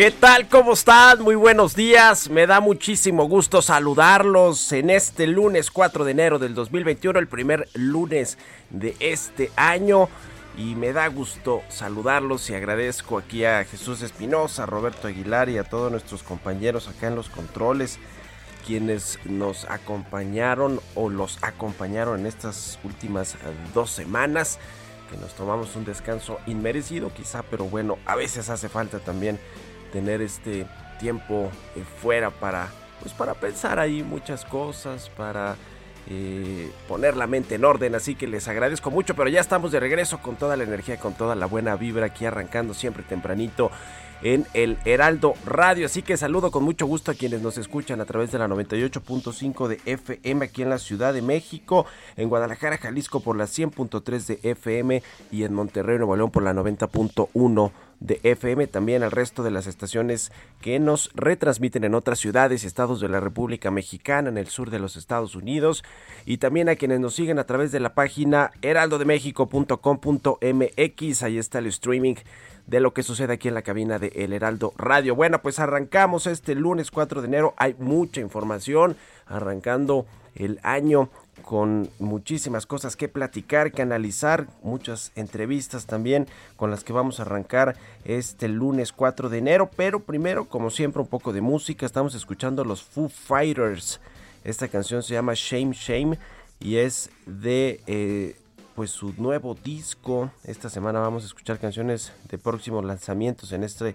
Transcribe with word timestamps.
¿Qué 0.00 0.10
tal? 0.10 0.48
¿Cómo 0.48 0.72
están? 0.72 1.20
Muy 1.20 1.34
buenos 1.34 1.76
días. 1.76 2.30
Me 2.30 2.46
da 2.46 2.60
muchísimo 2.60 3.24
gusto 3.24 3.60
saludarlos 3.60 4.72
en 4.72 4.88
este 4.88 5.26
lunes 5.26 5.70
4 5.70 6.06
de 6.06 6.10
enero 6.12 6.38
del 6.38 6.54
2021, 6.54 7.18
el 7.18 7.28
primer 7.28 7.68
lunes 7.74 8.38
de 8.70 8.96
este 8.98 9.52
año. 9.56 10.08
Y 10.56 10.74
me 10.74 10.94
da 10.94 11.06
gusto 11.08 11.60
saludarlos 11.68 12.48
y 12.48 12.54
agradezco 12.54 13.18
aquí 13.18 13.44
a 13.44 13.62
Jesús 13.66 14.00
Espinosa, 14.00 14.64
Roberto 14.64 15.06
Aguilar 15.06 15.50
y 15.50 15.58
a 15.58 15.64
todos 15.64 15.90
nuestros 15.92 16.22
compañeros 16.22 16.88
acá 16.88 17.08
en 17.08 17.16
los 17.16 17.28
controles, 17.28 17.98
quienes 18.66 19.18
nos 19.26 19.66
acompañaron 19.66 20.80
o 20.94 21.10
los 21.10 21.36
acompañaron 21.42 22.20
en 22.20 22.26
estas 22.26 22.78
últimas 22.84 23.36
dos 23.74 23.90
semanas 23.90 24.58
que 25.10 25.18
nos 25.18 25.34
tomamos 25.34 25.76
un 25.76 25.84
descanso 25.84 26.38
inmerecido 26.46 27.12
quizá, 27.12 27.42
pero 27.42 27.64
bueno, 27.64 27.98
a 28.06 28.14
veces 28.14 28.48
hace 28.48 28.68
falta 28.68 29.00
también 29.00 29.38
tener 29.92 30.22
este 30.22 30.66
tiempo 30.98 31.50
eh, 31.76 31.84
fuera 32.00 32.30
para 32.30 32.68
pues 33.00 33.14
para 33.14 33.34
pensar 33.34 33.78
ahí 33.78 34.02
muchas 34.02 34.44
cosas 34.44 35.10
para 35.16 35.56
eh, 36.08 36.70
poner 36.88 37.16
la 37.16 37.26
mente 37.26 37.54
en 37.54 37.64
orden 37.64 37.94
así 37.94 38.14
que 38.14 38.26
les 38.26 38.46
agradezco 38.48 38.90
mucho 38.90 39.14
pero 39.14 39.28
ya 39.28 39.40
estamos 39.40 39.72
de 39.72 39.80
regreso 39.80 40.20
con 40.20 40.36
toda 40.36 40.56
la 40.56 40.64
energía 40.64 40.98
con 40.98 41.14
toda 41.14 41.34
la 41.34 41.46
buena 41.46 41.76
vibra 41.76 42.06
aquí 42.06 42.26
arrancando 42.26 42.74
siempre 42.74 43.02
tempranito 43.02 43.70
en 44.22 44.46
el 44.54 44.78
Heraldo 44.84 45.34
Radio. 45.46 45.86
Así 45.86 46.02
que 46.02 46.16
saludo 46.16 46.50
con 46.50 46.64
mucho 46.64 46.86
gusto 46.86 47.10
a 47.10 47.14
quienes 47.14 47.42
nos 47.42 47.58
escuchan 47.58 48.00
a 48.00 48.04
través 48.04 48.30
de 48.32 48.38
la 48.38 48.48
98.5 48.48 49.68
de 49.68 49.80
FM 49.86 50.44
aquí 50.44 50.62
en 50.62 50.70
la 50.70 50.78
Ciudad 50.78 51.14
de 51.14 51.22
México, 51.22 51.86
en 52.16 52.28
Guadalajara, 52.28 52.78
Jalisco 52.78 53.20
por 53.20 53.36
la 53.36 53.44
100.3 53.44 54.26
de 54.26 54.50
FM 54.50 55.02
y 55.30 55.44
en 55.44 55.54
Monterrey, 55.54 55.98
Nuevo 55.98 56.16
León 56.16 56.30
por 56.30 56.42
la 56.42 56.52
90.1 56.52 57.72
de 58.00 58.20
FM, 58.22 58.66
también 58.66 59.02
al 59.02 59.10
resto 59.10 59.42
de 59.42 59.50
las 59.50 59.66
estaciones 59.66 60.30
que 60.60 60.78
nos 60.78 61.10
retransmiten 61.14 61.84
en 61.84 61.94
otras 61.94 62.18
ciudades 62.18 62.64
y 62.64 62.66
estados 62.66 63.00
de 63.00 63.08
la 63.08 63.20
República 63.20 63.70
Mexicana, 63.70 64.28
en 64.30 64.38
el 64.38 64.48
sur 64.48 64.70
de 64.70 64.78
los 64.78 64.96
Estados 64.96 65.34
Unidos, 65.34 65.84
y 66.24 66.38
también 66.38 66.70
a 66.70 66.76
quienes 66.76 67.00
nos 67.00 67.14
siguen 67.14 67.38
a 67.38 67.44
través 67.44 67.72
de 67.72 67.80
la 67.80 67.92
página 67.94 68.52
heraldodemexico.com.mx, 68.62 71.22
ahí 71.22 71.38
está 71.38 71.58
el 71.58 71.66
streaming 71.66 72.14
de 72.66 72.80
lo 72.80 72.94
que 72.94 73.02
sucede 73.02 73.34
aquí 73.34 73.48
en 73.48 73.54
la 73.54 73.60
cabina 73.62 73.98
de 73.98 74.12
El 74.14 74.32
Heraldo 74.32 74.72
Radio. 74.78 75.14
Bueno, 75.14 75.42
pues 75.42 75.58
arrancamos 75.58 76.26
este 76.26 76.54
lunes 76.54 76.90
4 76.90 77.20
de 77.20 77.28
enero, 77.28 77.52
hay 77.56 77.74
mucha 77.78 78.20
información, 78.20 78.96
arrancando 79.26 80.06
el 80.36 80.60
año 80.62 81.10
con 81.40 81.90
muchísimas 81.98 82.66
cosas 82.66 82.96
que 82.96 83.08
platicar, 83.08 83.72
que 83.72 83.82
analizar, 83.82 84.46
muchas 84.62 85.12
entrevistas 85.16 85.86
también 85.86 86.26
con 86.56 86.70
las 86.70 86.84
que 86.84 86.92
vamos 86.92 87.18
a 87.18 87.22
arrancar 87.22 87.76
este 88.04 88.48
lunes 88.48 88.92
4 88.92 89.28
de 89.28 89.38
enero, 89.38 89.70
pero 89.76 90.00
primero, 90.00 90.46
como 90.46 90.70
siempre, 90.70 91.02
un 91.02 91.08
poco 91.08 91.32
de 91.32 91.40
música, 91.40 91.86
estamos 91.86 92.14
escuchando 92.14 92.64
los 92.64 92.82
Foo 92.82 93.08
Fighters, 93.08 94.00
esta 94.44 94.68
canción 94.68 95.02
se 95.02 95.14
llama 95.14 95.32
Shame 95.34 95.72
Shame 95.72 96.18
y 96.60 96.76
es 96.76 97.10
de... 97.26 97.80
Eh, 97.86 98.36
pues 98.80 98.92
su 98.92 99.12
nuevo 99.18 99.54
disco. 99.54 100.30
Esta 100.42 100.70
semana 100.70 101.00
vamos 101.00 101.24
a 101.24 101.26
escuchar 101.26 101.58
canciones 101.58 102.14
de 102.30 102.38
próximos 102.38 102.82
lanzamientos 102.82 103.52
en 103.52 103.62
este 103.62 103.94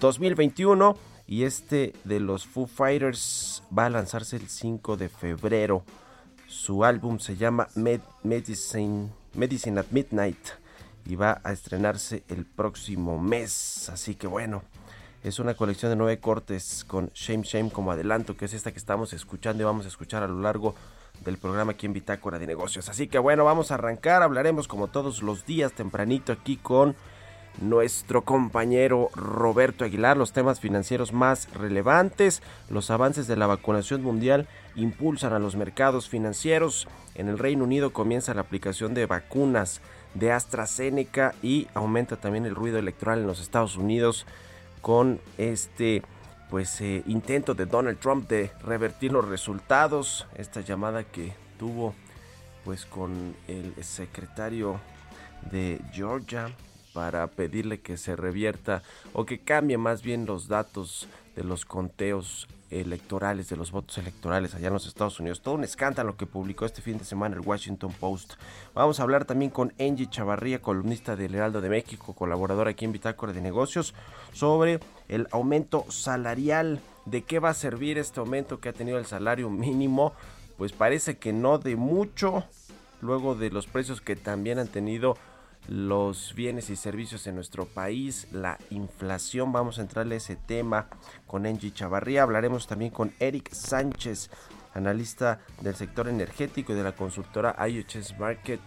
2021 0.00 0.96
y 1.26 1.44
este 1.44 1.92
de 2.04 2.20
los 2.20 2.46
Foo 2.46 2.66
Fighters 2.66 3.62
va 3.76 3.86
a 3.86 3.90
lanzarse 3.90 4.36
el 4.36 4.48
5 4.48 4.96
de 4.96 5.08
febrero. 5.08 5.82
Su 6.48 6.82
álbum 6.82 7.18
se 7.18 7.36
llama 7.36 7.68
Medicine, 7.74 9.10
Medicine 9.34 9.80
at 9.80 9.86
Midnight 9.90 10.48
y 11.04 11.14
va 11.14 11.42
a 11.44 11.52
estrenarse 11.52 12.24
el 12.28 12.46
próximo 12.46 13.18
mes. 13.18 13.90
Así 13.90 14.14
que 14.14 14.26
bueno, 14.26 14.62
es 15.22 15.38
una 15.40 15.52
colección 15.52 15.90
de 15.90 15.96
nueve 15.96 16.20
cortes 16.20 16.86
con 16.88 17.10
Shame 17.14 17.42
Shame 17.42 17.70
como 17.70 17.92
adelanto, 17.92 18.34
que 18.34 18.46
es 18.46 18.54
esta 18.54 18.72
que 18.72 18.78
estamos 18.78 19.12
escuchando 19.12 19.62
y 19.62 19.66
vamos 19.66 19.84
a 19.84 19.88
escuchar 19.88 20.22
a 20.22 20.26
lo 20.26 20.40
largo 20.40 20.74
del 21.22 21.36
programa 21.36 21.72
aquí 21.72 21.84
en 21.84 21.92
Bitácora 21.92 22.38
de 22.38 22.46
Negocios. 22.46 22.88
Así 22.88 23.08
que 23.08 23.18
bueno, 23.18 23.44
vamos 23.44 23.70
a 23.70 23.74
arrancar. 23.74 24.22
Hablaremos 24.22 24.68
como 24.68 24.88
todos 24.88 25.22
los 25.22 25.44
días 25.44 25.72
tempranito 25.74 26.32
aquí 26.32 26.56
con 26.56 26.96
nuestro 27.60 28.22
compañero 28.22 29.10
Roberto 29.14 29.84
Aguilar, 29.84 30.16
los 30.16 30.32
temas 30.32 30.60
financieros 30.60 31.12
más 31.12 31.52
relevantes, 31.52 32.42
los 32.70 32.90
avances 32.90 33.26
de 33.26 33.36
la 33.36 33.46
vacunación 33.46 34.02
mundial 34.02 34.48
impulsan 34.76 35.32
a 35.32 35.38
los 35.38 35.56
mercados 35.56 36.08
financieros. 36.08 36.88
En 37.14 37.28
el 37.28 37.38
Reino 37.38 37.64
Unido 37.64 37.92
comienza 37.92 38.34
la 38.34 38.42
aplicación 38.42 38.94
de 38.94 39.06
vacunas 39.06 39.80
de 40.14 40.32
AstraZeneca 40.32 41.34
y 41.42 41.66
aumenta 41.74 42.16
también 42.16 42.46
el 42.46 42.54
ruido 42.54 42.78
electoral 42.78 43.20
en 43.20 43.26
los 43.26 43.40
Estados 43.40 43.76
Unidos 43.76 44.26
con 44.80 45.20
este 45.36 46.02
pues 46.50 46.80
eh, 46.80 47.02
intento 47.06 47.54
de 47.54 47.66
Donald 47.66 47.98
Trump 47.98 48.26
de 48.26 48.50
revertir 48.64 49.12
los 49.12 49.28
resultados, 49.28 50.26
esta 50.36 50.62
llamada 50.62 51.04
que 51.04 51.34
tuvo 51.58 51.94
pues 52.64 52.86
con 52.86 53.34
el 53.48 53.74
secretario 53.84 54.80
de 55.50 55.80
Georgia 55.92 56.50
para 56.98 57.28
pedirle 57.28 57.78
que 57.78 57.96
se 57.96 58.16
revierta 58.16 58.82
o 59.12 59.24
que 59.24 59.38
cambie 59.38 59.78
más 59.78 60.02
bien 60.02 60.26
los 60.26 60.48
datos 60.48 61.06
de 61.36 61.44
los 61.44 61.64
conteos 61.64 62.48
electorales, 62.70 63.48
de 63.48 63.54
los 63.54 63.70
votos 63.70 63.98
electorales 63.98 64.56
allá 64.56 64.66
en 64.66 64.72
los 64.72 64.88
Estados 64.88 65.20
Unidos. 65.20 65.40
Todo 65.40 65.54
un 65.54 65.62
escándalo 65.62 66.16
que 66.16 66.26
publicó 66.26 66.66
este 66.66 66.82
fin 66.82 66.98
de 66.98 67.04
semana 67.04 67.36
el 67.36 67.46
Washington 67.46 67.92
Post. 68.00 68.34
Vamos 68.74 68.98
a 68.98 69.04
hablar 69.04 69.26
también 69.26 69.52
con 69.52 69.72
Angie 69.78 70.10
Chavarría, 70.10 70.60
columnista 70.60 71.14
del 71.14 71.36
Heraldo 71.36 71.60
de 71.60 71.68
México, 71.68 72.14
colaboradora 72.14 72.72
aquí 72.72 72.84
en 72.84 72.90
Bitácora 72.90 73.32
de 73.32 73.42
Negocios, 73.42 73.94
sobre 74.32 74.80
el 75.06 75.28
aumento 75.30 75.86
salarial. 75.90 76.80
¿De 77.04 77.22
qué 77.22 77.38
va 77.38 77.50
a 77.50 77.54
servir 77.54 77.96
este 77.96 78.18
aumento 78.18 78.58
que 78.58 78.70
ha 78.70 78.72
tenido 78.72 78.98
el 78.98 79.06
salario 79.06 79.50
mínimo? 79.50 80.14
Pues 80.56 80.72
parece 80.72 81.16
que 81.16 81.32
no 81.32 81.58
de 81.58 81.76
mucho, 81.76 82.42
luego 83.00 83.36
de 83.36 83.50
los 83.50 83.68
precios 83.68 84.00
que 84.00 84.16
también 84.16 84.58
han 84.58 84.66
tenido 84.66 85.16
los 85.68 86.34
bienes 86.34 86.70
y 86.70 86.76
servicios 86.76 87.26
en 87.26 87.34
nuestro 87.34 87.66
país, 87.66 88.26
la 88.32 88.58
inflación. 88.70 89.52
Vamos 89.52 89.78
a 89.78 89.82
entrarle 89.82 90.14
a 90.14 90.18
ese 90.18 90.36
tema 90.36 90.88
con 91.26 91.46
Angie 91.46 91.72
Chavarría. 91.72 92.22
Hablaremos 92.22 92.66
también 92.66 92.90
con 92.90 93.12
Eric 93.20 93.52
Sánchez, 93.52 94.30
analista 94.74 95.40
del 95.60 95.76
sector 95.76 96.08
energético 96.08 96.72
y 96.72 96.76
de 96.76 96.84
la 96.84 96.92
consultora 96.92 97.54
IHS 97.68 98.18
Market, 98.18 98.60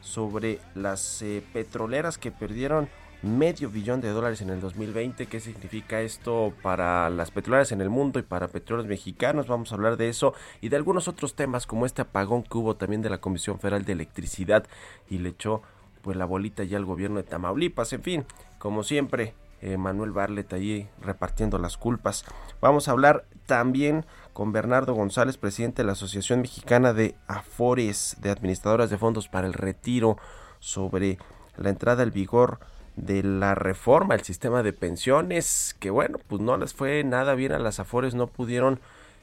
sobre 0.00 0.60
las 0.74 1.20
eh, 1.22 1.44
petroleras 1.52 2.16
que 2.16 2.30
perdieron 2.30 2.88
medio 3.22 3.70
billón 3.70 4.00
de 4.00 4.10
dólares 4.10 4.40
en 4.40 4.50
el 4.50 4.60
2020. 4.60 5.26
¿Qué 5.26 5.40
significa 5.40 6.00
esto 6.00 6.54
para 6.62 7.10
las 7.10 7.30
petroleras 7.30 7.72
en 7.72 7.80
el 7.80 7.90
mundo 7.90 8.18
y 8.18 8.22
para 8.22 8.48
petróleos 8.48 8.86
mexicanos? 8.86 9.48
Vamos 9.48 9.72
a 9.72 9.74
hablar 9.74 9.96
de 9.96 10.08
eso 10.08 10.32
y 10.60 10.68
de 10.68 10.76
algunos 10.76 11.08
otros 11.08 11.34
temas 11.34 11.66
como 11.66 11.84
este 11.84 12.02
apagón 12.02 12.44
que 12.44 12.56
hubo 12.56 12.76
también 12.76 13.02
de 13.02 13.10
la 13.10 13.18
Comisión 13.18 13.58
Federal 13.58 13.84
de 13.84 13.92
Electricidad 13.92 14.66
y 15.10 15.18
le 15.18 15.30
echó 15.30 15.62
pues 16.06 16.16
la 16.16 16.24
bolita 16.24 16.62
ya 16.62 16.76
al 16.76 16.84
gobierno 16.84 17.16
de 17.16 17.24
Tamaulipas. 17.24 17.92
En 17.92 18.00
fin, 18.00 18.24
como 18.58 18.84
siempre, 18.84 19.34
eh, 19.60 19.76
Manuel 19.76 20.12
Barlet 20.12 20.52
ahí 20.52 20.88
repartiendo 21.02 21.58
las 21.58 21.76
culpas. 21.76 22.24
Vamos 22.60 22.86
a 22.86 22.92
hablar 22.92 23.24
también 23.46 24.06
con 24.32 24.52
Bernardo 24.52 24.94
González, 24.94 25.36
presidente 25.36 25.82
de 25.82 25.86
la 25.86 25.94
Asociación 25.94 26.42
Mexicana 26.42 26.92
de 26.92 27.16
Afores, 27.26 28.18
de 28.20 28.30
Administradoras 28.30 28.88
de 28.88 28.98
Fondos 28.98 29.26
para 29.26 29.48
el 29.48 29.52
Retiro, 29.52 30.16
sobre 30.60 31.18
la 31.56 31.70
entrada 31.70 32.04
al 32.04 32.12
vigor 32.12 32.60
de 32.94 33.24
la 33.24 33.56
reforma 33.56 34.14
al 34.14 34.22
sistema 34.22 34.62
de 34.62 34.72
pensiones, 34.72 35.74
que 35.80 35.90
bueno, 35.90 36.20
pues 36.28 36.40
no 36.40 36.56
les 36.56 36.72
fue 36.72 37.02
nada 37.02 37.34
bien 37.34 37.50
a 37.50 37.58
las 37.58 37.80
Afores, 37.80 38.14
no 38.14 38.28
pudieron 38.28 38.78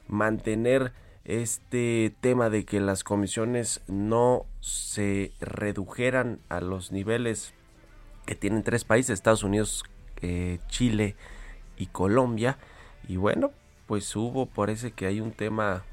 mantener 0.09 0.91
este 1.25 2.13
tema 2.19 2.49
de 2.49 2.65
que 2.65 2.79
las 2.79 3.03
comisiones 3.03 3.81
no 3.87 4.45
se 4.59 5.31
redujeran 5.39 6.39
a 6.49 6.59
los 6.59 6.91
niveles 6.91 7.53
que 8.25 8.35
tienen 8.35 8.63
tres 8.63 8.83
países, 8.83 9.13
Estados 9.13 9.43
Unidos, 9.43 9.83
eh, 10.21 10.59
Chile 10.67 11.15
y 11.77 11.87
Colombia. 11.87 12.57
Y 13.07 13.17
bueno, 13.17 13.51
pues 13.87 14.15
hubo, 14.15 14.45
parece 14.45 14.91
que 14.91 15.05
hay 15.05 15.21
un 15.21 15.31
tema 15.31 15.83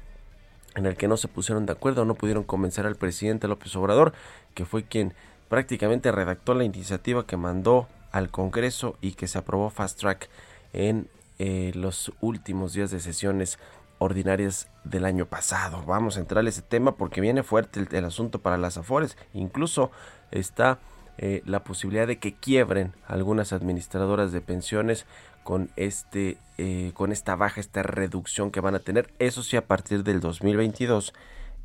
en 0.75 0.85
el 0.85 0.95
que 0.95 1.07
no 1.07 1.17
se 1.17 1.27
pusieron 1.27 1.65
de 1.65 1.73
acuerdo, 1.73 2.05
no 2.05 2.15
pudieron 2.15 2.43
convencer 2.43 2.85
al 2.85 2.95
presidente 2.95 3.47
López 3.47 3.75
Obrador, 3.75 4.13
que 4.53 4.65
fue 4.65 4.83
quien 4.83 5.13
prácticamente 5.49 6.11
redactó 6.11 6.53
la 6.53 6.63
iniciativa 6.63 7.25
que 7.25 7.35
mandó 7.35 7.87
al 8.11 8.29
Congreso 8.29 8.97
y 9.01 9.13
que 9.13 9.27
se 9.27 9.37
aprobó 9.37 9.69
fast 9.69 9.99
track 9.99 10.29
en 10.73 11.09
eh, 11.39 11.71
los 11.75 12.13
últimos 12.21 12.73
días 12.73 12.91
de 12.91 12.99
sesiones 12.99 13.59
ordinarias 14.01 14.67
del 14.83 15.05
año 15.05 15.27
pasado. 15.27 15.83
Vamos 15.85 16.17
a 16.17 16.21
entrar 16.21 16.43
a 16.43 16.49
ese 16.49 16.63
tema 16.63 16.95
porque 16.95 17.21
viene 17.21 17.43
fuerte 17.43 17.85
el, 17.91 18.05
asunto 18.05 18.41
para 18.41 18.57
las 18.57 18.77
Afores. 18.77 19.15
Incluso 19.35 19.91
está 20.31 20.79
eh, 21.19 21.43
la 21.45 21.63
posibilidad 21.63 22.07
de 22.07 22.17
que 22.17 22.33
quiebren 22.33 22.93
algunas 23.07 23.53
administradoras 23.53 24.31
de 24.31 24.41
pensiones 24.41 25.05
con 25.43 25.69
este 25.75 26.39
eh, 26.57 26.91
con 26.95 27.11
esta 27.11 27.35
baja, 27.35 27.61
esta 27.61 27.83
reducción 27.83 28.49
que 28.49 28.59
van 28.59 28.73
a 28.73 28.79
tener. 28.79 29.13
Eso 29.19 29.43
sí, 29.43 29.55
a 29.55 29.67
partir 29.67 30.03
del 30.03 30.19
2022, 30.19 31.13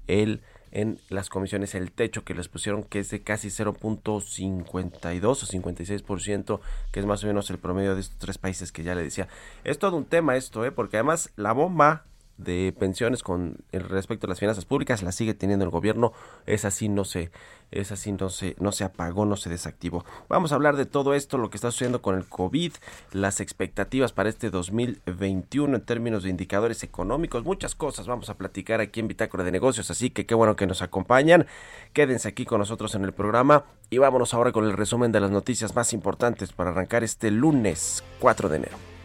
el 0.06 0.42
en 0.72 1.00
las 1.08 1.30
comisiones 1.30 1.74
el 1.74 1.90
techo 1.90 2.22
que 2.22 2.34
les 2.34 2.48
pusieron 2.48 2.82
que 2.82 2.98
es 2.98 3.08
de 3.08 3.22
casi 3.22 3.48
0.52 3.48 5.24
o 5.24 5.34
56% 5.34 6.60
que 6.90 7.00
es 7.00 7.06
más 7.06 7.24
o 7.24 7.28
menos 7.28 7.48
el 7.50 7.58
promedio 7.58 7.94
de 7.94 8.00
estos 8.00 8.18
tres 8.18 8.36
países 8.36 8.72
que 8.72 8.82
ya 8.82 8.96
le 8.96 9.04
decía 9.04 9.28
es 9.62 9.78
todo 9.78 9.96
un 9.96 10.04
tema 10.04 10.36
esto 10.36 10.66
¿eh? 10.66 10.72
porque 10.72 10.96
además 10.96 11.30
la 11.36 11.52
bomba 11.52 12.04
de 12.38 12.74
pensiones 12.78 13.22
con 13.22 13.56
respecto 13.72 14.26
a 14.26 14.30
las 14.30 14.40
finanzas 14.40 14.64
públicas 14.64 15.02
la 15.02 15.12
sigue 15.12 15.34
teniendo 15.34 15.64
el 15.64 15.70
gobierno 15.70 16.12
es 16.44 16.64
así 16.64 16.88
no 16.88 17.04
se 17.04 17.30
es 17.70 17.92
así 17.92 18.12
no 18.12 18.28
se 18.28 18.54
no 18.58 18.72
se 18.72 18.84
apagó 18.84 19.24
no 19.24 19.36
se 19.36 19.50
desactivó. 19.50 20.04
Vamos 20.28 20.52
a 20.52 20.54
hablar 20.54 20.76
de 20.76 20.86
todo 20.86 21.14
esto 21.14 21.38
lo 21.38 21.50
que 21.50 21.56
está 21.56 21.70
sucediendo 21.70 22.02
con 22.02 22.16
el 22.16 22.26
covid 22.26 22.72
las 23.12 23.40
expectativas 23.40 24.12
para 24.12 24.28
este 24.28 24.50
2021 24.50 25.76
en 25.76 25.82
términos 25.82 26.22
de 26.22 26.30
indicadores 26.30 26.82
económicos 26.82 27.44
muchas 27.44 27.74
cosas 27.74 28.06
vamos 28.06 28.28
a 28.30 28.34
platicar 28.34 28.80
aquí 28.80 29.00
en 29.00 29.08
Bitácora 29.08 29.44
de 29.44 29.52
Negocios 29.52 29.90
así 29.90 30.10
que 30.10 30.26
qué 30.26 30.34
bueno 30.34 30.56
que 30.56 30.66
nos 30.66 30.82
acompañan. 30.82 31.46
Quédense 31.92 32.28
aquí 32.28 32.44
con 32.44 32.58
nosotros 32.58 32.94
en 32.94 33.04
el 33.04 33.12
programa 33.12 33.64
y 33.90 33.98
vámonos 33.98 34.34
ahora 34.34 34.52
con 34.52 34.64
el 34.64 34.72
resumen 34.72 35.12
de 35.12 35.20
las 35.20 35.30
noticias 35.30 35.74
más 35.74 35.92
importantes 35.92 36.52
para 36.52 36.70
arrancar 36.70 37.04
este 37.04 37.30
lunes 37.30 38.04
4 38.20 38.48
de 38.48 38.56
enero 38.56 38.95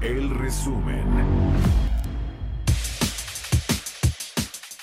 El 0.00 0.30
resumen. 0.30 1.49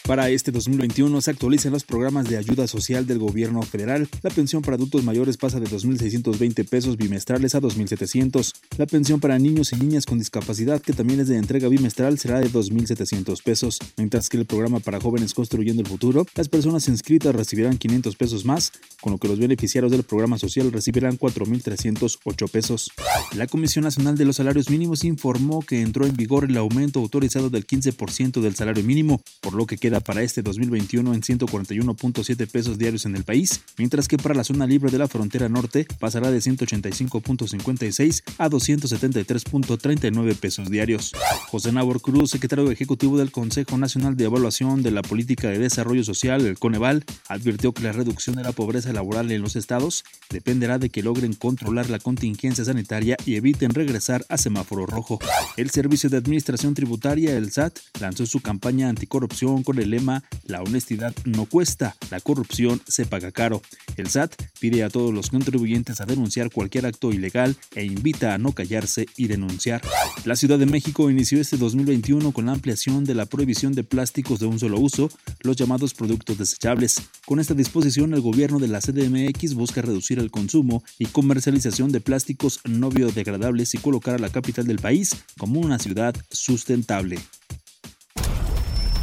Para 0.08 0.30
este 0.30 0.54
2021 0.54 1.20
se 1.20 1.32
actualizan 1.32 1.74
los 1.74 1.84
programas 1.84 2.30
de 2.30 2.38
ayuda 2.38 2.66
social 2.68 3.06
del 3.06 3.20
gobierno 3.20 3.62
federal. 3.62 4.08
La 4.24 4.30
pensión 4.30 4.62
para 4.62 4.76
adultos 4.76 5.04
mayores 5.04 5.36
pasa 5.36 5.60
de 5.60 5.68
2.620 5.68 6.66
pesos 6.66 6.96
bimestrales 6.96 7.56
a 7.56 7.60
2.700. 7.60 8.54
La 8.78 8.86
pensión 8.86 9.20
para 9.20 9.38
niños 9.38 9.74
y 9.74 9.76
niñas 9.76 10.06
con 10.06 10.18
discapacidad, 10.18 10.82
que 10.82 10.94
también 10.94 11.20
es 11.20 11.28
de 11.28 11.36
entrega 11.36 11.68
bimestral, 11.68 12.18
será 12.20 12.40
de 12.40 12.50
2.700 12.50 13.44
pesos. 13.44 13.80
Mientras 13.98 14.30
que 14.30 14.38
el 14.38 14.46
programa 14.46 14.80
para 14.80 15.02
jóvenes 15.02 15.34
construyendo 15.34 15.82
el 15.82 15.90
futuro, 15.90 16.26
las 16.36 16.48
personas 16.48 16.88
inscritas 16.88 17.36
recibirán 17.36 17.78
500 17.78 18.16
pesos 18.16 18.46
más, 18.46 18.72
con 19.02 19.12
lo 19.12 19.18
que 19.18 19.28
los 19.28 19.40
beneficiarios 19.40 19.92
del 19.92 20.04
programa 20.04 20.38
social 20.38 20.72
recibirán 20.72 21.20
4.308 21.20 22.50
pesos. 22.50 22.92
La 23.36 23.48
Comisión 23.48 23.84
Nacional 23.84 24.18
de 24.18 24.24
los 24.24 24.38
Salarios 24.38 24.70
Mínimos 24.70 25.04
informó 25.04 25.62
que 25.64 25.82
entró 25.82 26.06
en 26.06 26.16
vigor 26.16 26.46
el 26.46 26.56
aumento 26.56 27.02
autorizado 27.02 27.50
del 27.50 27.68
15% 27.68 28.40
del 28.40 28.56
salario 28.56 28.86
mínimo, 28.86 29.22
por 29.42 29.54
lo 29.54 29.66
que 29.66 29.76
queda 29.76 29.97
para 30.00 30.22
este 30.22 30.42
2021 30.42 31.14
en 31.14 31.22
141.7 31.22 32.48
pesos 32.50 32.78
diarios 32.78 33.06
en 33.06 33.16
el 33.16 33.24
país, 33.24 33.62
mientras 33.78 34.08
que 34.08 34.18
para 34.18 34.36
la 34.36 34.44
zona 34.44 34.66
libre 34.68 34.92
de 34.92 34.98
la 34.98 35.08
frontera 35.08 35.50
norte 35.50 35.88
pasará 36.00 36.32
de 36.32 36.40
185.56 36.40 38.24
a 38.38 38.50
273.39 38.50 40.36
pesos 40.36 40.70
diarios. 40.70 41.14
José 41.50 41.72
Nabor 41.72 42.02
Cruz, 42.02 42.32
secretario 42.32 42.70
ejecutivo 42.72 43.18
del 43.18 43.32
Consejo 43.32 43.78
Nacional 43.78 44.18
de 44.18 44.26
Evaluación 44.26 44.84
de 44.84 44.92
la 44.92 45.02
Política 45.02 45.50
de 45.50 45.60
Desarrollo 45.60 46.04
Social, 46.04 46.46
el 46.46 46.60
Coneval, 46.60 47.04
advirtió 47.28 47.74
que 47.74 47.84
la 47.84 47.92
reducción 47.92 48.36
de 48.36 48.44
la 48.44 48.52
pobreza 48.52 48.94
laboral 48.94 49.32
en 49.32 49.42
los 49.42 49.56
estados 49.56 50.04
dependerá 50.30 50.78
de 50.80 50.90
que 50.90 51.04
logren 51.04 51.34
controlar 51.34 51.90
la 51.90 52.00
contingencia 52.00 52.66
sanitaria 52.66 53.18
y 53.26 53.36
eviten 53.36 53.72
regresar 53.72 54.26
a 54.30 54.38
semáforo 54.38 54.86
rojo. 54.86 55.20
El 55.56 55.70
Servicio 55.70 56.10
de 56.10 56.18
Administración 56.18 56.74
Tributaria, 56.74 57.36
el 57.36 57.52
SAT, 57.52 57.80
lanzó 58.00 58.26
su 58.26 58.40
campaña 58.42 58.90
anticorrupción 58.90 59.64
con 59.64 59.80
el 59.80 59.87
lema 59.90 60.24
La 60.46 60.62
honestidad 60.62 61.14
no 61.26 61.46
cuesta, 61.46 61.96
la 62.12 62.20
corrupción 62.20 62.82
se 62.88 63.06
paga 63.06 63.32
caro. 63.32 63.62
El 63.96 64.10
SAT 64.10 64.36
pide 64.60 64.84
a 64.84 64.90
todos 64.90 65.14
los 65.14 65.30
contribuyentes 65.30 66.02
a 66.02 66.06
denunciar 66.06 66.52
cualquier 66.52 66.86
acto 66.86 67.12
ilegal 67.12 67.56
e 67.76 67.84
invita 67.86 68.34
a 68.34 68.38
no 68.38 68.52
callarse 68.52 69.06
y 69.16 69.28
denunciar. 69.28 69.82
La 70.26 70.36
Ciudad 70.36 70.60
de 70.60 70.66
México 70.66 71.10
inició 71.10 71.42
este 71.42 71.58
2021 71.58 72.32
con 72.32 72.46
la 72.46 72.54
ampliación 72.54 73.04
de 73.04 73.16
la 73.16 73.26
prohibición 73.26 73.74
de 73.74 73.84
plásticos 73.84 74.40
de 74.40 74.46
un 74.46 74.60
solo 74.60 74.80
uso, 74.80 75.10
los 75.42 75.56
llamados 75.56 75.94
productos 75.94 76.38
desechables. 76.38 77.02
Con 77.26 77.40
esta 77.40 77.54
disposición, 77.54 78.14
el 78.14 78.22
gobierno 78.22 78.60
de 78.60 78.68
la 78.68 78.80
CDMX 78.80 79.54
busca 79.54 79.82
reducir 79.82 80.20
el 80.20 80.32
consumo 80.32 80.84
y 81.00 81.06
comercialización 81.06 81.92
de 81.92 82.02
plásticos 82.02 82.60
no 82.66 82.90
biodegradables 82.90 83.74
y 83.74 83.78
colocar 83.78 84.16
a 84.16 84.20
la 84.20 84.30
capital 84.30 84.68
del 84.68 84.80
país 84.80 85.16
como 85.38 85.60
una 85.60 85.80
ciudad 85.80 86.16
sustentable. 86.30 87.18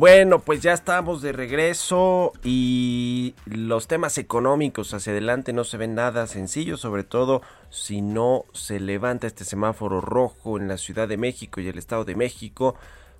Bueno, 0.00 0.38
pues 0.38 0.62
ya 0.62 0.72
estamos 0.72 1.20
de 1.20 1.30
regreso 1.30 2.32
y 2.42 3.34
los 3.44 3.86
temas 3.86 4.16
económicos 4.16 4.94
hacia 4.94 5.12
adelante 5.12 5.52
no 5.52 5.62
se 5.62 5.76
ven 5.76 5.94
nada 5.94 6.26
sencillos, 6.26 6.80
sobre 6.80 7.04
todo 7.04 7.42
si 7.68 8.00
no 8.00 8.46
se 8.54 8.80
levanta 8.80 9.26
este 9.26 9.44
semáforo 9.44 10.00
rojo 10.00 10.56
en 10.56 10.68
la 10.68 10.78
Ciudad 10.78 11.06
de 11.06 11.18
México 11.18 11.60
y 11.60 11.68
el 11.68 11.76
Estado 11.76 12.06
de 12.06 12.16
México, 12.16 12.76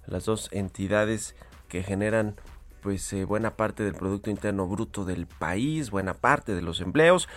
las 0.06 0.24
dos 0.24 0.48
entidades 0.52 1.36
que 1.68 1.82
generan 1.82 2.36
pues 2.82 3.12
eh, 3.12 3.26
buena 3.26 3.56
parte 3.56 3.82
del 3.82 3.92
producto 3.92 4.30
interno 4.30 4.66
bruto 4.66 5.04
del 5.04 5.26
país, 5.26 5.90
buena 5.90 6.14
parte 6.14 6.54
de 6.54 6.62
los 6.62 6.80
empleos. 6.80 7.28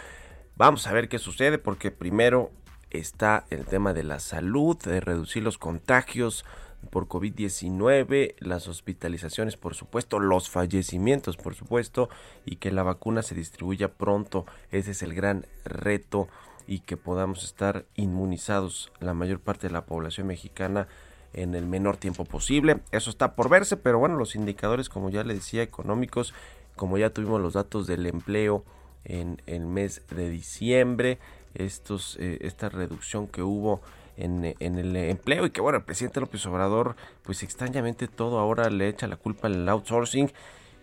Vamos 0.55 0.87
a 0.87 0.93
ver 0.93 1.09
qué 1.09 1.19
sucede 1.19 1.57
porque 1.57 1.91
primero 1.91 2.49
está 2.91 3.45
el 3.49 3.65
tema 3.65 3.93
de 3.93 4.03
la 4.03 4.19
salud, 4.19 4.77
de 4.77 5.01
reducir 5.01 5.43
los 5.43 5.57
contagios, 5.57 6.45
por 6.89 7.07
COVID-19, 7.07 8.35
las 8.39 8.67
hospitalizaciones, 8.67 9.57
por 9.57 9.75
supuesto, 9.75 10.19
los 10.19 10.49
fallecimientos, 10.49 11.37
por 11.37 11.55
supuesto, 11.55 12.09
y 12.45 12.57
que 12.57 12.71
la 12.71 12.83
vacuna 12.83 13.21
se 13.21 13.35
distribuya 13.35 13.93
pronto. 13.93 14.45
Ese 14.71 14.91
es 14.91 15.03
el 15.03 15.13
gran 15.13 15.45
reto 15.65 16.27
y 16.67 16.79
que 16.79 16.97
podamos 16.97 17.43
estar 17.43 17.85
inmunizados 17.95 18.91
la 18.99 19.13
mayor 19.13 19.39
parte 19.39 19.67
de 19.67 19.73
la 19.73 19.85
población 19.85 20.27
mexicana 20.27 20.87
en 21.33 21.55
el 21.55 21.65
menor 21.65 21.97
tiempo 21.97 22.25
posible. 22.25 22.79
Eso 22.91 23.09
está 23.09 23.35
por 23.35 23.49
verse, 23.49 23.77
pero 23.77 23.99
bueno, 23.99 24.15
los 24.15 24.35
indicadores, 24.35 24.89
como 24.89 25.09
ya 25.09 25.23
le 25.23 25.33
decía, 25.33 25.63
económicos, 25.63 26.33
como 26.75 26.97
ya 26.97 27.09
tuvimos 27.09 27.41
los 27.41 27.53
datos 27.53 27.87
del 27.87 28.05
empleo 28.05 28.63
en 29.03 29.41
el 29.45 29.65
mes 29.65 30.03
de 30.09 30.29
diciembre, 30.29 31.19
estos, 31.53 32.17
eh, 32.19 32.39
esta 32.41 32.69
reducción 32.69 33.27
que 33.27 33.43
hubo 33.43 33.81
en, 34.17 34.43
el 34.59 34.95
empleo 34.95 35.45
y 35.45 35.49
que 35.49 35.61
bueno, 35.61 35.79
el 35.79 35.83
presidente 35.83 36.19
López 36.19 36.45
Obrador 36.45 36.95
pues 37.23 37.43
extrañamente 37.43 38.07
todo 38.07 38.39
ahora 38.39 38.69
le 38.69 38.87
echa 38.87 39.07
la 39.07 39.17
culpa 39.17 39.47
al 39.47 39.67
outsourcing 39.67 40.31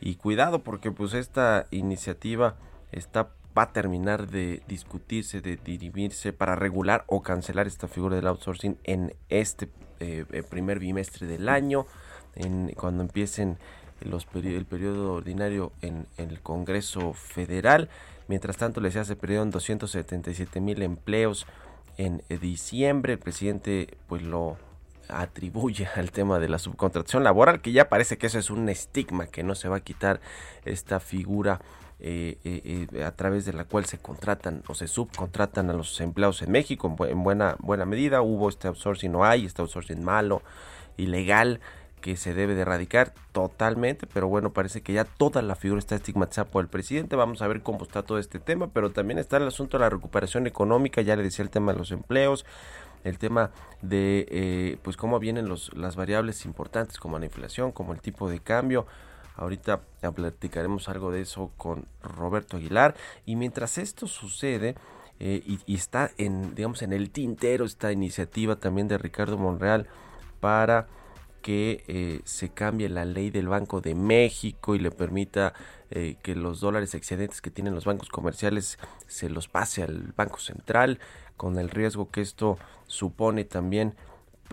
y 0.01 0.17
cuidado 0.17 0.63
porque 0.63 0.91
pues 0.91 1.15
esta 1.15 1.67
iniciativa 1.71 2.57
está 2.93 3.31
va 3.57 3.63
a 3.65 3.73
terminar 3.73 4.29
de 4.29 4.63
discutirse, 4.69 5.41
de 5.41 5.57
dirimirse 5.57 6.33
para 6.33 6.55
regular 6.55 7.05
o 7.07 7.23
cancelar 7.23 7.67
esta 7.67 7.89
figura 7.89 8.17
del 8.17 8.27
outsourcing 8.27 8.79
en 8.85 9.15
este 9.29 9.69
eh, 9.99 10.25
eh, 10.33 10.43
primer 10.43 10.79
bimestre 10.79 11.27
del 11.27 11.49
año, 11.49 11.87
en, 12.37 12.73
cuando 12.77 13.03
empiecen 13.03 13.59
los 14.01 14.27
el 14.33 14.65
periodo 14.65 15.13
ordinario 15.13 15.73
en, 15.83 16.07
el 16.17 16.41
Congreso 16.41 17.13
Federal. 17.13 17.91
Mientras 18.29 18.57
tanto, 18.57 18.81
les 18.81 18.97
hace 18.97 19.17
periodo 19.17 19.43
en 19.43 19.51
277 19.51 20.61
mil 20.61 20.81
empleos 20.83 21.47
en 22.01 22.23
diciembre. 22.41 23.15
El 23.15 23.19
presidente 23.19 23.99
pues 24.07 24.23
lo 24.23 24.57
atribuye 25.09 25.87
al 25.97 26.11
tema 26.11 26.39
de 26.39 26.49
la 26.49 26.59
subcontratación 26.59 27.25
laboral, 27.25 27.61
que 27.61 27.73
ya 27.73 27.89
parece 27.89 28.17
que 28.17 28.27
eso 28.27 28.39
es 28.39 28.51
un 28.51 28.69
estigma 28.69 29.27
que 29.27 29.43
no 29.43 29.55
se 29.55 29.69
va 29.69 29.77
a 29.77 29.81
quitar 29.81 30.21
esta 30.65 31.01
figura 31.01 31.61
eh, 32.03 32.39
eh, 32.45 32.87
eh, 32.95 33.05
a 33.05 33.11
través 33.13 33.45
de 33.45 33.53
la 33.53 33.65
cual 33.65 33.85
se 33.85 33.99
contratan 33.99 34.63
o 34.69 34.75
se 34.75 34.89
subcontratan 34.89 35.69
a 35.69 35.75
los 35.75 36.01
empleados 36.01 36.41
en 36.41 36.51
México 36.51 36.97
en, 37.07 37.23
buena, 37.23 37.57
buena 37.59 37.85
medida. 37.85 38.23
Hubo 38.23 38.49
este 38.49 38.69
outsourcing, 38.69 39.13
no 39.13 39.25
hay, 39.25 39.45
este 39.45 39.61
outsourcing 39.61 40.03
malo, 40.03 40.43
ilegal 40.97 41.61
que 42.01 42.17
se 42.17 42.35
debe 42.35 42.55
de 42.55 42.63
erradicar 42.63 43.13
totalmente, 43.33 44.07
pero 44.07 44.29
bueno, 44.29 44.53
parece 44.53 44.83
que 44.83 44.93
ya 44.93 45.05
toda 45.05 45.43
la 45.43 45.55
figura 45.55 45.79
está 45.79 45.95
estigmatizada 45.95 46.51
por 46.51 46.63
el 46.65 46.69
presidente. 46.69 47.17
Vamos 47.17 47.43
a 47.43 47.49
ver 47.49 47.63
cómo 47.63 47.85
está 47.85 48.03
todo 48.03 48.19
este 48.19 48.39
tema, 48.39 48.69
pero 48.69 48.91
también 48.91 49.19
está 49.19 49.37
el 49.37 49.47
asunto 49.47 49.79
de 49.79 49.83
la 49.83 49.91
recuperación 49.91 50.47
económica, 50.47 51.03
ya 51.03 51.17
le 51.17 51.23
decía 51.23 51.43
el 51.43 51.51
tema 51.51 51.73
de 51.73 51.79
los 51.79 51.93
empleos, 51.93 52.45
el 53.05 53.19
tema 53.19 53.51
de 53.83 54.27
eh, 54.31 54.79
pues 54.83 54.97
cómo 54.97 55.19
vienen 55.19 55.49
los, 55.49 55.75
las 55.75 55.97
variables 55.97 56.45
importantes 56.45 56.99
como 56.99 57.19
la 57.19 57.27
inflación, 57.27 57.73
como 57.73 57.93
el 57.93 58.01
tipo 58.01 58.29
de 58.29 58.41
cambio. 58.41 58.87
Ahorita 59.37 59.81
platicaremos 60.15 60.89
algo 60.89 61.11
de 61.11 61.23
eso 61.23 61.51
con 61.57 61.87
Roberto 62.03 62.59
Aguilar. 62.59 62.95
Y 63.25 63.37
mientras 63.37 63.79
esto 63.79 64.07
sucede, 64.07 64.75
eh, 65.19 65.43
y, 65.47 65.61
y, 65.67 65.77
está 65.77 66.11
en, 66.19 66.55
digamos, 66.55 66.83
en 66.83 66.93
el 66.93 67.11
tintero 67.11 67.65
esta 67.65 67.93
iniciativa 67.93 68.57
también 68.57 68.89
de 68.89 68.99
Ricardo 68.99 69.39
Monreal 69.39 69.87
para 70.41 70.89
que 71.43 71.85
eh, 71.89 72.21
se 72.25 72.51
cambie 72.51 72.89
la 72.89 73.05
ley 73.05 73.31
del 73.31 73.49
Banco 73.49 73.81
de 73.81 73.95
México 73.95 74.75
y 74.75 74.79
le 74.79 74.91
permita 74.91 75.55
eh, 75.91 76.17
que 76.23 76.35
los 76.35 76.61
dólares 76.61 76.95
excedentes 76.95 77.41
que 77.41 77.51
tienen 77.51 77.75
los 77.75 77.85
bancos 77.85 78.09
comerciales 78.09 78.79
se 79.07 79.29
los 79.29 79.49
pase 79.49 79.83
al 79.83 80.13
Banco 80.17 80.39
Central, 80.39 80.99
con 81.37 81.59
el 81.59 81.71
riesgo 81.71 82.11
que 82.11 82.21
esto 82.21 82.59
supone 82.87 83.45
también 83.45 83.95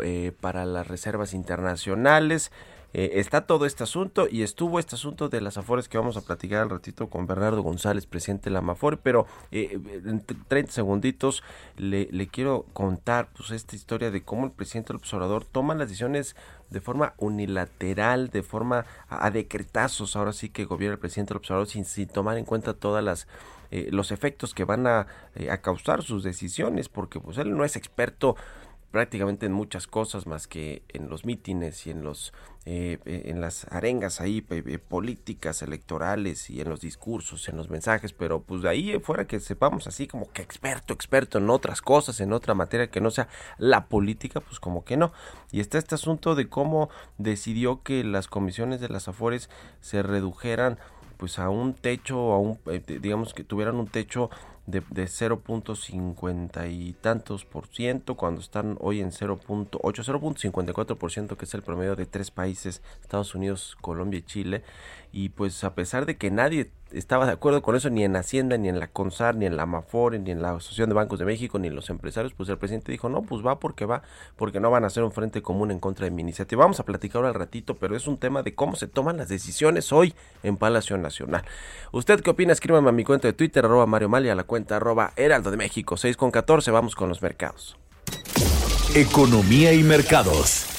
eh, 0.04 0.32
para 0.40 0.66
las 0.66 0.88
reservas 0.88 1.34
internacionales. 1.34 2.52
Eh, 2.94 3.20
está 3.20 3.46
todo 3.46 3.66
este 3.66 3.84
asunto 3.84 4.28
y 4.30 4.44
estuvo 4.44 4.80
este 4.80 4.96
asunto 4.96 5.28
de 5.28 5.42
las 5.42 5.58
Afores 5.58 5.90
que 5.90 5.98
vamos 5.98 6.16
a 6.16 6.22
platicar 6.22 6.62
al 6.62 6.70
ratito 6.70 7.10
con 7.10 7.28
Bernardo 7.28 7.62
González, 7.62 8.06
presidente 8.06 8.46
de 8.46 8.52
la 8.52 8.60
Amafore, 8.60 8.98
pero 8.98 9.28
eh, 9.52 9.78
en 10.06 10.24
30 10.48 10.72
segunditos 10.72 11.44
le, 11.76 12.08
quiero 12.28 12.66
contar 12.74 13.30
pues 13.36 13.52
esta 13.52 13.76
historia 13.76 14.10
de 14.10 14.24
cómo 14.24 14.46
el 14.46 14.52
presidente 14.52 14.94
del 14.94 14.98
observador 14.98 15.44
toma 15.44 15.76
las 15.76 15.90
decisiones 15.90 16.36
de 16.70 16.80
forma 16.82 17.14
unilateral, 17.18 18.30
de 18.30 18.42
forma 18.42 18.86
a, 19.10 19.30
decretazos, 19.32 20.16
ahora 20.16 20.34
sí 20.34 20.50
que 20.50 20.66
gobierna 20.66 20.94
el 20.94 21.00
presidente 21.00 21.34
del 21.34 21.40
observador 21.40 21.68
sin, 21.68 21.86
sin 21.86 22.08
tomar 22.08 22.38
en 22.38 22.46
cuenta 22.46 22.74
todas 22.74 23.04
las 23.04 23.28
eh, 23.70 23.90
los 23.92 24.14
efectos 24.14 24.54
que 24.54 24.64
van 24.64 24.88
a, 24.88 25.08
a 25.52 25.58
causar 25.58 26.02
sus 26.02 26.24
decisiones, 26.24 26.88
porque 26.88 27.20
pues 27.20 27.38
él 27.38 27.56
no 27.56 27.66
es 27.66 27.76
experto 27.76 28.38
prácticamente 28.98 29.46
en 29.46 29.52
muchas 29.52 29.86
cosas 29.86 30.26
más 30.26 30.48
que 30.48 30.82
en 30.90 31.08
los 31.08 31.24
mítines 31.24 31.86
y 31.86 31.92
en 31.92 32.02
los 32.02 32.34
eh, 32.66 32.98
eh, 33.06 33.26
en 33.26 33.42
las 33.42 33.72
arengas 33.72 34.22
ahí 34.22 34.42
políticas 34.42 35.62
electorales 35.62 36.50
y 36.50 36.62
en 36.62 36.70
los 36.70 36.82
discursos 36.82 37.48
en 37.48 37.58
los 37.58 37.70
mensajes 37.70 38.12
pero 38.12 38.42
pues 38.42 38.64
de 38.64 38.70
ahí 38.70 39.00
fuera 39.04 39.28
que 39.28 39.40
sepamos 39.40 39.86
así 39.86 40.08
como 40.08 40.32
que 40.32 40.42
experto 40.42 40.96
experto 40.96 41.38
en 41.38 41.52
otras 41.52 41.84
cosas 41.84 42.20
en 42.22 42.34
otra 42.34 42.56
materia 42.56 42.90
que 42.90 43.00
no 43.00 43.12
sea 43.12 43.28
la 43.60 43.86
política 43.86 44.40
pues 44.40 44.60
como 44.60 44.84
que 44.84 44.98
no. 44.98 45.14
Y 45.52 45.60
está 45.60 45.78
este 45.78 45.94
asunto 45.94 46.34
de 46.34 46.50
cómo 46.50 46.90
decidió 47.20 47.84
que 47.84 48.04
las 48.04 48.28
comisiones 48.28 48.82
de 48.82 48.90
las 48.90 49.08
afores 49.08 49.48
se 49.80 50.02
redujeran 50.02 50.80
pues 51.18 51.38
a 51.38 51.50
un 51.50 51.76
techo 51.76 52.34
a 52.34 52.40
un 52.40 52.58
eh, 52.66 52.82
digamos 53.00 53.36
que 53.36 53.44
tuvieran 53.44 53.76
un 53.76 53.90
techo 53.90 54.32
de, 54.68 54.84
de 54.92 55.06
0.50 55.06 56.72
y 56.72 56.94
tantos 56.94 57.46
por 57.46 57.68
ciento 57.68 58.16
cuando 58.16 58.42
están 58.42 58.78
hoy 58.80 59.02
en 59.02 59.12
0.8, 59.12 59.70
0.54 59.72 60.98
por 60.98 61.12
ciento 61.12 61.38
que 61.38 61.46
es 61.46 61.54
el 61.54 61.64
promedio 61.64 61.96
de 61.96 62.06
tres 62.06 62.30
países, 62.30 62.84
Estados 63.02 63.34
Unidos, 63.34 63.78
Colombia 63.82 64.20
y 64.20 64.24
Chile. 64.24 64.64
Y 65.12 65.30
pues 65.30 65.64
a 65.64 65.74
pesar 65.74 66.06
de 66.06 66.18
que 66.18 66.30
nadie 66.30 66.70
estaba 66.92 67.26
de 67.26 67.32
acuerdo 67.32 67.62
con 67.62 67.76
eso, 67.76 67.90
ni 67.90 68.04
en 68.04 68.16
Hacienda, 68.16 68.58
ni 68.58 68.70
en 68.70 68.80
la 68.80 68.88
CONSAR, 68.88 69.36
ni 69.36 69.46
en 69.46 69.58
la 69.58 69.64
AMAFORE, 69.64 70.20
ni 70.20 70.32
en 70.32 70.42
la 70.42 70.52
Asociación 70.52 70.90
de 70.90 70.96
Bancos 70.96 71.20
de 71.20 71.26
México, 71.26 71.60
ni 71.60 71.68
en 71.68 71.76
los 71.76 71.90
empresarios, 71.90 72.34
pues 72.34 72.50
el 72.50 72.58
presidente 72.58 72.92
dijo, 72.92 73.10
no, 73.10 73.24
pues 73.24 73.46
va 73.46 73.60
porque 73.60 73.86
va, 73.86 74.04
porque 74.36 74.60
no 74.60 74.72
van 74.72 74.84
a 74.84 74.88
hacer 74.88 75.04
un 75.04 75.12
frente 75.12 75.42
común 75.42 75.72
en 75.72 75.80
contra 75.80 76.06
de 76.06 76.12
mi 76.12 76.22
iniciativa. 76.22 76.64
Vamos 76.64 76.80
a 76.80 76.86
platicar 76.86 77.18
ahora 77.18 77.30
al 77.30 77.36
ratito, 77.36 77.76
pero 77.76 77.96
es 77.96 78.08
un 78.08 78.18
tema 78.18 78.44
de 78.44 78.56
cómo 78.56 78.76
se 78.76 78.88
toman 78.88 79.18
las 79.18 79.30
decisiones 79.30 79.92
hoy 79.92 80.14
en 80.44 80.58
Palacio 80.58 80.98
Nacional. 80.98 81.44
¿Usted 81.92 82.22
qué 82.22 82.30
opina? 82.30 82.54
Escríbame 82.54 82.90
a 82.90 82.94
mi 82.94 83.04
cuenta 83.04 83.28
de 83.28 83.34
Twitter, 83.34 83.66
arroba 83.66 83.86
Mario 83.86 84.10
Mali, 84.10 84.30
a 84.30 84.36
la 84.36 84.44
cuenta 84.44 84.78
arroba 84.78 85.14
Heraldo 85.16 85.52
de 85.52 85.58
México, 85.58 85.98
6 85.98 86.18
con 86.18 86.32
14, 86.32 86.72
vamos 86.72 86.96
con 86.96 87.10
los 87.10 87.22
mercados. 87.22 87.78
Economía 88.96 89.74
y 89.74 89.84
mercados. 89.84 90.77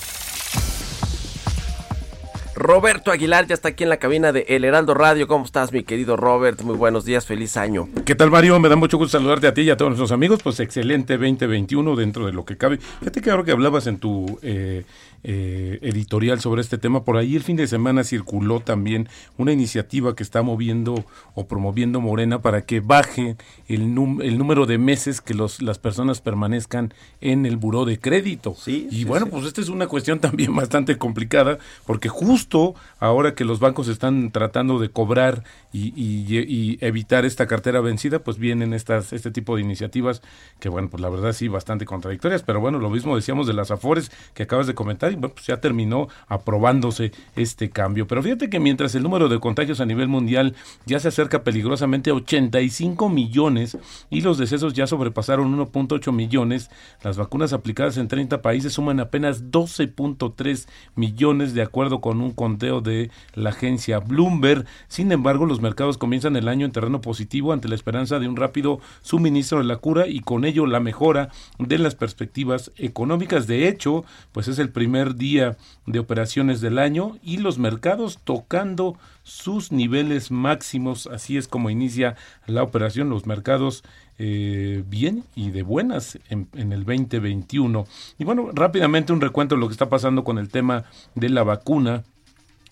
Roberto 2.59 3.13
Aguilar 3.13 3.47
ya 3.47 3.55
está 3.55 3.69
aquí 3.69 3.85
en 3.85 3.89
la 3.89 3.99
cabina 3.99 4.33
de 4.33 4.45
El 4.49 4.65
Heraldo 4.65 4.93
Radio. 4.93 5.29
¿Cómo 5.29 5.45
estás, 5.45 5.73
mi 5.73 5.85
querido 5.85 6.17
Robert? 6.17 6.61
Muy 6.63 6.75
buenos 6.75 7.05
días, 7.05 7.25
feliz 7.25 7.57
año. 7.57 7.89
¿Qué 8.05 8.17
tal, 8.17 8.33
Mario? 8.33 8.59
Me 8.59 8.69
da 8.69 8.75
mucho 8.75 8.99
gusto 8.99 9.17
saludarte 9.17 9.47
a 9.47 9.55
ti 9.55 9.61
y 9.61 9.71
a 9.71 9.77
todos 9.77 9.91
nuestros 9.91 10.11
amigos. 10.11 10.41
Pues 10.43 10.59
excelente 10.59 11.17
2021 11.17 11.95
dentro 11.95 12.27
de 12.27 12.33
lo 12.33 12.45
que 12.45 12.57
cabe. 12.57 12.79
Fíjate 12.79 13.21
que 13.21 13.31
ahora 13.31 13.45
que 13.45 13.53
hablabas 13.53 13.87
en 13.87 13.99
tu 13.99 14.41
eh, 14.43 14.85
eh, 15.25 15.79
editorial 15.83 16.41
sobre 16.41 16.61
este 16.61 16.79
tema. 16.79 17.05
Por 17.05 17.17
ahí 17.17 17.37
el 17.37 17.43
fin 17.43 17.57
de 17.57 17.67
semana 17.67 18.05
circuló 18.05 18.61
también 18.61 19.09
una 19.37 19.53
iniciativa 19.53 20.15
que 20.15 20.23
está 20.23 20.43
moviendo 20.43 21.05
o 21.35 21.47
promoviendo 21.47 22.01
Morena 22.01 22.41
para 22.41 22.63
que 22.63 22.81
baje 22.81 23.37
el, 23.67 23.83
el 24.23 24.39
número 24.39 24.67
de 24.67 24.79
meses 24.79 25.21
que 25.21 25.35
los, 25.35 25.63
las 25.63 25.79
personas 25.79 26.21
permanezcan 26.21 26.95
en 27.21 27.47
el 27.47 27.57
buró 27.57 27.85
de 27.85 27.99
crédito. 27.99 28.57
y 28.67 29.05
bueno, 29.05 29.27
pues 29.27 29.45
esta 29.45 29.61
es 29.61 29.69
una 29.69 29.87
cuestión 29.87 30.21
también 30.21 30.55
bastante 30.57 30.99
complicada 30.99 31.59
porque 31.87 32.09
justo 32.09 32.75
ahora 32.99 33.35
que 33.35 33.45
los 33.45 33.61
bancos 33.61 33.89
están 33.89 34.31
tratando 34.31 34.79
de 34.79 34.91
cobrar 34.91 35.45
y, 35.73 35.93
y, 35.97 36.79
evitar 36.81 37.25
esta 37.25 37.47
cartera 37.47 37.81
vencida, 37.81 38.21
pues 38.21 38.39
vienen 38.39 38.73
estas, 38.73 39.13
este 39.13 39.31
tipo 39.31 39.57
de 39.57 39.63
iniciativas 39.63 40.23
que 40.61 40.69
bueno, 40.69 40.89
pues 40.89 41.01
la 41.01 41.09
verdad 41.09 41.33
sí, 41.33 41.49
bastante 41.49 41.85
contradictorias, 41.85 42.43
pero 42.43 42.61
bueno, 42.61 42.79
lo 42.79 42.91
mismo 42.91 43.17
decíamos 43.17 43.47
de 43.47 43.53
las 43.53 43.71
Afores 43.71 44.11
que 44.35 44.45
acabas 44.45 44.67
de 44.67 44.75
comentar 44.75 45.08
y 45.11 45.15
bueno, 45.15 45.35
pues 45.35 45.47
ya 45.47 45.61
terminó 45.61 46.09
aprobándose 46.27 47.13
este 47.37 47.71
cambio. 47.71 48.07
Pero 48.07 48.23
fíjate 48.23 48.51
que 48.51 48.61
mientras 48.61 48.95
el 48.95 49.03
número 49.03 49.29
de 49.29 49.39
contagios 49.39 49.81
a 49.81 49.87
nivel 49.87 50.09
mundial 50.09 50.55
ya 50.87 50.99
se 51.01 51.09
acerca 51.09 51.45
peligrosamente 51.45 52.11
a 52.11 52.15
85 52.15 53.09
millones 53.09 53.79
y 54.11 54.21
los 54.21 54.39
decesos 54.39 54.75
ya 54.75 54.87
sobrepasaron 54.87 55.57
1.8 55.57 56.13
millones, 56.13 56.71
las 57.03 57.17
vacunas 57.17 57.53
aplicadas 57.53 57.97
en 57.97 58.09
30 58.09 58.43
países 58.43 58.73
suman 58.73 59.01
apenas 59.01 59.51
12.3 59.51 60.67
millones 60.95 61.55
de 61.55 61.63
acuerdo 61.63 62.01
con 62.01 62.21
un 62.21 62.33
conteo 62.33 62.81
de 62.81 63.11
la 63.35 63.51
agencia 63.51 63.99
Bloomberg. 63.99 64.65
Sin 64.89 65.13
embargo, 65.13 65.47
los 65.47 65.61
mercados 65.61 65.99
comienzan 65.99 66.37
el 66.37 66.49
año 66.49 66.67
en 66.67 66.73
terreno 66.73 67.01
positivo 67.01 67.53
ante 67.53 67.69
la 67.69 67.75
esperanza 67.75 68.19
de 68.19 68.29
un 68.29 68.37
rápido 68.37 68.81
suministro 69.03 69.59
de 69.59 69.65
la 69.65 69.77
cura 69.77 70.09
y 70.09 70.21
con 70.21 70.45
ello 70.45 70.67
la 70.67 70.81
mejora 70.81 71.31
de 71.59 71.79
las 71.79 71.95
perspectivas 71.95 72.73
económicas. 72.77 73.47
De 73.47 73.69
hecho, 73.69 74.05
pues 74.33 74.49
es 74.49 74.59
el 74.59 74.71
primer 74.71 74.98
día 75.05 75.57
de 75.87 75.99
operaciones 75.99 76.61
del 76.61 76.79
año 76.79 77.19
y 77.23 77.39
los 77.39 77.59
mercados 77.59 78.19
tocando 78.25 78.97
sus 79.23 79.73
niveles 79.73 80.31
máximos. 80.31 81.07
Así 81.07 81.37
es 81.37 81.49
como 81.49 81.71
inicia 81.71 82.17
la 82.47 82.63
operación. 82.63 83.11
Los 83.11 83.27
mercados 83.27 83.85
eh, 84.19 84.83
bien 84.89 85.25
y 85.37 85.51
de 85.51 85.63
buenas 85.63 86.19
en, 86.29 86.49
en, 86.55 86.73
el 86.73 86.85
2021. 86.85 87.87
Y 88.19 88.25
bueno, 88.25 88.51
rápidamente 88.53 89.13
un 89.13 89.21
recuento 89.21 89.55
de 89.55 89.61
lo 89.61 89.69
que 89.69 89.73
está 89.73 89.89
pasando 89.89 90.25
con 90.25 90.39
el 90.39 90.49
tema 90.49 90.85
de 91.15 91.29
la 91.29 91.45
vacuna. 91.45 92.05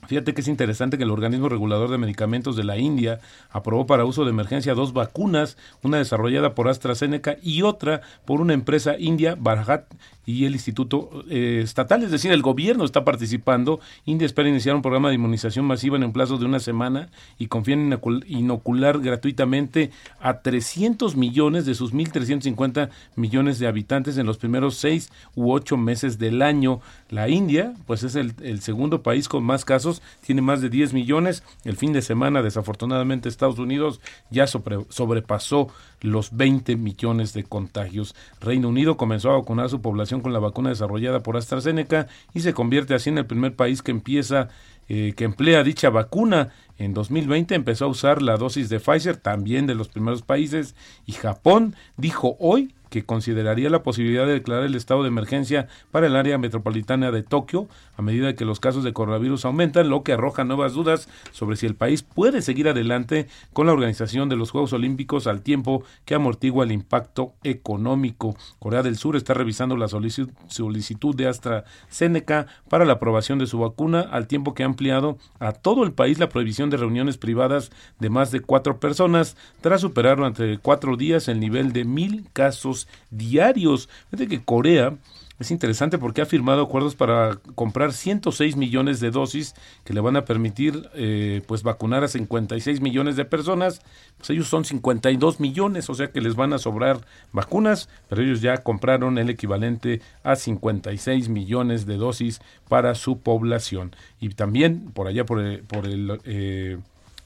Fíjate 0.06 0.34
que 0.34 0.40
es 0.40 0.48
interesante 0.48 0.98
que 0.98 1.04
el 1.04 1.10
organismo 1.10 1.48
regulador 1.48 1.90
de 1.90 1.98
medicamentos 1.98 2.56
de 2.56 2.64
la 2.64 2.78
India 2.78 3.20
aprobó 3.50 3.86
para 3.86 4.04
uso 4.04 4.24
de 4.24 4.30
emergencia 4.30 4.74
dos 4.74 4.92
vacunas, 4.92 5.56
una 5.82 5.98
desarrollada 5.98 6.54
por 6.54 6.68
AstraZeneca 6.68 7.36
y 7.42 7.62
otra 7.62 8.02
por 8.24 8.40
una 8.40 8.54
empresa 8.54 8.96
india, 8.98 9.36
Bharat 9.38 9.84
y 10.26 10.44
el 10.44 10.54
Instituto 10.54 11.24
eh, 11.30 11.60
Estatal, 11.62 12.02
es 12.02 12.10
decir, 12.10 12.32
el 12.32 12.42
gobierno 12.42 12.84
está 12.84 13.04
participando. 13.04 13.80
India 14.04 14.26
espera 14.26 14.48
iniciar 14.48 14.74
un 14.74 14.82
programa 14.82 15.08
de 15.08 15.14
inmunización 15.14 15.64
masiva 15.64 15.96
en 15.96 16.04
un 16.04 16.12
plazo 16.12 16.36
de 16.36 16.44
una 16.44 16.58
semana 16.58 17.08
y 17.38 17.46
confía 17.46 17.74
en 17.74 17.98
inocular 18.26 18.98
gratuitamente 18.98 19.90
a 20.20 20.40
300 20.40 21.16
millones 21.16 21.64
de 21.64 21.76
sus 21.76 21.94
1.350 21.94 22.90
millones 23.14 23.60
de 23.60 23.68
habitantes 23.68 24.18
en 24.18 24.26
los 24.26 24.38
primeros 24.38 24.76
seis 24.76 25.10
u 25.36 25.52
ocho 25.52 25.76
meses 25.76 26.18
del 26.18 26.42
año. 26.42 26.80
La 27.08 27.28
India, 27.28 27.74
pues 27.86 28.02
es 28.02 28.16
el, 28.16 28.34
el 28.42 28.60
segundo 28.60 29.02
país 29.02 29.28
con 29.28 29.44
más 29.44 29.64
casos, 29.64 29.95
tiene 30.24 30.42
más 30.42 30.60
de 30.60 30.68
10 30.68 30.92
millones. 30.92 31.42
El 31.64 31.76
fin 31.76 31.92
de 31.92 32.02
semana, 32.02 32.42
desafortunadamente, 32.42 33.28
Estados 33.28 33.58
Unidos 33.58 34.00
ya 34.30 34.46
sobre, 34.46 34.78
sobrepasó 34.88 35.68
los 36.00 36.36
20 36.36 36.76
millones 36.76 37.32
de 37.32 37.44
contagios. 37.44 38.14
Reino 38.40 38.68
Unido 38.68 38.96
comenzó 38.96 39.30
a 39.30 39.38
vacunar 39.38 39.66
a 39.66 39.70
su 39.70 39.80
población 39.80 40.20
con 40.20 40.32
la 40.32 40.38
vacuna 40.38 40.70
desarrollada 40.70 41.22
por 41.22 41.36
AstraZeneca 41.36 42.06
y 42.34 42.40
se 42.40 42.54
convierte 42.54 42.94
así 42.94 43.10
en 43.10 43.18
el 43.18 43.26
primer 43.26 43.56
país 43.56 43.82
que 43.82 43.90
empieza 43.90 44.48
eh, 44.88 45.14
que 45.16 45.24
emplea 45.24 45.64
dicha 45.64 45.90
vacuna. 45.90 46.50
En 46.78 46.94
2020 46.94 47.56
empezó 47.56 47.86
a 47.86 47.88
usar 47.88 48.22
la 48.22 48.36
dosis 48.36 48.68
de 48.68 48.78
Pfizer, 48.78 49.16
también 49.16 49.66
de 49.66 49.74
los 49.74 49.88
primeros 49.88 50.22
países, 50.22 50.76
y 51.06 51.12
Japón 51.12 51.74
dijo 51.96 52.36
hoy 52.38 52.74
que 52.90 53.04
consideraría 53.04 53.70
la 53.70 53.82
posibilidad 53.82 54.26
de 54.26 54.34
declarar 54.34 54.64
el 54.64 54.74
estado 54.74 55.02
de 55.02 55.08
emergencia 55.08 55.68
para 55.90 56.06
el 56.06 56.16
área 56.16 56.38
metropolitana 56.38 57.10
de 57.10 57.22
Tokio 57.22 57.68
a 57.96 58.02
medida 58.02 58.34
que 58.34 58.44
los 58.44 58.60
casos 58.60 58.84
de 58.84 58.92
coronavirus 58.92 59.44
aumentan, 59.44 59.88
lo 59.88 60.02
que 60.02 60.12
arroja 60.12 60.44
nuevas 60.44 60.74
dudas 60.74 61.08
sobre 61.32 61.56
si 61.56 61.66
el 61.66 61.74
país 61.74 62.02
puede 62.02 62.42
seguir 62.42 62.68
adelante 62.68 63.26
con 63.52 63.66
la 63.66 63.72
organización 63.72 64.28
de 64.28 64.36
los 64.36 64.50
Juegos 64.50 64.72
Olímpicos 64.72 65.26
al 65.26 65.42
tiempo 65.42 65.82
que 66.04 66.14
amortigua 66.14 66.64
el 66.64 66.72
impacto 66.72 67.32
económico. 67.42 68.36
Corea 68.58 68.82
del 68.82 68.96
Sur 68.96 69.16
está 69.16 69.34
revisando 69.34 69.76
la 69.76 69.88
solicitud 69.88 71.14
de 71.14 71.28
AstraZeneca 71.28 72.46
para 72.68 72.84
la 72.84 72.94
aprobación 72.94 73.38
de 73.38 73.46
su 73.46 73.58
vacuna 73.58 74.00
al 74.00 74.26
tiempo 74.26 74.54
que 74.54 74.62
ha 74.62 74.66
ampliado 74.66 75.18
a 75.38 75.52
todo 75.52 75.84
el 75.84 75.92
país 75.92 76.18
la 76.18 76.28
prohibición 76.28 76.70
de 76.70 76.76
reuniones 76.76 77.16
privadas 77.16 77.70
de 77.98 78.10
más 78.10 78.30
de 78.30 78.40
cuatro 78.40 78.78
personas 78.78 79.36
tras 79.60 79.80
superar 79.80 80.18
durante 80.18 80.58
cuatro 80.58 80.96
días 80.96 81.28
el 81.28 81.40
nivel 81.40 81.72
de 81.72 81.84
mil 81.84 82.26
casos 82.32 82.75
diarios. 83.10 83.88
Fíjate 84.10 84.28
que 84.28 84.44
Corea 84.44 84.96
es 85.38 85.50
interesante 85.50 85.98
porque 85.98 86.22
ha 86.22 86.26
firmado 86.26 86.62
acuerdos 86.62 86.94
para 86.94 87.38
comprar 87.54 87.92
106 87.92 88.56
millones 88.56 89.00
de 89.00 89.10
dosis 89.10 89.54
que 89.84 89.92
le 89.92 90.00
van 90.00 90.16
a 90.16 90.24
permitir 90.24 90.88
eh, 90.94 91.42
pues 91.46 91.62
vacunar 91.62 92.04
a 92.04 92.08
56 92.08 92.80
millones 92.80 93.16
de 93.16 93.26
personas. 93.26 93.82
Pues 94.16 94.30
ellos 94.30 94.48
son 94.48 94.64
52 94.64 95.38
millones, 95.38 95.90
o 95.90 95.94
sea 95.94 96.10
que 96.10 96.22
les 96.22 96.36
van 96.36 96.54
a 96.54 96.58
sobrar 96.58 97.00
vacunas, 97.32 97.90
pero 98.08 98.22
ellos 98.22 98.40
ya 98.40 98.58
compraron 98.58 99.18
el 99.18 99.28
equivalente 99.28 100.00
a 100.22 100.36
56 100.36 101.28
millones 101.28 101.84
de 101.84 101.96
dosis 101.96 102.40
para 102.68 102.94
su 102.94 103.18
población. 103.18 103.94
Y 104.20 104.30
también 104.30 104.90
por 104.92 105.06
allá 105.06 105.26
por 105.26 105.40
el, 105.40 105.60
por 105.64 105.84
el 105.84 106.18
eh, 106.24 106.78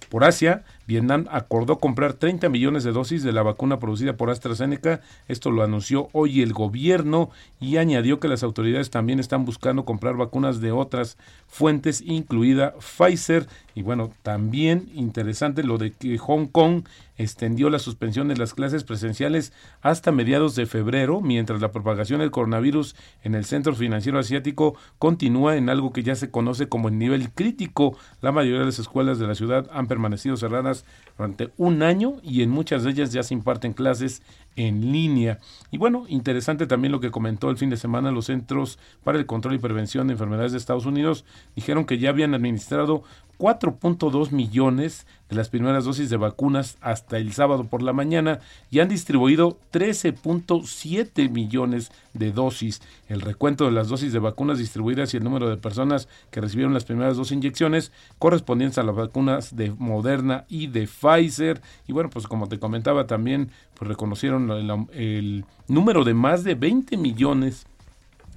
por 0.08 0.24
Asia, 0.24 0.64
Vietnam 0.90 1.26
acordó 1.30 1.78
comprar 1.78 2.14
30 2.14 2.48
millones 2.48 2.82
de 2.82 2.90
dosis 2.90 3.22
de 3.22 3.30
la 3.30 3.44
vacuna 3.44 3.78
producida 3.78 4.16
por 4.16 4.28
AstraZeneca. 4.28 5.02
Esto 5.28 5.52
lo 5.52 5.62
anunció 5.62 6.08
hoy 6.12 6.42
el 6.42 6.52
gobierno 6.52 7.30
y 7.60 7.76
añadió 7.76 8.18
que 8.18 8.26
las 8.26 8.42
autoridades 8.42 8.90
también 8.90 9.20
están 9.20 9.44
buscando 9.44 9.84
comprar 9.84 10.16
vacunas 10.16 10.60
de 10.60 10.72
otras 10.72 11.16
fuentes, 11.46 12.02
incluida 12.04 12.74
Pfizer. 12.80 13.46
Y 13.76 13.82
bueno, 13.82 14.10
también 14.24 14.90
interesante 14.92 15.62
lo 15.62 15.78
de 15.78 15.92
que 15.92 16.18
Hong 16.18 16.46
Kong 16.46 16.82
extendió 17.16 17.70
la 17.70 17.78
suspensión 17.78 18.28
de 18.28 18.36
las 18.36 18.54
clases 18.54 18.82
presenciales 18.82 19.52
hasta 19.82 20.10
mediados 20.10 20.56
de 20.56 20.66
febrero, 20.66 21.20
mientras 21.20 21.60
la 21.60 21.70
propagación 21.70 22.20
del 22.20 22.30
coronavirus 22.30 22.96
en 23.22 23.34
el 23.34 23.44
centro 23.44 23.74
financiero 23.74 24.18
asiático 24.18 24.74
continúa 24.98 25.56
en 25.56 25.68
algo 25.68 25.92
que 25.92 26.02
ya 26.02 26.16
se 26.16 26.30
conoce 26.30 26.68
como 26.68 26.88
el 26.88 26.98
nivel 26.98 27.30
crítico. 27.30 27.96
La 28.22 28.32
mayoría 28.32 28.60
de 28.60 28.66
las 28.66 28.78
escuelas 28.78 29.18
de 29.18 29.26
la 29.26 29.34
ciudad 29.34 29.68
han 29.72 29.86
permanecido 29.86 30.36
cerradas 30.36 30.79
durante 31.16 31.50
un 31.56 31.82
año 31.82 32.16
y 32.22 32.42
en 32.42 32.50
muchas 32.50 32.84
de 32.84 32.90
ellas 32.90 33.12
ya 33.12 33.22
se 33.22 33.34
imparten 33.34 33.72
clases 33.72 34.22
en 34.56 34.92
línea. 34.92 35.38
Y 35.70 35.78
bueno, 35.78 36.04
interesante 36.08 36.66
también 36.66 36.92
lo 36.92 37.00
que 37.00 37.10
comentó 37.10 37.50
el 37.50 37.56
fin 37.56 37.70
de 37.70 37.76
semana 37.76 38.10
los 38.10 38.26
Centros 38.26 38.78
para 39.04 39.18
el 39.18 39.26
Control 39.26 39.54
y 39.54 39.58
Prevención 39.58 40.06
de 40.06 40.14
Enfermedades 40.14 40.52
de 40.52 40.58
Estados 40.58 40.86
Unidos. 40.86 41.24
Dijeron 41.54 41.84
que 41.84 41.98
ya 41.98 42.10
habían 42.10 42.34
administrado 42.34 43.04
4.2 43.40 44.32
millones 44.32 45.06
de 45.30 45.36
las 45.36 45.48
primeras 45.48 45.86
dosis 45.86 46.10
de 46.10 46.18
vacunas 46.18 46.76
hasta 46.82 47.16
el 47.16 47.32
sábado 47.32 47.64
por 47.64 47.80
la 47.82 47.94
mañana 47.94 48.40
y 48.70 48.80
han 48.80 48.88
distribuido 48.90 49.58
13.7 49.72 51.30
millones 51.30 51.90
de 52.12 52.32
dosis. 52.32 52.82
El 53.08 53.22
recuento 53.22 53.64
de 53.64 53.70
las 53.70 53.88
dosis 53.88 54.12
de 54.12 54.18
vacunas 54.18 54.58
distribuidas 54.58 55.14
y 55.14 55.16
el 55.16 55.24
número 55.24 55.48
de 55.48 55.56
personas 55.56 56.06
que 56.30 56.42
recibieron 56.42 56.74
las 56.74 56.84
primeras 56.84 57.16
dos 57.16 57.32
inyecciones 57.32 57.92
correspondientes 58.18 58.76
a 58.76 58.82
las 58.82 58.94
vacunas 58.94 59.56
de 59.56 59.70
Moderna 59.70 60.44
y 60.50 60.66
de 60.66 60.86
Pfizer. 60.86 61.62
Y 61.88 61.94
bueno, 61.94 62.10
pues 62.10 62.26
como 62.26 62.46
te 62.46 62.58
comentaba 62.58 63.06
también, 63.06 63.50
pues 63.80 63.88
reconocieron 63.88 64.50
el, 64.50 64.70
el 64.92 65.44
número 65.66 66.04
de 66.04 66.12
más 66.12 66.44
de 66.44 66.54
20 66.54 66.98
millones 66.98 67.64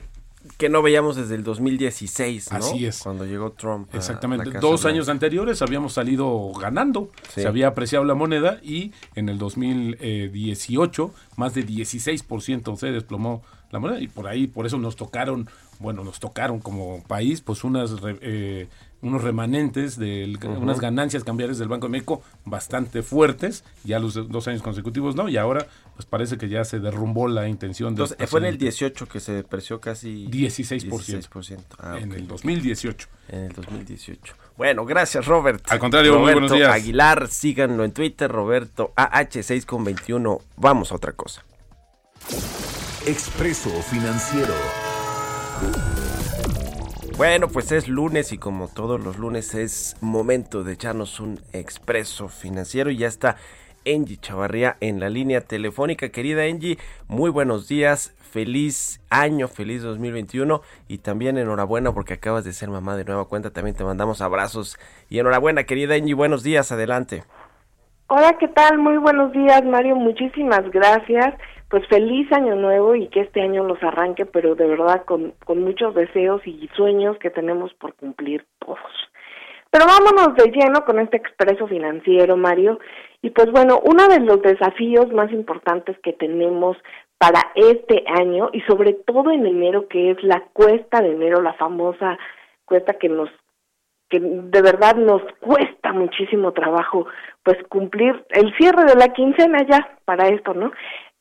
que 0.58 0.70
no 0.70 0.82
veíamos 0.82 1.16
desde 1.16 1.36
el 1.36 1.44
2016, 1.44 2.52
¿no? 2.52 2.58
Así 2.58 2.86
es. 2.86 3.00
Cuando 3.00 3.26
llegó 3.26 3.52
Trump. 3.52 3.94
Exactamente. 3.94 4.52
Dos 4.60 4.86
años 4.86 5.10
anteriores 5.10 5.62
habíamos 5.62 5.94
salido 5.94 6.52
ganando, 6.54 7.12
se 7.34 7.48
había 7.48 7.68
apreciado 7.68 8.06
la 8.06 8.16
moneda 8.16 8.60
y 8.64 8.92
en 9.16 9.30
el 9.30 9.38
2018 9.38 11.14
más 11.38 11.54
de 11.54 11.66
16% 11.66 12.76
se 12.78 12.88
desplomó 12.88 13.44
la 13.72 13.80
moneda 13.80 14.00
y 14.00 14.08
por 14.08 14.28
ahí, 14.28 14.48
por 14.48 14.66
eso 14.66 14.78
nos 14.78 14.96
tocaron, 14.96 15.50
bueno, 15.80 16.04
nos 16.04 16.20
tocaron 16.20 16.60
como 16.60 17.04
país 17.04 17.42
pues 17.42 17.64
unas 17.64 17.92
eh, 18.04 18.68
unos 19.02 19.24
remanentes 19.24 19.98
de 19.98 20.38
unas 20.60 20.80
ganancias 20.80 21.24
cambiarias 21.24 21.58
del 21.58 21.68
Banco 21.68 21.88
de 21.88 21.92
México 21.92 22.22
bastante 22.46 23.02
fuertes, 23.02 23.64
ya 23.84 24.00
los 24.00 24.14
dos 24.14 24.48
años 24.48 24.62
consecutivos 24.62 25.16
no, 25.16 25.28
y 25.28 25.38
ahora 25.38 25.68
pues 25.96 26.06
parece 26.06 26.38
que 26.38 26.50
ya 26.50 26.64
se 26.64 26.80
derrumbó 26.80 27.28
la 27.28 27.48
intención 27.48 27.96
de... 27.96 28.04
Entonces, 28.04 28.30
fue 28.30 28.40
en 28.40 28.46
el 28.46 28.58
18 28.58 29.08
que 29.08 29.20
se 29.20 29.34
depreció 29.34 29.80
casi... 29.80 30.28
16%. 30.28 30.90
16%. 31.30 31.60
Ah, 31.80 31.98
en 32.00 32.12
el 32.12 32.28
2018. 32.28 33.08
En 33.30 33.40
el 33.44 33.54
2018. 33.54 34.36
Bueno, 34.58 34.86
gracias 34.86 35.26
Robert. 35.26 35.64
Al 35.70 35.80
contrario, 35.80 36.20
muy 36.20 36.34
buenos 36.34 36.52
días. 36.52 36.72
Aguilar, 36.72 37.28
síganlo 37.28 37.84
en 37.84 37.92
Twitter, 37.92 38.32
Roberto 38.32 38.94
AH6 38.96 39.66
con 39.66 39.84
21. 39.84 40.40
Vamos 40.58 40.92
a 40.92 40.96
otra 40.96 41.14
cosa. 41.14 41.44
Expreso 43.06 43.70
Financiero. 43.82 44.54
Bueno, 47.22 47.50
pues 47.50 47.72
es 47.72 47.88
lunes 47.88 48.34
y 48.34 48.40
como 48.40 48.68
todos 48.68 49.00
los 49.00 49.20
lunes 49.20 49.54
es 49.54 49.96
momento 50.02 50.64
de 50.64 50.74
echarnos 50.74 51.20
un 51.20 51.40
expreso 51.54 52.30
financiero 52.30 52.90
y 52.90 52.98
ya 52.98 53.06
está 53.06 53.36
Angie 53.86 54.18
Chavarría 54.18 54.78
en 54.80 55.00
la 55.00 55.08
línea 55.08 55.42
telefónica. 55.42 56.10
Querida 56.10 56.46
Angie, 56.46 56.80
muy 57.08 57.30
buenos 57.30 57.68
días, 57.68 58.16
feliz 58.32 59.02
año, 59.12 59.48
feliz 59.48 59.84
2021 59.84 60.64
y 60.88 60.98
también 60.98 61.38
enhorabuena 61.38 61.94
porque 61.94 62.16
acabas 62.16 62.44
de 62.44 62.54
ser 62.54 62.70
mamá 62.70 62.98
de 62.98 63.06
nueva 63.06 63.26
cuenta. 63.26 63.52
También 63.52 63.76
te 63.76 63.84
mandamos 63.84 64.20
abrazos 64.22 64.80
y 65.08 65.20
enhorabuena, 65.20 65.66
querida 65.66 65.94
Angie, 65.94 66.16
buenos 66.16 66.42
días, 66.42 66.72
adelante. 66.72 67.24
Hola, 68.08 68.36
¿qué 68.40 68.48
tal? 68.48 68.80
Muy 68.80 68.98
buenos 68.98 69.32
días, 69.32 69.64
Mario, 69.64 69.96
muchísimas 69.96 70.68
gracias 70.72 71.36
pues 71.72 71.88
feliz 71.88 72.32
año 72.34 72.56
nuevo 72.56 72.96
y 72.96 73.08
que 73.08 73.22
este 73.22 73.42
año 73.42 73.64
los 73.64 73.82
arranque, 73.82 74.26
pero 74.26 74.56
de 74.56 74.68
verdad 74.68 75.06
con, 75.06 75.34
con 75.46 75.64
muchos 75.64 75.96
deseos 75.96 76.46
y 76.46 76.70
sueños 76.76 77.18
que 77.18 77.30
tenemos 77.30 77.74
por 77.76 77.96
cumplir 77.96 78.46
todos. 78.60 78.80
Pero 79.72 79.86
vámonos 79.86 80.36
de 80.36 80.52
lleno 80.52 80.84
con 80.86 81.00
este 81.00 81.16
expreso 81.16 81.66
financiero, 81.66 82.36
Mario. 82.36 82.78
Y 83.22 83.30
pues 83.30 83.50
bueno, 83.52 83.80
uno 83.86 84.10
de 84.10 84.20
los 84.20 84.42
desafíos 84.42 85.12
más 85.14 85.32
importantes 85.32 85.98
que 86.04 86.12
tenemos 86.12 86.76
para 87.18 87.40
este 87.56 88.04
año 88.20 88.50
y 88.52 88.60
sobre 88.62 88.94
todo 88.94 89.32
en 89.32 89.46
enero, 89.46 89.88
que 89.88 90.12
es 90.12 90.22
la 90.24 90.42
cuesta 90.52 91.02
de 91.02 91.14
enero, 91.14 91.42
la 91.42 91.54
famosa 91.54 92.20
cuesta 92.66 92.94
que 92.94 93.08
nos 93.08 93.30
que 94.10 94.20
de 94.20 94.62
verdad 94.62 94.98
nos 94.98 95.22
cuesta 95.40 95.94
muchísimo 95.94 96.52
trabajo 96.52 97.08
pues 97.44 97.58
cumplir 97.70 98.26
el 98.32 98.54
cierre 98.58 98.84
de 98.84 98.96
la 98.96 99.14
quincena 99.14 99.60
ya 99.66 99.98
para 100.04 100.28
esto, 100.28 100.54
¿no? 100.54 100.74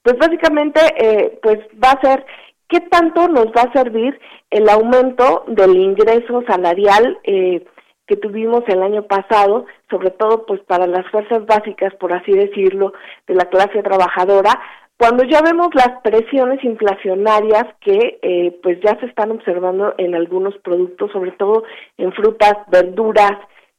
Pues 0.03 0.17
básicamente, 0.19 0.81
eh, 0.97 1.39
pues 1.43 1.59
va 1.83 1.91
a 1.91 2.01
ser 2.01 2.25
qué 2.69 2.81
tanto 2.81 3.29
nos 3.29 3.47
va 3.47 3.63
a 3.63 3.73
servir 3.73 4.19
el 4.51 4.69
aumento 4.69 5.45
del 5.49 5.77
ingreso 5.77 6.43
salarial 6.47 7.19
eh, 7.25 7.65
que 8.07 8.17
tuvimos 8.17 8.63
el 8.67 8.83
año 8.83 9.03
pasado, 9.03 9.67
sobre 9.89 10.11
todo 10.11 10.47
pues 10.47 10.61
para 10.63 10.87
las 10.87 11.09
fuerzas 11.11 11.47
básicas, 11.47 11.95
por 11.97 12.13
así 12.13 12.33
decirlo, 12.33 12.93
de 13.27 13.35
la 13.35 13.45
clase 13.45 13.83
trabajadora, 13.83 14.59
cuando 15.01 15.25
ya 15.25 15.41
vemos 15.41 15.69
las 15.75 16.01
presiones 16.03 16.63
inflacionarias 16.63 17.65
que 17.81 18.19
eh, 18.21 18.59
pues 18.63 18.79
ya 18.85 18.99
se 19.01 19.07
están 19.07 19.31
observando 19.31 19.95
en 19.97 20.15
algunos 20.15 20.57
productos, 20.59 21.11
sobre 21.13 21.33
todo 21.33 21.63
en 21.97 22.13
frutas, 22.13 22.55
verduras, 22.71 23.33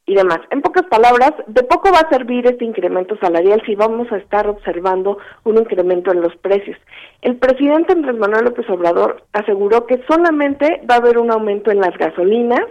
y 0.06 0.16
demás. 0.16 0.40
En 0.50 0.62
pocas 0.62 0.86
palabras, 0.88 1.32
de 1.48 1.64
poco 1.64 1.92
va 1.92 2.00
a 2.00 2.10
servir 2.10 2.46
este 2.48 2.66
incremento 2.66 3.18
salarial 3.18 3.62
si 3.66 3.76
vamos 3.76 4.12
a 4.12 4.18
estar 4.18 4.48
observando 4.48 5.18
un 5.44 5.58
incremento 5.58 6.12
en 6.12 6.22
los 6.22 6.36
precios. 6.38 6.78
El 7.22 7.38
presidente 7.38 7.94
Andrés 7.94 8.18
Manuel 8.18 8.46
López 8.46 8.70
Obrador 8.70 9.24
aseguró 9.34 9.86
que 9.86 10.04
solamente 10.10 10.82
va 10.90 10.96
a 10.96 10.98
haber 10.98 11.18
un 11.18 11.32
aumento 11.32 11.72
en 11.72 11.80
las 11.80 11.96
gasolinas, 11.98 12.66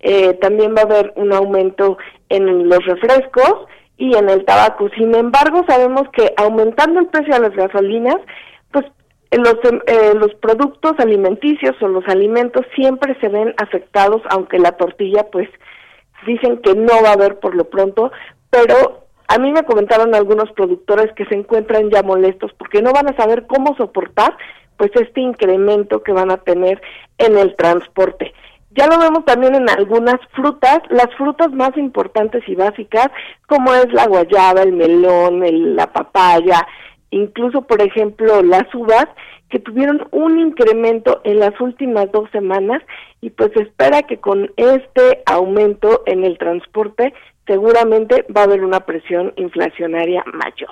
eh, 0.00 0.34
también 0.34 0.74
va 0.74 0.80
a 0.80 0.84
haber 0.84 1.12
un 1.16 1.32
aumento 1.32 1.98
en 2.30 2.68
los 2.68 2.84
refrescos 2.86 3.66
y 3.98 4.16
en 4.16 4.30
el 4.30 4.44
tabaco. 4.46 4.88
Sin 4.96 5.14
embargo, 5.14 5.62
sabemos 5.68 6.08
que 6.12 6.32
aumentando 6.38 7.00
el 7.00 7.08
precio 7.08 7.34
de 7.34 7.40
las 7.40 7.54
gasolinas, 7.54 8.16
pues 8.72 8.86
los, 9.32 9.56
eh, 9.86 10.14
los 10.14 10.34
productos 10.36 10.94
alimenticios 10.98 11.76
o 11.82 11.88
los 11.88 12.08
alimentos 12.08 12.64
siempre 12.74 13.16
se 13.20 13.28
ven 13.28 13.54
afectados, 13.58 14.22
aunque 14.30 14.58
la 14.58 14.72
tortilla 14.72 15.24
pues 15.30 15.48
dicen 16.26 16.58
que 16.58 16.74
no 16.74 17.02
va 17.02 17.10
a 17.10 17.14
haber 17.14 17.38
por 17.38 17.54
lo 17.54 17.64
pronto, 17.64 18.12
pero 18.50 19.06
a 19.28 19.38
mí 19.38 19.52
me 19.52 19.64
comentaron 19.64 20.14
algunos 20.14 20.50
productores 20.52 21.12
que 21.14 21.24
se 21.26 21.36
encuentran 21.36 21.90
ya 21.90 22.02
molestos 22.02 22.52
porque 22.58 22.82
no 22.82 22.92
van 22.92 23.08
a 23.08 23.16
saber 23.16 23.46
cómo 23.46 23.76
soportar 23.76 24.36
pues 24.76 24.90
este 24.94 25.20
incremento 25.20 26.02
que 26.02 26.12
van 26.12 26.30
a 26.30 26.38
tener 26.38 26.80
en 27.18 27.36
el 27.38 27.54
transporte. 27.54 28.32
Ya 28.70 28.86
lo 28.86 28.98
vemos 28.98 29.24
también 29.24 29.54
en 29.54 29.68
algunas 29.68 30.18
frutas, 30.32 30.80
las 30.90 31.14
frutas 31.16 31.52
más 31.52 31.76
importantes 31.76 32.42
y 32.48 32.54
básicas, 32.54 33.08
como 33.46 33.74
es 33.74 33.92
la 33.92 34.06
guayaba, 34.06 34.62
el 34.62 34.72
melón, 34.72 35.42
la 35.76 35.92
papaya, 35.92 36.66
incluso 37.10 37.62
por 37.62 37.82
ejemplo 37.82 38.42
las 38.42 38.72
uvas, 38.74 39.06
que 39.50 39.58
tuvieron 39.58 40.06
un 40.12 40.38
incremento 40.38 41.20
en 41.24 41.40
las 41.40 41.60
últimas 41.60 42.10
dos 42.12 42.30
semanas 42.30 42.82
y 43.20 43.30
pues 43.30 43.50
se 43.54 43.64
espera 43.64 44.02
que 44.02 44.18
con 44.18 44.50
este 44.56 45.22
aumento 45.26 46.02
en 46.06 46.24
el 46.24 46.38
transporte 46.38 47.12
seguramente 47.46 48.24
va 48.34 48.42
a 48.42 48.44
haber 48.44 48.62
una 48.62 48.80
presión 48.80 49.32
inflacionaria 49.36 50.24
mayor. 50.32 50.70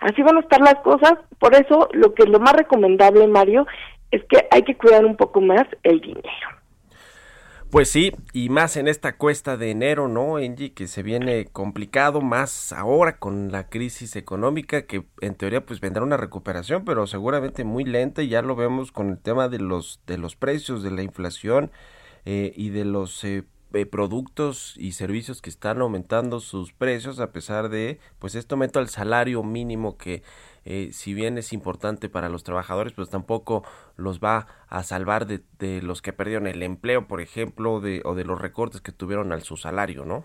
Así 0.00 0.20
van 0.22 0.36
a 0.36 0.40
estar 0.40 0.60
las 0.60 0.76
cosas, 0.82 1.14
por 1.38 1.54
eso 1.54 1.88
lo 1.92 2.12
que 2.12 2.24
es 2.24 2.28
lo 2.28 2.38
más 2.38 2.52
recomendable, 2.52 3.26
Mario, 3.28 3.66
es 4.10 4.22
que 4.24 4.46
hay 4.50 4.62
que 4.62 4.76
cuidar 4.76 5.06
un 5.06 5.16
poco 5.16 5.40
más 5.40 5.64
el 5.84 6.00
dinero. 6.00 6.61
Pues 7.72 7.88
sí, 7.88 8.12
y 8.34 8.50
más 8.50 8.76
en 8.76 8.86
esta 8.86 9.16
cuesta 9.16 9.56
de 9.56 9.70
enero, 9.70 10.06
¿no, 10.06 10.36
Angie? 10.36 10.74
Que 10.74 10.86
se 10.86 11.02
viene 11.02 11.46
complicado, 11.46 12.20
más 12.20 12.70
ahora 12.70 13.16
con 13.16 13.50
la 13.50 13.70
crisis 13.70 14.14
económica, 14.14 14.82
que 14.82 15.06
en 15.22 15.34
teoría 15.34 15.64
pues 15.64 15.80
vendrá 15.80 16.02
una 16.02 16.18
recuperación, 16.18 16.84
pero 16.84 17.06
seguramente 17.06 17.64
muy 17.64 17.84
lenta, 17.84 18.22
y 18.22 18.28
ya 18.28 18.42
lo 18.42 18.56
vemos 18.56 18.92
con 18.92 19.08
el 19.08 19.18
tema 19.18 19.48
de 19.48 19.58
los, 19.58 20.02
de 20.06 20.18
los 20.18 20.36
precios, 20.36 20.82
de 20.82 20.90
la 20.90 21.02
inflación 21.02 21.70
eh, 22.26 22.52
y 22.54 22.68
de 22.68 22.84
los 22.84 23.24
eh, 23.24 23.44
eh, 23.72 23.86
productos 23.86 24.74
y 24.76 24.92
servicios 24.92 25.40
que 25.40 25.48
están 25.48 25.80
aumentando 25.80 26.40
sus 26.40 26.74
precios 26.74 27.20
a 27.20 27.32
pesar 27.32 27.70
de 27.70 28.00
pues 28.18 28.34
este 28.34 28.54
aumento 28.54 28.80
al 28.80 28.90
salario 28.90 29.42
mínimo 29.42 29.96
que 29.96 30.22
eh, 30.64 30.90
si 30.92 31.14
bien 31.14 31.38
es 31.38 31.52
importante 31.52 32.08
para 32.08 32.28
los 32.28 32.44
trabajadores, 32.44 32.92
pues 32.92 33.10
tampoco 33.10 33.64
los 33.96 34.20
va 34.20 34.46
a 34.68 34.82
salvar 34.82 35.26
de, 35.26 35.42
de 35.58 35.82
los 35.82 36.02
que 36.02 36.12
perdieron 36.12 36.46
el 36.46 36.62
empleo, 36.62 37.08
por 37.08 37.20
ejemplo, 37.20 37.80
de, 37.80 38.02
o 38.04 38.14
de 38.14 38.24
los 38.24 38.40
recortes 38.40 38.80
que 38.80 38.92
tuvieron 38.92 39.32
al 39.32 39.42
su 39.42 39.56
salario, 39.56 40.04
¿no? 40.04 40.24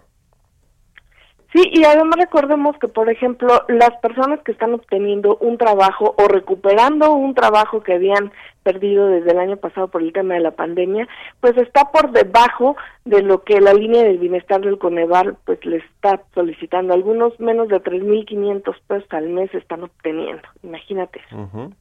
Sí, 1.53 1.63
y 1.71 1.85
además 1.85 2.19
recordemos 2.19 2.77
que, 2.77 2.89
por 2.89 3.09
ejemplo, 3.09 3.63
las 3.69 3.91
personas 4.01 4.41
que 4.43 4.51
están 4.51 4.73
obteniendo 4.73 5.37
un 5.37 5.57
trabajo 5.57 6.13
o 6.17 6.27
recuperando 6.27 7.13
un 7.13 7.33
trabajo 7.33 7.81
que 7.81 7.93
habían 7.93 8.33
perdido 8.63 9.07
desde 9.07 9.31
el 9.31 9.39
año 9.39 9.55
pasado 9.55 9.87
por 9.87 10.01
el 10.01 10.11
tema 10.11 10.33
de 10.33 10.41
la 10.41 10.51
pandemia, 10.51 11.07
pues 11.39 11.55
está 11.57 11.89
por 11.89 12.11
debajo 12.11 12.75
de 13.05 13.21
lo 13.21 13.43
que 13.43 13.61
la 13.61 13.73
línea 13.73 14.03
del 14.03 14.17
bienestar 14.17 14.59
del 14.59 14.77
Coneval 14.77 15.37
pues 15.45 15.65
le 15.65 15.77
está 15.77 16.21
solicitando. 16.35 16.93
Algunos 16.93 17.39
menos 17.39 17.69
de 17.69 17.81
3.500 17.81 18.75
pesos 18.85 19.07
al 19.11 19.29
mes 19.29 19.53
están 19.53 19.83
obteniendo, 19.83 20.43
imagínate. 20.63 21.21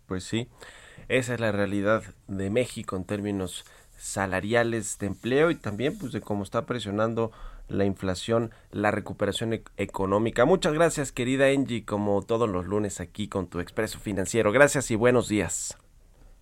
pues 0.06 0.22
sí, 0.22 0.46
esa 1.08 1.34
es 1.34 1.40
la 1.40 1.50
realidad 1.50 2.04
de 2.28 2.50
México 2.50 2.94
en 2.94 3.04
términos 3.04 3.64
salariales 3.96 4.98
de 5.00 5.08
empleo 5.08 5.50
y 5.50 5.56
también 5.56 5.98
pues 5.98 6.12
de 6.12 6.20
cómo 6.20 6.44
está 6.44 6.66
presionando 6.66 7.32
la 7.68 7.84
inflación, 7.84 8.50
la 8.70 8.90
recuperación 8.90 9.52
e-, 9.52 9.62
económica. 9.76 10.44
Muchas 10.44 10.72
gracias, 10.72 11.12
querida 11.12 11.46
Angie, 11.46 11.84
como 11.84 12.22
todos 12.22 12.48
los 12.48 12.66
lunes 12.66 13.00
aquí 13.00 13.28
con 13.28 13.48
tu 13.48 13.60
Expreso 13.60 13.98
Financiero. 13.98 14.52
Gracias 14.52 14.90
y 14.90 14.96
buenos 14.96 15.28
días. 15.28 15.78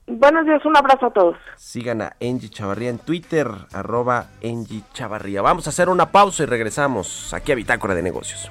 Buenos 0.06 0.44
días, 0.44 0.64
un 0.66 0.76
abrazo 0.76 1.06
a 1.06 1.12
todos. 1.12 1.36
Sigan 1.56 2.02
a 2.02 2.16
Angie 2.20 2.50
Chavarría 2.50 2.90
en 2.90 2.98
Twitter, 2.98 3.48
arroba 3.72 4.26
Angie 4.42 4.82
Chavarría. 4.92 5.40
Vamos 5.40 5.66
a 5.66 5.70
hacer 5.70 5.88
una 5.88 6.10
pausa 6.10 6.42
y 6.42 6.46
regresamos 6.46 7.32
aquí 7.32 7.52
a 7.52 7.54
Bitácora 7.54 7.94
de 7.94 8.02
Negocios. 8.02 8.50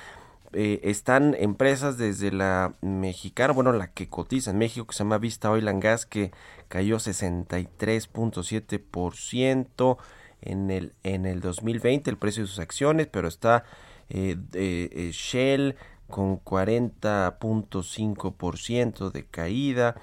Eh, 0.53 0.79
están 0.83 1.35
empresas 1.37 1.97
desde 1.97 2.31
la 2.31 2.75
mexicana, 2.81 3.51
bueno, 3.53 3.73
la 3.73 3.91
que 3.91 4.07
cotiza 4.07 4.51
en 4.51 4.59
México, 4.59 4.87
que 4.87 4.93
se 4.93 4.99
llama 4.99 5.17
Vista 5.17 5.51
Oil 5.51 5.67
and 5.67 5.83
Gas, 5.83 6.05
que 6.05 6.31
cayó 6.69 6.95
63.7% 6.97 9.97
en 10.41 10.71
el, 10.71 10.93
en 11.03 11.25
el 11.25 11.41
2020, 11.41 12.09
el 12.09 12.17
precio 12.17 12.43
de 12.43 12.47
sus 12.47 12.59
acciones, 12.59 13.07
pero 13.07 13.27
está 13.27 13.65
eh, 14.09 14.37
eh, 14.53 15.11
Shell 15.11 15.75
con 16.09 16.41
40.5% 16.41 19.11
de 19.11 19.25
caída, 19.25 19.95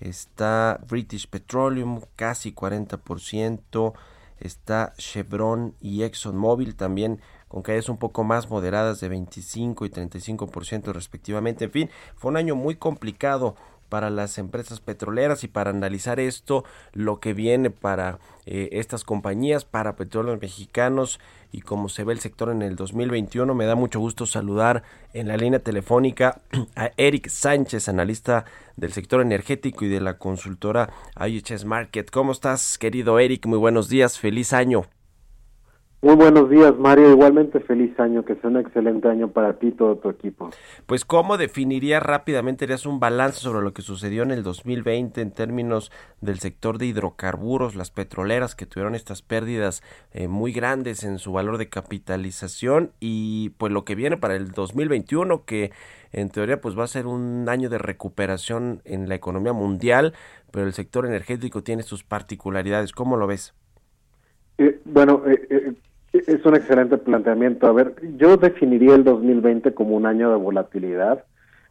está 0.00 0.80
British 0.88 1.28
Petroleum 1.28 2.00
casi 2.16 2.52
40%, 2.52 3.94
está 4.38 4.92
Chevron 4.98 5.74
y 5.80 6.02
ExxonMobil 6.02 6.76
también 6.76 7.20
con 7.48 7.62
caídas 7.62 7.88
un 7.88 7.96
poco 7.96 8.24
más 8.24 8.50
moderadas 8.50 9.00
de 9.00 9.08
25 9.08 9.86
y 9.86 9.90
35% 9.90 10.92
respectivamente. 10.92 11.64
En 11.64 11.70
fin, 11.70 11.90
fue 12.16 12.30
un 12.30 12.36
año 12.36 12.56
muy 12.56 12.76
complicado 12.76 13.56
para 13.88 14.10
las 14.10 14.38
empresas 14.38 14.80
petroleras 14.80 15.44
y 15.44 15.48
para 15.48 15.70
analizar 15.70 16.18
esto, 16.18 16.64
lo 16.92 17.20
que 17.20 17.34
viene 17.34 17.70
para 17.70 18.18
eh, 18.44 18.68
estas 18.72 19.04
compañías, 19.04 19.64
para 19.64 19.96
petróleos 19.96 20.40
mexicanos 20.40 21.20
y 21.56 21.62
cómo 21.62 21.88
se 21.88 22.04
ve 22.04 22.12
el 22.12 22.20
sector 22.20 22.50
en 22.50 22.60
el 22.60 22.76
2021. 22.76 23.54
Me 23.54 23.64
da 23.64 23.74
mucho 23.74 23.98
gusto 23.98 24.26
saludar 24.26 24.82
en 25.14 25.26
la 25.26 25.38
línea 25.38 25.58
telefónica 25.58 26.42
a 26.76 26.90
Eric 26.98 27.28
Sánchez, 27.28 27.88
analista 27.88 28.44
del 28.76 28.92
sector 28.92 29.22
energético 29.22 29.86
y 29.86 29.88
de 29.88 30.02
la 30.02 30.18
consultora 30.18 30.90
IHS 31.18 31.64
Market. 31.64 32.10
¿Cómo 32.10 32.32
estás, 32.32 32.76
querido 32.76 33.18
Eric? 33.18 33.46
Muy 33.46 33.56
buenos 33.56 33.88
días, 33.88 34.18
feliz 34.18 34.52
año. 34.52 34.84
Muy 36.06 36.14
buenos 36.14 36.48
días, 36.48 36.78
Mario. 36.78 37.10
Igualmente 37.10 37.58
feliz 37.58 37.98
año, 37.98 38.24
que 38.24 38.36
sea 38.36 38.48
un 38.48 38.58
excelente 38.58 39.08
año 39.08 39.32
para 39.32 39.54
ti 39.54 39.66
y 39.66 39.72
todo 39.72 39.96
tu 39.96 40.08
equipo. 40.08 40.50
Pues, 40.86 41.04
¿cómo 41.04 41.36
definirías 41.36 42.00
rápidamente, 42.00 42.64
harías 42.64 42.86
un 42.86 43.00
balance 43.00 43.40
sobre 43.40 43.64
lo 43.64 43.74
que 43.74 43.82
sucedió 43.82 44.22
en 44.22 44.30
el 44.30 44.44
2020 44.44 45.20
en 45.20 45.32
términos 45.32 45.90
del 46.20 46.38
sector 46.38 46.78
de 46.78 46.86
hidrocarburos, 46.86 47.74
las 47.74 47.90
petroleras 47.90 48.54
que 48.54 48.66
tuvieron 48.66 48.94
estas 48.94 49.22
pérdidas 49.22 49.82
eh, 50.12 50.28
muy 50.28 50.52
grandes 50.52 51.02
en 51.02 51.18
su 51.18 51.32
valor 51.32 51.58
de 51.58 51.68
capitalización 51.68 52.92
y 53.00 53.48
pues 53.58 53.72
lo 53.72 53.84
que 53.84 53.96
viene 53.96 54.16
para 54.16 54.36
el 54.36 54.52
2021 54.52 55.44
que 55.44 55.72
en 56.12 56.30
teoría 56.30 56.60
pues 56.60 56.78
va 56.78 56.84
a 56.84 56.86
ser 56.86 57.08
un 57.08 57.48
año 57.48 57.68
de 57.68 57.78
recuperación 57.78 58.80
en 58.84 59.08
la 59.08 59.16
economía 59.16 59.52
mundial, 59.52 60.12
pero 60.52 60.66
el 60.66 60.72
sector 60.72 61.04
energético 61.04 61.64
tiene 61.64 61.82
sus 61.82 62.04
particularidades. 62.04 62.92
¿Cómo 62.92 63.16
lo 63.16 63.26
ves? 63.26 63.54
Eh, 64.58 64.80
bueno, 64.84 65.22
eh, 65.26 65.46
eh 65.50 65.72
es 66.26 66.44
un 66.44 66.54
excelente 66.54 66.98
planteamiento. 66.98 67.66
A 67.66 67.72
ver, 67.72 67.94
yo 68.16 68.36
definiría 68.36 68.94
el 68.94 69.04
2020 69.04 69.74
como 69.74 69.96
un 69.96 70.06
año 70.06 70.30
de 70.30 70.36
volatilidad. 70.36 71.24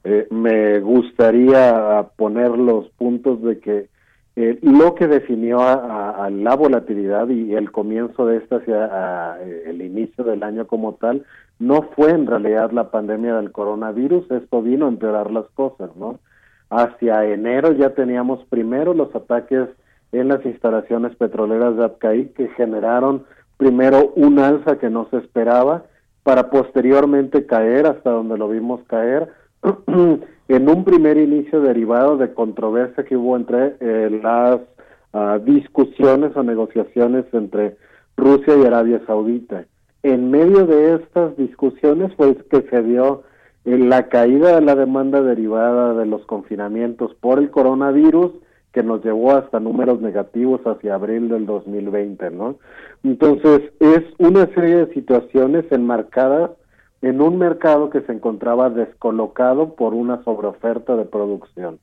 Eh, 0.03 0.27
me 0.29 0.79
gustaría 0.79 2.07
poner 2.15 2.51
los 2.51 2.89
puntos 2.91 3.41
de 3.41 3.59
que 3.59 3.89
eh, 4.35 4.59
lo 4.61 4.95
que 4.95 5.07
definió 5.07 5.61
a, 5.61 6.29
la 6.29 6.55
volatilidad 6.55 7.29
y 7.29 7.53
el 7.53 7.71
comienzo 7.71 8.25
de 8.25 8.37
esta 8.37 8.57
hacia 8.57 9.39
el 9.65 9.81
inicio 9.81 10.25
del 10.25 10.43
año 10.43 10.67
como 10.67 10.95
tal 10.95 11.25
no 11.57 11.83
fue 11.95 12.11
en 12.11 12.27
realidad 12.27 12.71
la 12.71 12.91
pandemia 12.91 13.35
del 13.35 13.53
coronavirus, 13.53 14.29
esto 14.31 14.61
vino 14.61 14.85
a 14.85 14.89
empeorar 14.89 15.31
las 15.31 15.45
cosas, 15.51 15.95
¿no? 15.95 16.19
Hacia 16.69 17.25
enero 17.25 17.71
ya 17.71 17.91
teníamos 17.91 18.43
primero 18.45 18.93
los 18.93 19.15
ataques 19.15 19.69
en 20.11 20.27
las 20.27 20.45
instalaciones 20.45 21.15
petroleras 21.15 21.77
de 21.77 21.85
Abcaí 21.85 22.25
que 22.35 22.49
generaron 22.49 23.23
primero 23.57 24.11
un 24.15 24.39
alza 24.39 24.77
que 24.77 24.89
no 24.89 25.07
se 25.09 25.17
esperaba 25.17 25.85
para 26.23 26.49
posteriormente 26.49 27.45
caer 27.45 27.85
hasta 27.85 28.09
donde 28.09 28.37
lo 28.37 28.49
vimos 28.49 28.81
caer 28.87 29.29
en 30.47 30.69
un 30.69 30.83
primer 30.83 31.17
inicio 31.17 31.61
derivado 31.61 32.17
de 32.17 32.33
controversia 32.33 33.05
que 33.05 33.15
hubo 33.15 33.35
entre 33.35 33.75
eh, 33.79 34.19
las 34.21 34.59
ah, 35.13 35.39
discusiones 35.43 36.35
o 36.35 36.43
negociaciones 36.43 37.25
entre 37.31 37.77
Rusia 38.17 38.55
y 38.57 38.65
Arabia 38.65 39.01
Saudita. 39.05 39.65
En 40.03 40.29
medio 40.29 40.65
de 40.65 40.95
estas 40.95 41.35
discusiones 41.37 42.13
fue 42.15 42.35
que 42.35 42.61
se 42.69 42.83
dio 42.83 43.23
eh, 43.65 43.77
la 43.77 44.07
caída 44.09 44.55
de 44.55 44.61
la 44.61 44.75
demanda 44.75 45.21
derivada 45.21 45.93
de 45.95 46.05
los 46.05 46.25
confinamientos 46.25 47.13
por 47.15 47.39
el 47.39 47.49
coronavirus 47.49 48.31
que 48.75 48.83
nos 48.83 49.01
llevó 49.05 49.31
hasta 49.31 49.61
números 49.61 50.01
negativos 50.01 50.59
hacia 50.65 50.95
abril 50.95 51.29
del 51.29 51.45
2020, 51.45 52.29
¿no? 52.31 52.57
Entonces, 53.05 53.71
es 53.79 54.03
una 54.17 54.47
serie 54.47 54.85
de 54.85 54.93
situaciones 54.93 55.63
enmarcadas 55.71 56.51
en 57.01 57.21
un 57.21 57.37
mercado 57.37 57.89
que 57.89 58.01
se 58.01 58.11
encontraba 58.11 58.69
descolocado 58.69 59.75
por 59.75 59.93
una 59.93 60.21
sobreoferta 60.25 60.97
de 60.97 61.05
producción. 61.05 61.79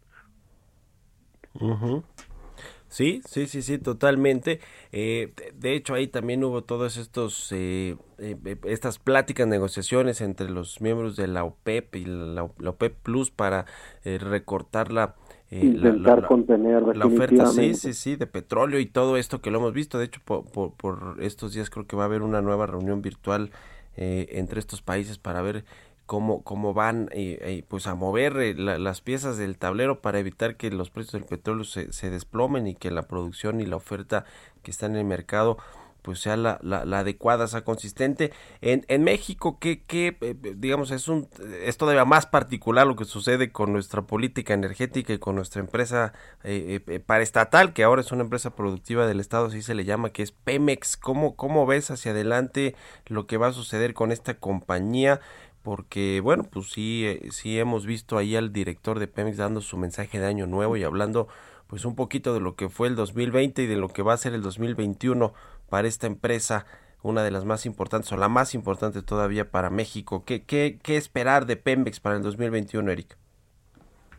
Sí, 2.88 3.22
sí, 3.24 3.46
sí, 3.46 3.62
sí, 3.62 3.78
totalmente. 3.78 4.60
Eh, 4.92 5.32
de 5.54 5.74
hecho, 5.74 5.94
ahí 5.94 6.08
también 6.08 6.44
hubo 6.44 6.62
todas 6.62 6.98
estos, 6.98 7.50
eh, 7.52 7.96
eh, 8.18 8.36
estas 8.64 8.98
pláticas, 8.98 9.48
negociaciones 9.48 10.20
entre 10.20 10.50
los 10.50 10.82
miembros 10.82 11.16
de 11.16 11.26
la 11.26 11.42
OPEP 11.44 11.96
y 11.96 12.04
la, 12.04 12.50
la 12.58 12.70
OPEP 12.70 12.96
Plus 13.02 13.30
para 13.30 13.64
recortar 14.04 14.92
la, 14.92 15.14
eh, 15.52 15.66
intentar 15.66 16.26
contener 16.26 16.96
la 16.96 17.04
oferta 17.04 17.46
sí 17.48 17.74
sí 17.74 17.92
sí 17.92 18.16
de 18.16 18.26
petróleo 18.26 18.80
y 18.80 18.86
todo 18.86 19.18
esto 19.18 19.42
que 19.42 19.50
lo 19.50 19.58
hemos 19.58 19.74
visto. 19.74 19.98
De 19.98 20.06
hecho 20.06 20.22
por, 20.24 20.72
por, 20.72 21.16
estos 21.20 21.52
días 21.52 21.68
creo 21.68 21.86
que 21.86 21.94
va 21.94 22.04
a 22.04 22.06
haber 22.06 22.22
una 22.22 22.40
nueva 22.40 22.66
reunión 22.66 23.02
virtual 23.02 23.50
eh, 23.98 24.28
entre 24.30 24.60
estos 24.60 24.80
países 24.80 25.18
para 25.18 25.42
ver 25.42 25.66
cómo 26.06 26.42
cómo 26.42 26.72
van 26.72 27.10
eh, 27.12 27.64
pues 27.68 27.86
a 27.86 27.94
mover 27.94 28.58
las 28.58 29.02
piezas 29.02 29.36
del 29.36 29.58
tablero 29.58 30.00
para 30.00 30.18
evitar 30.20 30.56
que 30.56 30.70
los 30.70 30.88
precios 30.88 31.12
del 31.12 31.24
petróleo 31.24 31.64
se, 31.64 31.92
se 31.92 32.08
desplomen 32.08 32.66
y 32.66 32.74
que 32.74 32.90
la 32.90 33.02
producción 33.02 33.60
y 33.60 33.66
la 33.66 33.76
oferta 33.76 34.24
que 34.62 34.70
está 34.70 34.86
en 34.86 34.96
el 34.96 35.04
mercado 35.04 35.58
pues 36.02 36.18
sea 36.18 36.36
la, 36.36 36.58
la, 36.62 36.98
adecuada, 36.98 37.46
sea 37.46 37.64
consistente. 37.64 38.32
En, 38.60 38.84
en 38.88 39.04
México, 39.04 39.58
¿qué, 39.60 39.82
qué 39.84 40.16
eh, 40.20 40.34
digamos, 40.56 40.90
es, 40.90 41.08
un, 41.08 41.28
es 41.64 41.76
todavía 41.76 42.04
más 42.04 42.26
particular 42.26 42.86
lo 42.86 42.96
que 42.96 43.04
sucede 43.04 43.52
con 43.52 43.72
nuestra 43.72 44.02
política 44.02 44.52
energética 44.52 45.12
y 45.12 45.18
con 45.18 45.36
nuestra 45.36 45.60
empresa 45.60 46.12
eh, 46.42 46.80
eh, 46.86 47.00
paraestatal, 47.00 47.72
que 47.72 47.84
ahora 47.84 48.02
es 48.02 48.10
una 48.12 48.22
empresa 48.22 48.54
productiva 48.54 49.06
del 49.06 49.20
Estado, 49.20 49.46
así 49.46 49.62
se 49.62 49.74
le 49.74 49.84
llama, 49.84 50.10
que 50.10 50.22
es 50.22 50.32
Pemex. 50.32 50.96
¿Cómo, 50.96 51.36
¿Cómo 51.36 51.66
ves 51.66 51.90
hacia 51.90 52.10
adelante 52.10 52.74
lo 53.06 53.26
que 53.26 53.36
va 53.36 53.48
a 53.48 53.52
suceder 53.52 53.94
con 53.94 54.12
esta 54.12 54.34
compañía? 54.34 55.20
porque 55.62 56.20
bueno, 56.20 56.42
pues 56.42 56.72
sí, 56.72 57.20
sí 57.30 57.56
hemos 57.56 57.86
visto 57.86 58.18
ahí 58.18 58.34
al 58.34 58.52
director 58.52 58.98
de 58.98 59.06
Pemex 59.06 59.36
dando 59.36 59.60
su 59.60 59.76
mensaje 59.76 60.18
de 60.18 60.26
año 60.26 60.48
nuevo 60.48 60.76
y 60.76 60.82
hablando 60.82 61.28
pues 61.72 61.86
un 61.86 61.94
poquito 61.94 62.34
de 62.34 62.40
lo 62.40 62.54
que 62.54 62.68
fue 62.68 62.86
el 62.86 62.96
2020 62.96 63.62
y 63.62 63.66
de 63.66 63.76
lo 63.76 63.88
que 63.88 64.02
va 64.02 64.12
a 64.12 64.18
ser 64.18 64.34
el 64.34 64.42
2021 64.42 65.32
para 65.72 65.88
esta 65.88 66.06
empresa, 66.06 66.66
una 67.02 67.24
de 67.24 67.30
las 67.30 67.46
más 67.46 67.64
importantes 67.64 68.12
o 68.12 68.18
la 68.18 68.28
más 68.28 68.54
importante 68.54 69.00
todavía 69.00 69.50
para 69.50 69.70
México. 69.70 70.22
¿Qué, 70.26 70.42
qué, 70.42 70.78
qué 70.82 70.98
esperar 70.98 71.46
de 71.46 71.56
Pemex 71.56 71.98
para 71.98 72.16
el 72.16 72.22
2021, 72.22 72.90
Eric? 72.90 73.16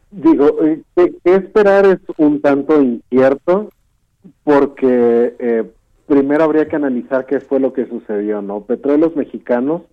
Digo, 0.10 0.58
eh, 0.66 0.82
¿qué, 0.96 1.14
esperar 1.24 1.86
es 1.86 2.00
un 2.18 2.42
tanto 2.42 2.82
incierto. 2.82 3.70
porque 4.44 5.36
eh, 5.38 5.72
primero 6.08 6.44
habría 6.44 6.68
que 6.68 6.76
analizar 6.76 7.28
qué 7.28 7.40
fue 7.40 7.60
lo 7.60 7.72
que 7.72 7.86
sucedió, 7.86 8.42
¿no? 8.42 8.62
Petróleos 8.62 9.16
Mexicanos, 9.16 9.84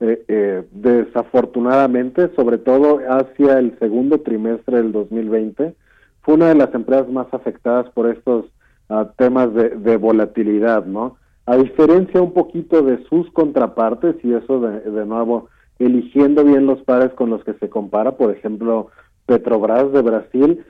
eh, 0.00 0.22
eh, 0.28 0.64
desafortunadamente, 0.70 2.28
sobre 2.36 2.58
todo 2.58 2.98
hacia 3.08 3.58
el 3.58 3.78
segundo 3.78 4.20
trimestre 4.20 4.82
del 4.82 4.92
2020, 4.92 5.74
fue 6.20 6.34
una 6.34 6.48
de 6.50 6.56
las 6.56 6.74
empresas 6.74 7.08
más 7.08 7.28
afectadas 7.32 7.88
por 7.94 8.10
estos 8.10 8.44
ah, 8.88 9.10
temas 9.16 9.52
de, 9.54 9.70
de, 9.70 9.96
volatilidad, 9.96 10.86
¿no? 10.86 11.16
A 11.46 11.56
diferencia 11.56 12.20
un 12.20 12.32
poquito 12.32 12.82
de 12.82 13.04
sus 13.04 13.30
contrapartes, 13.32 14.16
y 14.24 14.32
eso 14.32 14.60
de, 14.60 14.80
de 14.80 15.06
nuevo, 15.06 15.48
eligiendo 15.78 16.44
bien 16.44 16.66
los 16.66 16.82
pares 16.82 17.12
con 17.14 17.30
los 17.30 17.44
que 17.44 17.54
se 17.54 17.68
compara, 17.68 18.16
por 18.16 18.30
ejemplo, 18.30 18.88
Petrobras 19.26 19.92
de 19.92 20.02
Brasil, 20.02 20.64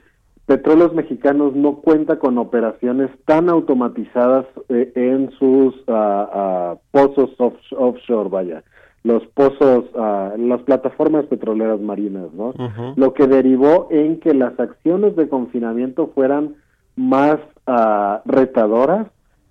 Petróleos 0.46 0.94
Mexicanos 0.94 1.57
no 1.57 1.76
cuenta 1.76 2.20
con 2.20 2.38
operaciones 2.38 3.11
tan 3.24 3.48
automatizadas 3.48 4.46
eh, 4.68 4.92
en 4.94 5.31
sus 5.33 5.74
uh, 5.88 5.92
uh, 5.92 6.79
pozos 6.92 7.31
off 7.38 7.55
offshore, 7.76 8.29
vaya, 8.29 8.62
los 9.02 9.26
pozos, 9.35 9.87
uh, 9.94 10.38
las 10.38 10.62
plataformas 10.62 11.26
petroleras 11.26 11.81
marinas, 11.81 12.33
¿no? 12.33 12.55
-huh. 12.55 12.94
Lo 12.96 13.12
que 13.12 13.26
derivó 13.26 13.88
en 13.90 14.20
que 14.20 14.35
las 14.35 14.59
acciones 14.61 15.16
de 15.16 15.29
confinamiento 15.29 16.12
fueran 16.14 16.55
más 16.94 17.38
retadoras 18.24 19.09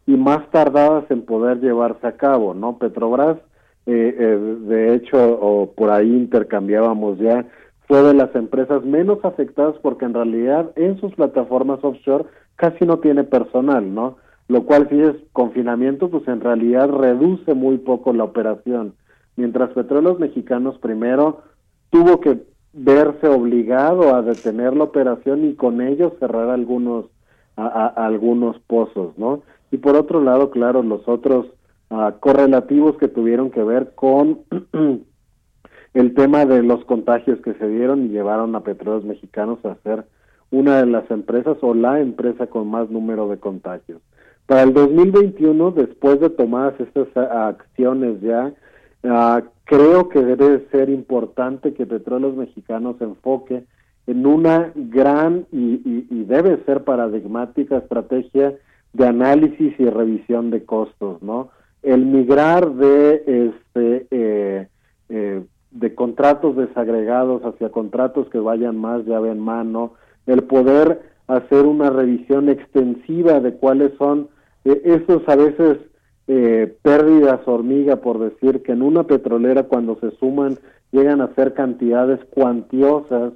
y 0.07 0.15
más 0.15 0.49
tardadas 0.51 1.09
en 1.09 1.23
poder 1.23 1.59
llevarse 1.59 2.05
a 2.07 2.17
cabo, 2.17 2.53
¿no? 2.53 2.77
Petrobras, 2.77 3.37
eh, 3.85 4.15
eh, 4.17 4.57
de 4.61 4.95
hecho, 4.95 5.17
o 5.17 5.71
por 5.71 5.91
ahí 5.91 6.09
intercambiábamos 6.09 7.17
ya 7.19 7.45
fue 7.87 8.01
de 8.01 8.13
las 8.13 8.33
empresas 8.35 8.83
menos 8.83 9.23
afectadas 9.23 9.75
porque 9.81 10.05
en 10.05 10.13
realidad 10.13 10.71
en 10.75 10.99
sus 10.99 11.13
plataformas 11.15 11.83
offshore 11.83 12.25
casi 12.55 12.85
no 12.85 12.99
tiene 12.99 13.23
personal, 13.23 13.93
¿no? 13.93 14.17
Lo 14.47 14.65
cual 14.65 14.87
si 14.89 14.99
es 14.99 15.15
confinamiento, 15.33 16.09
pues 16.09 16.27
en 16.27 16.39
realidad 16.39 16.89
reduce 16.89 17.53
muy 17.53 17.77
poco 17.77 18.13
la 18.13 18.23
operación. 18.23 18.93
Mientras 19.35 19.71
Petróleos 19.71 20.19
Mexicanos 20.19 20.77
primero 20.79 21.41
tuvo 21.89 22.19
que 22.21 22.43
verse 22.73 23.27
obligado 23.27 24.15
a 24.15 24.21
detener 24.21 24.75
la 24.75 24.85
operación 24.85 25.45
y 25.45 25.55
con 25.55 25.81
ello 25.81 26.15
cerrar 26.19 26.49
algunos 26.49 27.05
a, 27.57 27.65
a, 27.67 28.05
algunos 28.05 28.59
pozos, 28.67 29.17
¿no? 29.17 29.43
Y 29.71 29.77
por 29.77 29.95
otro 29.95 30.21
lado, 30.21 30.51
claro, 30.51 30.83
los 30.83 31.07
otros 31.07 31.47
uh, 31.89 32.11
correlativos 32.19 32.97
que 32.97 33.07
tuvieron 33.07 33.51
que 33.51 33.63
ver 33.63 33.93
con 33.95 34.41
el 35.93 36.13
tema 36.13 36.45
de 36.45 36.63
los 36.63 36.83
contagios 36.85 37.39
que 37.41 37.53
se 37.53 37.67
dieron 37.67 38.05
y 38.05 38.09
llevaron 38.09 38.55
a 38.55 38.61
Petróleos 38.61 39.05
Mexicanos 39.05 39.59
a 39.65 39.75
ser 39.83 40.05
una 40.51 40.77
de 40.77 40.85
las 40.85 41.09
empresas 41.09 41.57
o 41.61 41.73
la 41.73 41.99
empresa 41.99 42.47
con 42.47 42.69
más 42.69 42.89
número 42.89 43.27
de 43.27 43.37
contagios. 43.37 44.01
Para 44.45 44.61
el 44.63 44.73
2021, 44.73 45.71
después 45.71 46.19
de 46.19 46.29
tomadas 46.29 46.79
estas 46.79 47.07
acciones 47.17 48.21
ya, 48.21 48.53
uh, 49.03 49.41
creo 49.65 50.09
que 50.09 50.21
debe 50.21 50.67
ser 50.71 50.89
importante 50.89 51.73
que 51.73 51.85
Petróleos 51.85 52.35
Mexicanos 52.35 53.01
enfoque 53.01 53.63
en 54.07 54.25
una 54.25 54.71
gran 54.75 55.45
y, 55.51 56.23
debe 56.25 56.63
ser 56.65 56.83
paradigmática 56.83 57.77
estrategia 57.77 58.55
de 58.93 59.07
análisis 59.07 59.73
y 59.79 59.89
revisión 59.89 60.49
de 60.49 60.65
costos, 60.65 61.21
¿no? 61.21 61.49
El 61.83 62.05
migrar 62.05 62.73
de 62.73 63.51
este 63.75 64.07
eh, 64.09 64.67
eh, 65.09 65.43
de 65.71 65.93
contratos 65.93 66.55
desagregados 66.55 67.43
hacia 67.43 67.69
contratos 67.69 68.27
que 68.29 68.39
vayan 68.39 68.77
más 68.77 69.05
llave 69.05 69.31
en 69.31 69.39
mano, 69.39 69.93
el 70.25 70.43
poder 70.43 71.01
hacer 71.27 71.65
una 71.65 71.89
revisión 71.89 72.49
extensiva 72.49 73.39
de 73.39 73.55
cuáles 73.55 73.91
son 73.97 74.29
eh, 74.63 74.81
estos 74.85 75.27
a 75.27 75.35
veces 75.35 75.77
eh, 76.27 76.75
pérdidas 76.81 77.41
hormiga, 77.45 77.97
por 77.97 78.19
decir 78.19 78.63
que 78.63 78.71
en 78.71 78.81
una 78.81 79.03
petrolera 79.03 79.63
cuando 79.63 79.99
se 79.99 80.11
suman 80.11 80.57
llegan 80.91 81.21
a 81.21 81.33
ser 81.35 81.53
cantidades 81.53 82.19
cuantiosas, 82.29 83.33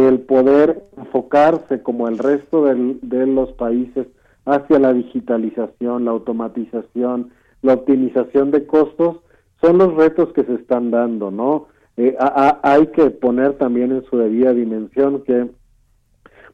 el 0.00 0.20
poder 0.20 0.84
enfocarse 0.96 1.82
como 1.82 2.08
el 2.08 2.18
resto 2.18 2.64
del, 2.64 2.98
de 3.02 3.26
los 3.26 3.52
países 3.52 4.06
hacia 4.46 4.78
la 4.78 4.92
digitalización, 4.92 6.06
la 6.06 6.12
automatización, 6.12 7.30
la 7.60 7.74
optimización 7.74 8.50
de 8.50 8.66
costos, 8.66 9.18
son 9.60 9.78
los 9.78 9.94
retos 9.94 10.32
que 10.32 10.44
se 10.44 10.54
están 10.54 10.90
dando, 10.90 11.30
¿no? 11.30 11.66
Eh, 11.96 12.16
hay 12.62 12.86
que 12.88 13.10
poner 13.10 13.58
también 13.58 13.92
en 13.92 14.04
su 14.04 14.16
debida 14.16 14.52
dimensión 14.54 15.22
que 15.24 15.50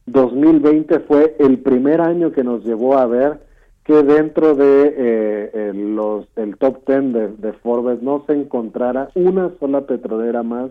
2020 0.07 1.01
fue 1.01 1.37
el 1.39 1.61
primer 1.61 2.01
año 2.01 2.33
que 2.33 2.43
nos 2.43 2.65
llevó 2.65 2.99
a 2.99 3.07
ver 3.07 3.41
que 3.85 4.03
dentro 4.03 4.55
de 4.55 4.95
eh, 4.97 5.73
los 5.75 6.27
el 6.37 6.57
top 6.57 6.87
10 6.87 7.13
de, 7.13 7.29
de, 7.37 7.53
Forbes 7.55 8.03
no 8.03 8.25
se 8.27 8.35
encontrara 8.35 9.11
una 9.15 9.51
sola 9.61 9.83
petrolera 9.83 10.43
más 10.43 10.71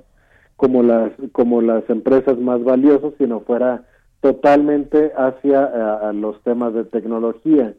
como 0.58 0.84
las 0.84 1.12
como 1.32 1.62
las 1.62 1.90
empresas 1.90 2.38
más 2.38 2.64
valiosas 2.64 3.14
sino 3.18 3.40
fuera 3.42 3.86
totalmente 4.20 5.12
hacia 5.18 5.64
a, 5.64 6.10
a 6.10 6.14
los 6.14 6.42
temas 6.44 6.74
de 6.74 6.84
tecnología 6.84 7.74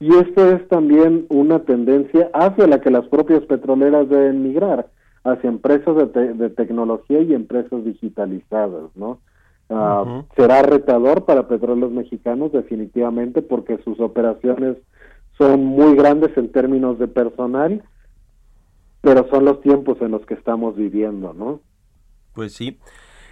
y 0.00 0.14
esto 0.14 0.50
es 0.50 0.68
también 0.68 1.26
una 1.30 1.60
tendencia 1.60 2.30
hacia 2.34 2.66
la 2.66 2.80
que 2.80 2.90
las 2.90 3.06
propias 3.06 3.42
petroleras 3.44 4.08
deben 4.08 4.42
migrar 4.42 4.88
hacia 5.24 5.48
empresas 5.48 5.96
de, 5.96 6.06
te 6.08 6.34
de 6.34 6.50
tecnología 6.50 7.20
y 7.22 7.32
empresas 7.32 7.84
digitalizadas, 7.84 8.94
¿no? 8.94 9.18
Uh, 9.70 9.74
uh 9.74 9.76
-huh. 9.76 10.24
Será 10.36 10.60
retador 10.62 11.24
para 11.24 11.48
petróleos 11.48 11.90
mexicanos 11.90 12.52
definitivamente 12.52 13.40
porque 13.40 13.78
sus 13.78 13.98
operaciones 13.98 14.76
son 15.38 15.64
muy 15.64 15.96
grandes 15.96 16.36
en 16.36 16.52
términos 16.52 16.98
de 16.98 17.08
personal, 17.08 17.82
pero 19.00 19.26
son 19.30 19.46
los 19.46 19.62
tiempos 19.62 19.96
en 20.02 20.10
los 20.10 20.24
que 20.26 20.34
estamos 20.34 20.76
viviendo, 20.76 21.32
¿no? 21.32 21.60
Pues 22.34 22.52
sí. 22.54 22.78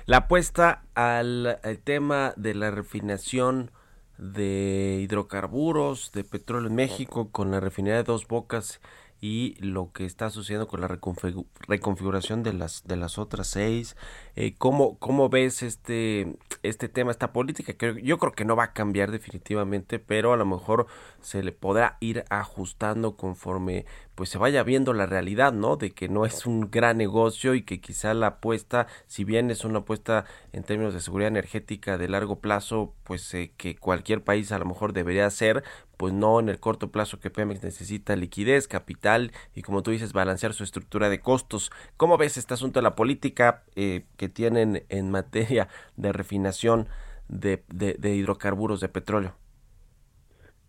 La 0.06 0.18
apuesta 0.18 0.82
al, 0.94 1.58
al 1.62 1.78
tema 1.78 2.34
de 2.36 2.54
la 2.54 2.70
refinación 2.70 3.70
de 4.18 5.00
hidrocarburos, 5.02 6.12
de 6.12 6.24
petróleo 6.24 6.68
en 6.68 6.74
México, 6.76 7.30
con 7.30 7.50
la 7.50 7.60
refinería 7.60 7.98
de 7.98 8.04
Dos 8.04 8.26
Bocas 8.26 8.80
y 9.22 9.54
lo 9.60 9.92
que 9.92 10.04
está 10.04 10.30
sucediendo 10.30 10.66
con 10.66 10.80
la 10.80 10.88
reconfiguración 10.88 12.42
de 12.42 12.52
las 12.52 12.82
de 12.84 12.96
las 12.96 13.18
otras 13.18 13.46
seis 13.46 13.96
eh, 14.34 14.54
cómo 14.58 14.98
cómo 14.98 15.28
ves 15.28 15.62
este 15.62 16.36
este 16.64 16.88
tema 16.88 17.12
esta 17.12 17.32
política 17.32 17.74
que 17.74 18.02
yo 18.02 18.18
creo 18.18 18.32
que 18.32 18.44
no 18.44 18.56
va 18.56 18.64
a 18.64 18.72
cambiar 18.72 19.12
definitivamente 19.12 20.00
pero 20.00 20.32
a 20.32 20.36
lo 20.36 20.44
mejor 20.44 20.88
se 21.20 21.44
le 21.44 21.52
podrá 21.52 21.98
ir 22.00 22.24
ajustando 22.30 23.16
conforme 23.16 23.86
pues 24.14 24.30
se 24.30 24.38
vaya 24.38 24.62
viendo 24.62 24.92
la 24.92 25.06
realidad 25.06 25.52
no 25.52 25.76
de 25.76 25.92
que 25.92 26.08
no 26.08 26.26
es 26.26 26.46
un 26.46 26.70
gran 26.70 26.98
negocio 26.98 27.54
y 27.54 27.62
que 27.62 27.80
quizá 27.80 28.14
la 28.14 28.26
apuesta 28.26 28.86
si 29.06 29.24
bien 29.24 29.50
es 29.50 29.64
una 29.64 29.80
apuesta 29.80 30.24
en 30.52 30.64
términos 30.64 30.94
de 30.94 31.00
seguridad 31.00 31.28
energética 31.28 31.98
de 31.98 32.08
largo 32.08 32.40
plazo 32.40 32.94
pues 33.04 33.32
eh, 33.34 33.52
que 33.56 33.76
cualquier 33.76 34.22
país 34.22 34.52
a 34.52 34.58
lo 34.58 34.64
mejor 34.64 34.92
debería 34.92 35.26
hacer 35.26 35.64
pues 36.02 36.12
no 36.12 36.40
en 36.40 36.48
el 36.48 36.58
corto 36.58 36.90
plazo 36.90 37.20
que 37.20 37.30
Pemex 37.30 37.62
necesita 37.62 38.16
liquidez, 38.16 38.66
capital 38.66 39.30
y 39.54 39.62
como 39.62 39.84
tú 39.84 39.92
dices, 39.92 40.12
balancear 40.12 40.52
su 40.52 40.64
estructura 40.64 41.08
de 41.08 41.20
costos. 41.20 41.70
¿Cómo 41.96 42.18
ves 42.18 42.36
este 42.36 42.54
asunto 42.54 42.80
de 42.80 42.82
la 42.82 42.96
política 42.96 43.62
eh, 43.76 44.04
que 44.16 44.28
tienen 44.28 44.84
en 44.88 45.12
materia 45.12 45.68
de 45.96 46.12
refinación 46.12 46.88
de, 47.28 47.62
de, 47.68 48.14
hidrocarburos, 48.16 48.80
de 48.80 48.88
petróleo? 48.88 49.36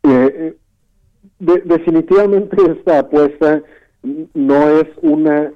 Eh, 0.04 0.56
de, 1.40 1.62
definitivamente 1.66 2.58
esta 2.72 3.00
apuesta 3.00 3.62
no 4.34 4.70
es 4.70 4.88
una, 5.02 5.54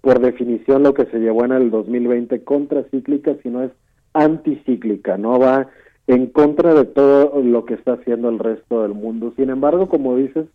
por 0.00 0.20
definición, 0.20 0.82
lo 0.82 0.94
que 0.94 1.04
se 1.06 1.18
llevó 1.18 1.44
en 1.44 1.52
el 1.52 1.70
2020 1.70 2.42
contracíclica, 2.42 3.36
sino 3.42 3.62
es 3.62 3.70
anticíclica, 4.14 5.18
no 5.18 5.38
va 5.38 5.68
en 6.06 6.26
contra 6.26 6.74
de 6.74 6.86
todo 6.86 7.40
lo 7.42 7.64
que 7.64 7.74
está 7.74 7.92
haciendo 7.92 8.28
el 8.30 8.38
resto 8.38 8.82
del 8.82 8.94
mundo. 8.94 9.32
Sin 9.36 9.50
embargo, 9.50 9.88
como 9.88 10.16
dices, 10.16 10.46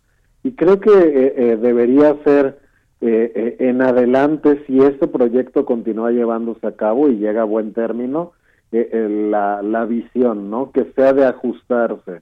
y 0.42 0.52
creo 0.52 0.80
que 0.80 0.90
eh, 0.90 1.34
eh, 1.36 1.56
debería 1.56 2.14
ser 2.24 2.58
eh, 3.00 3.32
eh 3.34 3.56
en 3.60 3.82
adelante, 3.82 4.62
si 4.66 4.80
este 4.80 5.06
proyecto 5.06 5.64
continúa 5.64 6.10
llevándose 6.10 6.66
a 6.66 6.76
cabo 6.76 7.08
y 7.08 7.16
llega 7.16 7.42
a 7.42 7.44
buen 7.44 7.72
término, 7.72 8.32
eh, 8.72 9.28
la, 9.30 9.62
la 9.62 9.84
visión, 9.86 10.50
¿no? 10.50 10.72
Que 10.72 10.92
sea 10.94 11.12
de 11.12 11.24
ajustarse. 11.24 12.20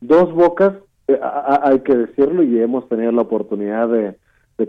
Dos 0.00 0.32
bocas, 0.32 0.74
hay 1.08 1.80
que 1.80 1.96
decirlo 1.96 2.42
y 2.42 2.60
hemos 2.60 2.88
tenido 2.88 3.12
la 3.12 3.22
oportunidad 3.22 3.88
de, 3.88 4.16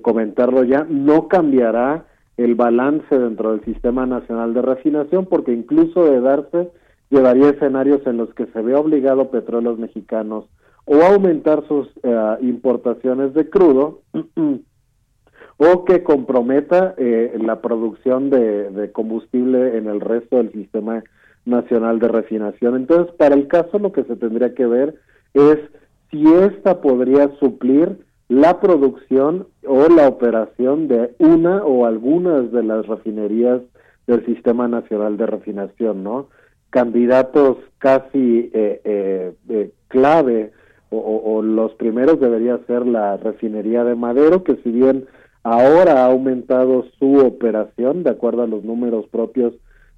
comentarlo 0.01 0.63
ya, 0.63 0.85
no 0.89 1.27
cambiará 1.27 2.05
el 2.35 2.55
balance 2.55 3.17
dentro 3.17 3.51
del 3.51 3.63
Sistema 3.63 4.05
Nacional 4.05 4.53
de 4.53 4.61
Refinación 4.61 5.25
porque 5.25 5.53
incluso 5.53 6.05
de 6.05 6.19
darse 6.19 6.69
llevaría 7.09 7.49
escenarios 7.49 8.05
en 8.05 8.17
los 8.17 8.33
que 8.33 8.47
se 8.47 8.61
ve 8.61 8.75
obligado 8.75 9.31
petróleos 9.31 9.79
mexicanos 9.79 10.45
o 10.85 11.01
aumentar 11.01 11.65
sus 11.67 11.87
uh, 12.03 12.37
importaciones 12.41 13.33
de 13.33 13.49
crudo 13.49 14.01
o 15.57 15.85
que 15.85 16.03
comprometa 16.03 16.93
eh, 16.97 17.35
la 17.41 17.61
producción 17.61 18.29
de, 18.29 18.91
combustible 18.93 19.77
en 19.77 19.87
el 19.87 19.99
resto 19.99 20.37
del 20.37 20.51
sistema 20.51 21.03
nacional 21.45 21.99
de 21.99 22.07
refinación. 22.07 22.75
Entonces, 22.75 23.13
para 23.15 23.35
el 23.35 23.47
caso 23.47 23.79
lo 23.79 23.91
que 23.91 24.03
se 24.03 24.15
tendría 24.15 24.53
que 24.53 24.67
ver 24.67 24.95
es 25.33 25.57
si 26.11 26.25
esta 26.25 26.81
podría 26.81 27.29
suplir 27.39 27.97
la 28.29 28.59
producción 28.59 29.47
o 29.65 29.87
la 29.87 30.07
operación 30.07 30.87
de 30.87 31.13
una 31.19 31.63
o 31.63 31.85
algunas 31.85 32.51
de 32.51 32.63
las 32.63 32.85
refinerías 32.85 33.61
del 34.05 34.25
Sistema 34.25 34.67
Nacional 34.67 35.17
de 35.17 35.25
Refinación, 35.25 36.03
¿no? 36.03 36.27
Candidatos 36.69 37.57
casi 37.77 38.51
eh, 38.53 38.81
eh, 38.83 39.33
eh 39.49 39.71
clave 39.87 40.51
o, 40.89 40.97
o, 40.97 41.41
los 41.41 41.73
primeros 41.75 42.19
debería 42.19 42.59
ser 42.67 42.85
la 42.85 43.17
refinería 43.17 43.83
de 43.83 43.95
Madero, 43.95 44.43
que 44.43 44.55
si 44.57 44.71
bien 44.71 45.05
ahora 45.43 46.03
ha 46.03 46.05
aumentado 46.05 46.85
su 46.99 47.19
operación 47.19 48.03
de 48.03 48.09
acuerdo 48.09 48.43
a 48.43 48.47
los 48.47 48.63
números 48.63 49.05
propios 49.07 49.53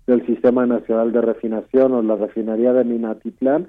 del 0.05 0.26
Sistema 0.26 0.66
Nacional 0.66 1.12
de 1.12 1.22
Refinación 1.22 1.93
o 1.93 2.01
la 2.01 2.16
refinería 2.16 2.74
de 2.74 2.84
Minatitlán, 2.84 3.68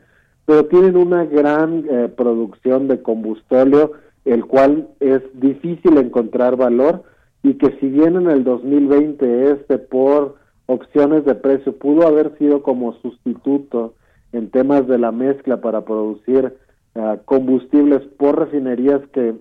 pero 0.50 0.66
tienen 0.66 0.96
una 0.96 1.26
gran 1.26 1.84
eh, 1.88 2.08
producción 2.08 2.88
de 2.88 3.00
combustóleo, 3.02 3.92
el 4.24 4.46
cual 4.46 4.88
es 4.98 5.22
difícil 5.34 5.96
encontrar 5.96 6.56
valor 6.56 7.04
y 7.44 7.54
que 7.54 7.78
si 7.78 7.86
bien 7.86 8.16
en 8.16 8.28
el 8.28 8.42
2020 8.42 9.52
este 9.52 9.78
por 9.78 10.38
opciones 10.66 11.24
de 11.24 11.36
precio 11.36 11.78
pudo 11.78 12.04
haber 12.04 12.36
sido 12.36 12.64
como 12.64 12.94
sustituto 12.94 13.94
en 14.32 14.50
temas 14.50 14.88
de 14.88 14.98
la 14.98 15.12
mezcla 15.12 15.60
para 15.60 15.84
producir 15.84 16.52
uh, 16.96 17.18
combustibles 17.26 18.02
por 18.18 18.40
refinerías 18.40 19.02
que 19.12 19.36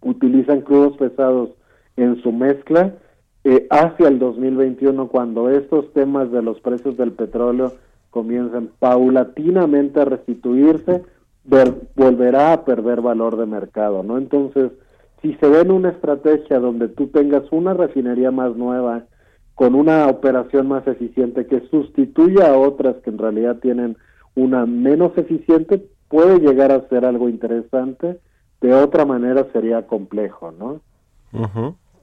utilizan 0.00 0.62
crudos 0.62 0.96
pesados 0.96 1.50
en 1.96 2.16
su 2.22 2.32
mezcla, 2.32 2.94
eh, 3.44 3.66
hacia 3.68 4.08
el 4.08 4.18
2021, 4.18 5.08
cuando 5.08 5.50
estos 5.50 5.92
temas 5.92 6.32
de 6.32 6.40
los 6.40 6.58
precios 6.60 6.96
del 6.96 7.12
petróleo 7.12 7.72
comienzan 8.10 8.70
paulatinamente 8.78 10.00
a 10.00 10.04
restituirse, 10.04 11.02
volverá 11.94 12.52
a 12.52 12.64
perder 12.64 13.00
valor 13.00 13.36
de 13.36 13.46
mercado, 13.46 14.02
¿no? 14.02 14.18
Entonces, 14.18 14.72
si 15.22 15.34
se 15.34 15.48
ve 15.48 15.60
en 15.60 15.70
una 15.70 15.90
estrategia 15.90 16.58
donde 16.58 16.88
tú 16.88 17.08
tengas 17.08 17.44
una 17.50 17.74
refinería 17.74 18.30
más 18.30 18.56
nueva, 18.56 19.04
con 19.54 19.74
una 19.74 20.06
operación 20.06 20.68
más 20.68 20.86
eficiente 20.86 21.46
que 21.46 21.60
sustituya 21.68 22.50
a 22.50 22.58
otras 22.58 22.96
que 22.96 23.10
en 23.10 23.18
realidad 23.18 23.58
tienen 23.58 23.96
una 24.34 24.64
menos 24.64 25.16
eficiente, 25.18 25.86
puede 26.08 26.38
llegar 26.38 26.72
a 26.72 26.88
ser 26.88 27.04
algo 27.04 27.28
interesante. 27.28 28.18
De 28.60 28.72
otra 28.74 29.04
manera 29.04 29.46
sería 29.52 29.86
complejo, 29.86 30.52
¿no? 30.52 30.80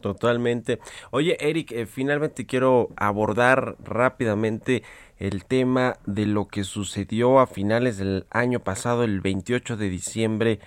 Totalmente. 0.07 0.79
Oye, 1.11 1.35
Eric, 1.41 1.73
eh, 1.73 1.85
finalmente 1.85 2.45
quiero 2.45 2.91
abordar 2.95 3.75
rápidamente 3.83 4.83
el 5.17 5.43
tema 5.43 5.97
de 6.05 6.25
lo 6.25 6.47
que 6.47 6.63
sucedió 6.63 7.41
a 7.41 7.45
finales 7.45 7.97
del 7.97 8.25
año 8.29 8.61
pasado, 8.61 9.03
el 9.03 9.19
28 9.19 9.75
de 9.75 9.89
diciembre, 9.89 10.59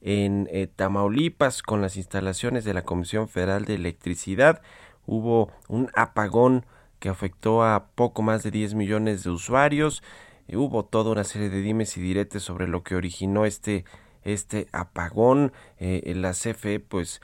en 0.00 0.48
eh, 0.50 0.66
Tamaulipas, 0.66 1.62
con 1.62 1.80
las 1.80 1.96
instalaciones 1.96 2.64
de 2.64 2.74
la 2.74 2.82
Comisión 2.82 3.28
Federal 3.28 3.66
de 3.66 3.76
Electricidad. 3.76 4.62
Hubo 5.06 5.52
un 5.68 5.92
apagón 5.94 6.66
que 6.98 7.08
afectó 7.08 7.62
a 7.62 7.90
poco 7.94 8.22
más 8.22 8.42
de 8.42 8.50
10 8.50 8.74
millones 8.74 9.22
de 9.22 9.30
usuarios. 9.30 10.02
Eh, 10.48 10.56
hubo 10.56 10.84
toda 10.86 11.12
una 11.12 11.22
serie 11.22 11.50
de 11.50 11.60
dimes 11.60 11.96
y 11.96 12.00
diretes 12.00 12.42
sobre 12.42 12.66
lo 12.66 12.82
que 12.82 12.96
originó 12.96 13.44
este 13.44 13.84
este 14.24 14.66
apagón. 14.72 15.52
la 15.78 16.32
CFE, 16.32 16.80
pues, 16.80 17.22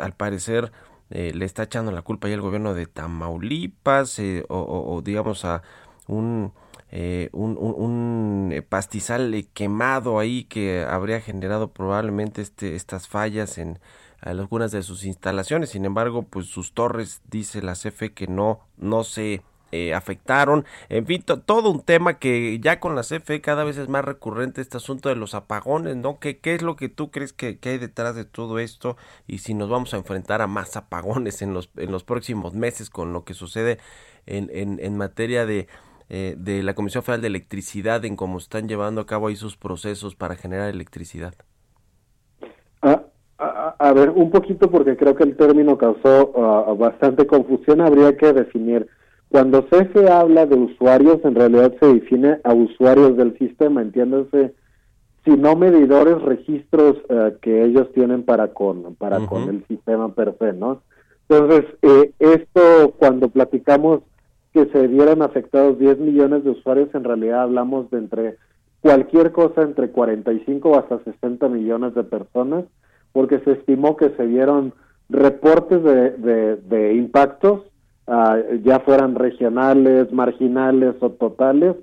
al 0.00 0.14
parecer 0.14 0.72
eh, 1.14 1.32
le 1.34 1.44
está 1.44 1.64
echando 1.64 1.92
la 1.92 2.00
culpa 2.00 2.28
ya 2.28 2.34
al 2.34 2.40
gobierno 2.40 2.72
de 2.72 2.86
Tamaulipas 2.86 4.18
eh, 4.18 4.46
o, 4.48 5.02
digamos 5.04 5.44
a 5.44 5.62
un, 6.08 6.54
eh, 6.90 7.28
un, 7.32 7.58
un, 7.58 8.64
pastizal 8.66 9.46
quemado 9.52 10.18
ahí 10.18 10.44
que 10.44 10.84
habría 10.88 11.20
generado 11.20 11.70
probablemente 11.70 12.40
este, 12.40 12.76
estas 12.76 13.08
fallas 13.08 13.58
en 13.58 13.78
algunas 14.22 14.72
de 14.72 14.82
sus 14.82 15.04
instalaciones. 15.04 15.70
Sin 15.70 15.84
embargo, 15.84 16.22
pues 16.22 16.46
sus 16.46 16.72
torres, 16.72 17.20
dice 17.30 17.60
la 17.60 17.74
CFE, 17.74 18.14
que 18.14 18.26
no, 18.26 18.60
no 18.78 19.04
se 19.04 19.42
eh, 19.72 19.94
afectaron. 19.94 20.64
En 20.88 21.06
fin, 21.06 21.22
todo 21.22 21.70
un 21.70 21.80
tema 21.80 22.18
que 22.18 22.60
ya 22.60 22.78
con 22.78 22.94
la 22.94 23.02
CFE 23.02 23.40
cada 23.40 23.64
vez 23.64 23.78
es 23.78 23.88
más 23.88 24.04
recurrente 24.04 24.60
este 24.60 24.76
asunto 24.76 25.08
de 25.08 25.16
los 25.16 25.34
apagones, 25.34 25.96
¿no? 25.96 26.18
¿Qué, 26.18 26.38
qué 26.38 26.54
es 26.54 26.62
lo 26.62 26.76
que 26.76 26.88
tú 26.88 27.10
crees 27.10 27.32
que, 27.32 27.58
hay 27.62 27.78
detrás 27.78 28.14
de 28.14 28.24
todo 28.24 28.58
esto? 28.58 28.96
Y 29.26 29.38
si 29.38 29.54
nos 29.54 29.70
vamos 29.70 29.94
a 29.94 29.96
enfrentar 29.96 30.42
a 30.42 30.46
más 30.46 30.76
apagones 30.76 31.42
en 31.42 31.54
los, 31.54 31.70
en 31.76 31.90
los 31.90 32.04
próximos 32.04 32.54
meses 32.54 32.90
con 32.90 33.12
lo 33.12 33.24
que 33.24 33.34
sucede 33.34 33.78
en, 34.26 34.50
en, 34.52 34.78
en 34.80 34.96
materia 34.96 35.46
de, 35.46 35.68
eh, 36.10 36.36
la 36.62 36.74
Comisión 36.74 37.02
Federal 37.02 37.22
de 37.22 37.28
Electricidad, 37.28 38.04
en 38.04 38.16
cómo 38.16 38.36
están 38.36 38.68
llevando 38.68 39.00
a 39.00 39.06
cabo 39.06 39.28
ahí 39.28 39.36
sus 39.36 39.56
procesos 39.56 40.14
para 40.14 40.36
generar 40.36 40.68
electricidad. 40.68 41.34
Ah, 42.82 43.04
a, 43.38 43.92
ver, 43.94 44.10
un 44.10 44.30
poquito 44.30 44.70
porque 44.70 44.96
creo 44.96 45.14
que 45.14 45.24
el 45.24 45.36
término 45.36 45.78
causó 45.78 46.32
ah, 46.36 46.74
bastante 46.78 47.26
confusión, 47.26 47.80
habría 47.80 48.16
que 48.16 48.32
definir 48.32 48.86
cuando 49.32 49.64
CFE 49.64 50.10
habla 50.10 50.44
de 50.44 50.56
usuarios, 50.56 51.18
en 51.24 51.34
realidad 51.34 51.72
se 51.80 51.86
define 51.86 52.38
a 52.44 52.52
usuarios 52.52 53.16
del 53.16 53.36
sistema, 53.38 53.80
entiéndase, 53.80 54.52
si 55.24 55.30
no 55.30 55.56
medidores, 55.56 56.20
registros 56.20 56.98
eh, 57.08 57.34
que 57.40 57.64
ellos 57.64 57.90
tienen 57.94 58.24
para 58.24 58.48
con 58.48 58.94
para 58.96 59.24
con 59.26 59.48
el 59.48 59.66
sistema 59.68 60.14
per 60.14 60.36
se, 60.38 60.52
¿no? 60.52 60.82
Entonces, 61.30 61.64
eh, 61.80 62.12
esto 62.18 62.94
cuando 62.98 63.30
platicamos 63.30 64.00
que 64.52 64.66
se 64.66 64.86
vieron 64.86 65.22
afectados 65.22 65.78
10 65.78 65.98
millones 65.98 66.44
de 66.44 66.50
usuarios, 66.50 66.94
en 66.94 67.04
realidad 67.04 67.44
hablamos 67.44 67.90
de 67.90 67.98
entre 67.98 68.36
cualquier 68.82 69.32
cosa 69.32 69.62
entre 69.62 69.88
45 69.92 70.78
hasta 70.78 71.02
60 71.04 71.48
millones 71.48 71.94
de 71.94 72.04
personas, 72.04 72.66
porque 73.12 73.38
se 73.40 73.52
estimó 73.52 73.96
que 73.96 74.10
se 74.10 74.26
vieron 74.26 74.74
reportes 75.08 75.82
de, 75.82 76.10
de, 76.10 76.56
de 76.56 76.94
impactos 76.96 77.71
Ah, 78.06 78.38
ya 78.64 78.80
fueran 78.80 79.14
regionales, 79.14 80.12
marginales 80.12 80.96
o 81.00 81.10
totales, 81.10 81.76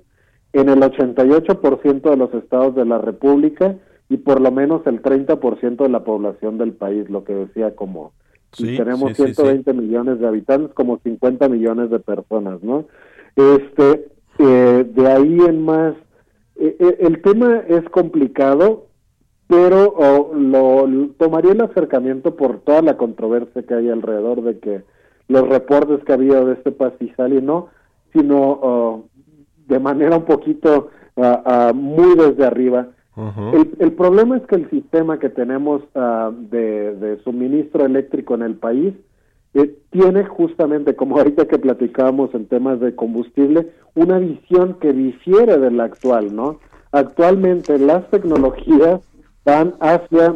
en 0.52 0.68
el 0.68 0.80
88% 0.80 2.10
de 2.10 2.16
los 2.16 2.34
estados 2.34 2.74
de 2.74 2.84
la 2.84 2.98
República 2.98 3.76
y 4.08 4.18
por 4.18 4.40
lo 4.40 4.50
menos 4.50 4.86
el 4.86 5.00
30% 5.00 5.76
de 5.82 5.88
la 5.88 6.04
población 6.04 6.58
del 6.58 6.72
país, 6.72 7.08
lo 7.08 7.24
que 7.24 7.34
decía 7.34 7.74
como 7.74 8.12
si 8.52 8.76
tenemos 8.76 9.14
120 9.14 9.72
millones 9.72 10.18
de 10.18 10.26
habitantes, 10.26 10.74
como 10.74 10.98
50 10.98 11.48
millones 11.48 11.88
de 11.90 12.00
personas, 12.00 12.62
¿no? 12.62 12.86
Este, 13.36 14.08
eh, 14.38 14.84
de 14.92 15.06
ahí 15.06 15.38
en 15.40 15.64
más, 15.64 15.94
eh, 16.56 16.76
eh, 16.80 16.96
el 17.00 17.22
tema 17.22 17.62
es 17.68 17.88
complicado, 17.90 18.88
pero 19.46 20.32
lo 20.34 20.88
tomaría 21.16 21.52
el 21.52 21.60
acercamiento 21.60 22.36
por 22.36 22.60
toda 22.60 22.82
la 22.82 22.96
controversia 22.96 23.62
que 23.62 23.74
hay 23.74 23.88
alrededor 23.88 24.42
de 24.42 24.58
que 24.58 24.82
los 25.30 25.48
reportes 25.48 26.02
que 26.04 26.12
había 26.12 26.44
de 26.44 26.54
este 26.54 26.72
pastizal 26.72 27.32
y 27.32 27.40
no, 27.40 27.68
sino 28.12 28.52
uh, 28.52 29.04
de 29.68 29.78
manera 29.78 30.16
un 30.16 30.24
poquito 30.24 30.90
uh, 31.14 31.22
uh, 31.22 31.74
muy 31.74 32.16
desde 32.16 32.44
arriba. 32.44 32.88
el, 33.78 33.92
problema 33.92 34.38
es 34.38 34.46
que 34.46 34.56
el 34.56 34.70
sistema 34.70 35.18
que 35.18 35.28
tenemos 35.28 35.82
de, 36.50 37.20
suministro 37.22 37.84
eléctrico 37.84 38.34
en 38.34 38.42
el 38.42 38.54
país 38.54 38.94
eh, 39.52 39.76
tiene 39.90 40.24
justamente, 40.24 40.96
como 40.96 41.18
ahorita 41.18 41.46
que 41.46 41.58
platicábamos 41.58 42.32
en 42.34 42.46
temas 42.46 42.80
de 42.80 42.94
combustible, 42.94 43.70
una 43.94 44.18
visión 44.18 44.74
que 44.80 44.92
difiere 44.92 45.58
de 45.58 45.70
la 45.70 45.84
actual, 45.84 46.34
¿no? 46.34 46.60
Actualmente 46.92 47.78
las 47.78 48.08
tecnologías 48.10 49.00
van 49.44 49.74
hacia 49.80 50.34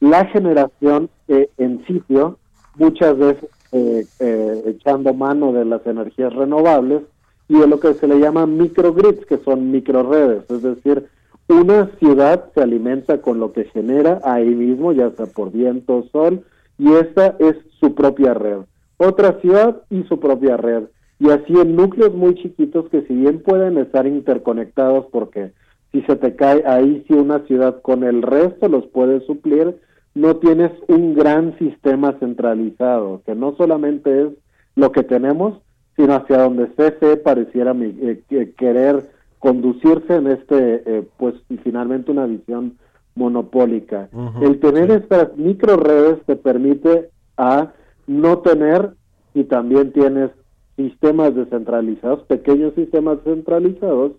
la 0.00 0.24
generación 0.26 1.08
eh, 1.28 1.48
en 1.56 1.84
sitio, 1.86 2.38
muchas 2.76 3.16
veces 3.16 3.48
eh, 3.72 4.04
eh, 4.18 4.62
echando 4.66 5.14
mano 5.14 5.52
de 5.52 5.64
las 5.64 5.86
energías 5.86 6.32
renovables 6.32 7.02
y 7.48 7.58
de 7.58 7.66
lo 7.66 7.80
que 7.80 7.94
se 7.94 8.06
le 8.06 8.18
llama 8.18 8.46
microgrids, 8.46 9.26
que 9.26 9.38
son 9.38 9.70
microredes, 9.70 10.50
es 10.50 10.62
decir, 10.62 11.06
una 11.48 11.90
ciudad 11.98 12.50
se 12.54 12.62
alimenta 12.62 13.20
con 13.20 13.40
lo 13.40 13.52
que 13.52 13.64
genera 13.64 14.20
ahí 14.22 14.48
mismo, 14.48 14.92
ya 14.92 15.10
sea 15.10 15.26
por 15.26 15.50
viento 15.50 16.04
sol, 16.12 16.44
y 16.78 16.92
esta 16.92 17.34
es 17.40 17.56
su 17.80 17.94
propia 17.94 18.34
red. 18.34 18.58
Otra 18.98 19.40
ciudad 19.40 19.82
y 19.90 20.04
su 20.04 20.20
propia 20.20 20.56
red. 20.56 20.84
Y 21.18 21.30
así 21.30 21.52
en 21.52 21.74
núcleos 21.74 22.14
muy 22.14 22.34
chiquitos 22.36 22.88
que 22.88 23.02
si 23.02 23.14
bien 23.14 23.42
pueden 23.42 23.78
estar 23.78 24.06
interconectados 24.06 25.06
porque 25.10 25.52
si 25.90 26.02
se 26.02 26.16
te 26.16 26.36
cae 26.36 26.62
ahí 26.66 27.04
si 27.08 27.14
una 27.14 27.40
ciudad 27.46 27.82
con 27.82 28.04
el 28.04 28.22
resto 28.22 28.68
los 28.68 28.86
puede 28.86 29.20
suplir, 29.26 29.76
no 30.14 30.36
tienes 30.36 30.72
un 30.88 31.14
gran 31.14 31.56
sistema 31.58 32.16
centralizado, 32.18 33.22
que 33.24 33.34
no 33.34 33.54
solamente 33.56 34.22
es 34.22 34.28
lo 34.74 34.92
que 34.92 35.02
tenemos, 35.02 35.60
sino 35.96 36.14
hacia 36.14 36.42
donde 36.42 36.68
CFE 36.68 37.16
pareciera 37.18 37.74
eh, 37.78 38.54
querer 38.56 39.10
conducirse 39.38 40.16
en 40.16 40.26
este, 40.28 40.82
eh, 40.86 41.08
pues 41.16 41.34
finalmente 41.62 42.10
una 42.10 42.26
visión 42.26 42.78
monopólica. 43.14 44.08
El 44.40 44.60
tener 44.60 44.90
estas 44.90 45.36
micro 45.36 45.76
redes 45.76 46.24
te 46.26 46.36
permite 46.36 47.10
a 47.36 47.72
no 48.06 48.38
tener 48.38 48.94
y 49.34 49.44
también 49.44 49.92
tienes 49.92 50.30
sistemas 50.76 51.34
descentralizados, 51.34 52.22
pequeños 52.24 52.74
sistemas 52.74 53.18
centralizados 53.24 54.12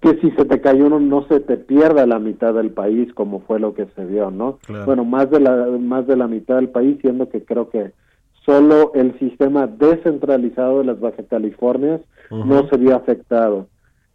que 0.00 0.18
si 0.20 0.30
se 0.30 0.44
te 0.44 0.60
cayó 0.60 0.86
uno 0.86 0.98
no 0.98 1.26
se 1.28 1.40
te 1.40 1.56
pierda 1.56 2.06
la 2.06 2.18
mitad 2.18 2.54
del 2.54 2.70
país 2.70 3.12
como 3.12 3.40
fue 3.40 3.60
lo 3.60 3.74
que 3.74 3.86
se 3.94 4.04
vio, 4.04 4.30
¿no? 4.30 4.58
Bueno, 4.86 5.04
más 5.04 5.30
de 5.30 5.40
la 5.40 5.66
más 5.78 6.06
de 6.06 6.16
la 6.16 6.26
mitad 6.26 6.56
del 6.56 6.70
país, 6.70 6.98
siendo 7.02 7.28
que 7.28 7.44
creo 7.44 7.68
que 7.68 7.92
solo 8.46 8.92
el 8.94 9.18
sistema 9.18 9.66
descentralizado 9.66 10.78
de 10.78 10.86
las 10.86 11.00
Baja 11.00 11.22
Californias 11.28 12.00
no 12.30 12.68
se 12.68 12.76
vio 12.78 12.96
afectado. 12.96 13.66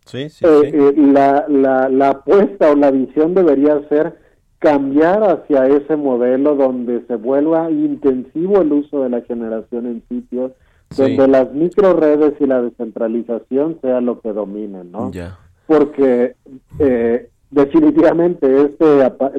Sí, 0.06 0.30
sí, 0.30 0.46
eh, 0.46 0.72
eh, 0.74 0.94
la, 0.98 1.46
la, 1.50 1.90
la 1.90 2.10
apuesta 2.10 2.72
o 2.72 2.76
la 2.76 2.92
visión 2.92 3.34
debería 3.34 3.88
ser 3.90 4.18
cambiar 4.60 5.24
hacia 5.24 5.68
ese 5.68 5.96
modelo 5.96 6.56
donde 6.56 7.04
se 7.08 7.16
vuelva 7.16 7.70
intensivo 7.70 8.62
el 8.62 8.72
uso 8.72 9.04
de 9.04 9.10
la 9.10 9.22
generación 9.22 9.86
en 9.88 10.04
sitios 10.08 10.52
donde 10.96 11.28
las 11.28 11.52
micro 11.54 11.94
redes 11.94 12.34
y 12.40 12.46
la 12.46 12.62
descentralización 12.62 13.80
sea 13.82 14.02
lo 14.02 14.22
que 14.22 14.32
dominen, 14.32 14.92
¿no? 14.92 15.12
Ya. 15.12 15.40
Porque 15.68 16.36
eh, 16.80 17.30
definitivamente 17.52 18.64
este 18.64 18.86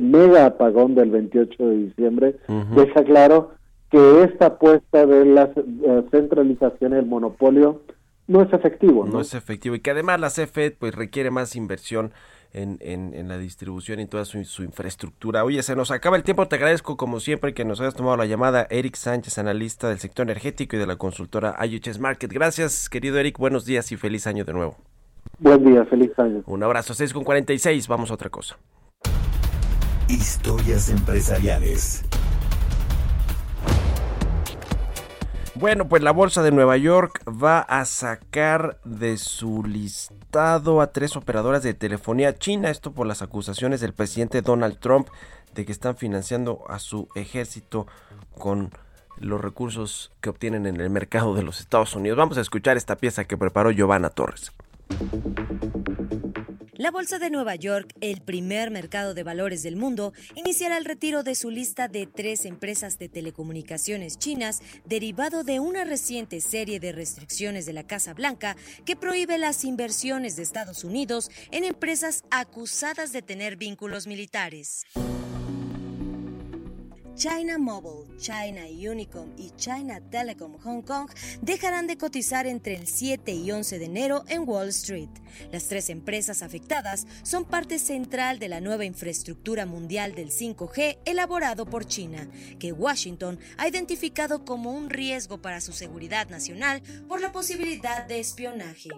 mega 0.01 0.47
apagón 0.47 0.95
del 0.95 1.11
28 1.11 1.66
de 1.68 1.77
diciembre 1.77 2.37
deja 2.74 3.05
claro 3.05 3.53
que 3.91 4.22
esta 4.24 4.47
apuesta 4.47 5.07
de 5.07 5.24
la 5.24 5.51
eh, 5.55 6.03
centralización 6.11 6.93
y 6.93 6.97
el 6.97 7.07
monopolio 7.07 7.83
no 8.27 8.43
es 8.43 8.53
efectivo. 8.53 9.07
No, 9.07 9.20
es 9.20 9.35
efectivo 9.35 9.77
y 9.77 9.81
que 9.81 9.91
además 9.93 10.20
la 10.20 10.31
CFE 10.31 10.72
pues 10.72 10.95
requiere 10.95 11.31
más 11.31 11.55
inversión 11.55 12.12
en, 12.53 12.79
en, 12.81 13.29
la 13.29 13.39
distribución 13.39 14.01
y 14.01 14.07
toda 14.07 14.24
su, 14.24 14.62
infraestructura. 14.62 15.45
Oye, 15.45 15.62
se 15.62 15.77
nos 15.77 15.91
acaba 15.91 16.16
el 16.16 16.22
tiempo, 16.22 16.49
te 16.49 16.57
agradezco 16.57 16.97
como 16.97 17.20
siempre 17.20 17.53
que 17.53 17.66
nos 17.66 17.81
hayas 17.81 17.95
tomado 17.95 18.16
la 18.16 18.24
llamada. 18.24 18.66
Eric 18.70 18.97
Sánchez, 18.97 19.37
analista 19.39 19.89
del 19.91 19.99
sector 19.99 20.24
energético 20.24 20.77
y 20.77 20.79
de 20.79 20.87
la 20.87 20.97
consultora 20.97 21.55
IHS 21.64 22.01
Market. 22.01 22.33
Gracias, 22.33 22.89
querido 22.89 23.18
Eric, 23.18 23.39
buenos 23.39 23.66
días 23.66 23.93
y 23.93 23.97
feliz 23.97 24.27
año 24.27 24.45
de 24.45 24.55
nuevo. 24.55 24.77
Buen 25.39 25.62
día, 25.64 25.84
feliz 25.84 26.18
año. 26.18 26.43
Un 26.47 26.62
abrazo, 26.62 26.95
6 26.95 27.12
con 27.12 27.22
46, 27.22 27.89
vamos 27.89 28.11
a 28.11 28.14
otra 28.14 28.30
cosa. 28.30 28.57
Historias 30.09 30.89
empresariales. 30.89 32.05
Bueno, 35.55 35.89
pues 35.89 36.03
la 36.03 36.12
Bolsa 36.12 36.43
de 36.43 36.53
Nueva 36.53 36.78
York 36.78 37.22
va 37.28 37.61
a 37.61 37.84
sacar 37.84 38.78
de 38.84 39.18
su 39.18 39.62
listado 39.62 40.80
a 40.80 40.93
tres 40.93 41.16
operadoras 41.16 41.62
de 41.62 41.74
telefonía 41.74 42.34
china, 42.39 42.70
esto 42.70 42.93
por 42.93 43.07
las 43.07 43.20
acusaciones 43.20 43.80
del 43.80 43.93
presidente 43.93 44.43
Donald 44.43 44.78
Trump 44.78 45.09
de 45.55 45.66
que 45.66 45.72
están 45.72 45.97
financiando 45.97 46.62
a 46.68 46.78
su 46.78 47.09
ejército 47.14 47.87
con 48.39 48.70
los 49.18 49.41
recursos 49.41 50.12
que 50.20 50.30
obtienen 50.30 50.66
en 50.66 50.80
el 50.80 50.91
mercado 50.91 51.34
de 51.34 51.43
los 51.43 51.61
Estados 51.61 51.95
Unidos. 51.95 52.18
Vamos 52.18 52.39
a 52.39 52.43
escuchar 52.43 52.76
esta 52.76 52.97
pieza 52.97 53.24
que 53.24 53.39
preparó 53.39 53.70
Giovanna 53.70 54.11
Torres. 54.11 54.53
La 56.78 56.91
Bolsa 56.91 57.18
de 57.18 57.30
Nueva 57.30 57.55
York, 57.55 57.95
el 58.03 58.20
primer 58.20 58.70
mercado 58.70 59.14
de 59.14 59.22
valores 59.22 59.62
del 59.62 59.76
mundo, 59.76 60.12
iniciará 60.34 60.76
el 60.76 60.84
retiro 60.84 61.22
de 61.22 61.34
su 61.34 61.51
lista 61.51 61.89
de 61.89 62.07
tres 62.07 62.45
empresas 62.45 62.99
de 62.99 63.09
telecomunicaciones 63.09 64.18
chinas 64.18 64.61
derivado 64.84 65.43
de 65.43 65.59
una 65.59 65.84
reciente 65.84 66.41
serie 66.43 66.78
de 66.78 66.93
restricciones 66.93 67.64
de 67.64 67.72
la 67.72 67.87
Casa 67.87 68.12
Blanca 68.12 68.57
que 68.84 68.95
prohíbe 68.95 69.39
las 69.39 69.64
inversiones 69.64 70.37
de 70.37 70.43
Estados 70.43 70.84
Unidos 70.84 71.30
en 71.51 71.64
empresas 71.64 72.24
acusadas 72.30 73.11
de 73.11 73.22
tener 73.22 73.57
vínculos 73.57 74.07
militares. 74.07 74.84
China 77.17 77.57
Mobile, 77.57 78.14
China 78.19 78.61
Unicom 78.69 79.31
y 79.39 79.51
China 79.57 80.03
Telecom 80.11 80.59
Hong 80.59 80.83
Kong 80.83 81.09
dejarán 81.41 81.87
de 81.87 81.97
cotizar 81.97 82.47
entre 82.47 82.75
el 82.75 82.87
7 82.87 83.33
y 83.33 83.51
11 83.51 83.79
de 83.79 83.85
enero 83.87 84.25
en 84.29 84.47
Wall 84.47 84.69
Street. 84.69 85.09
Las 85.51 85.67
tres 85.67 85.89
empresas 85.89 86.43
afectadas 86.43 87.07
son 87.23 87.47
parte 87.47 87.79
central 87.79 88.39
de 88.39 88.49
la 88.49 88.61
nueva 88.61 88.85
infraestructura 88.85 89.64
mundial 89.64 90.14
del 90.14 90.31
5G 90.31 90.99
elaborado 91.07 91.64
por 91.64 91.87
China, 91.87 92.29
que 92.59 92.73
Washington 92.73 93.39
ha 93.57 93.67
identificado 93.67 94.45
como 94.45 94.73
un 94.73 94.91
riesgo 94.91 95.41
para 95.41 95.62
su 95.62 95.73
seguridad 95.73 96.29
nacional 96.29 96.83
por 97.09 97.23
la 97.23 97.33
posibilidad 97.33 98.07
de 98.07 98.21
espionaje. 98.21 98.91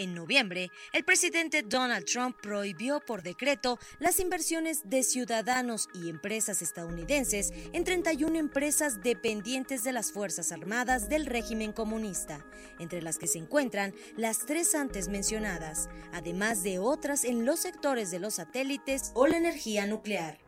En 0.00 0.14
noviembre, 0.14 0.70
el 0.94 1.04
presidente 1.04 1.60
Donald 1.60 2.06
Trump 2.06 2.34
prohibió 2.40 3.00
por 3.00 3.22
decreto 3.22 3.78
las 3.98 4.18
inversiones 4.18 4.88
de 4.88 5.02
ciudadanos 5.02 5.90
y 5.92 6.08
empresas 6.08 6.62
estadounidenses 6.62 7.52
en 7.74 7.84
31 7.84 8.38
empresas 8.38 9.02
dependientes 9.02 9.84
de 9.84 9.92
las 9.92 10.10
Fuerzas 10.10 10.52
Armadas 10.52 11.10
del 11.10 11.26
régimen 11.26 11.72
comunista, 11.72 12.46
entre 12.78 13.02
las 13.02 13.18
que 13.18 13.26
se 13.26 13.40
encuentran 13.40 13.92
las 14.16 14.46
tres 14.46 14.74
antes 14.74 15.08
mencionadas, 15.08 15.90
además 16.14 16.62
de 16.62 16.78
otras 16.78 17.24
en 17.24 17.44
los 17.44 17.60
sectores 17.60 18.10
de 18.10 18.20
los 18.20 18.36
satélites 18.36 19.10
o 19.12 19.26
la 19.26 19.36
energía 19.36 19.84
nuclear. 19.84 20.38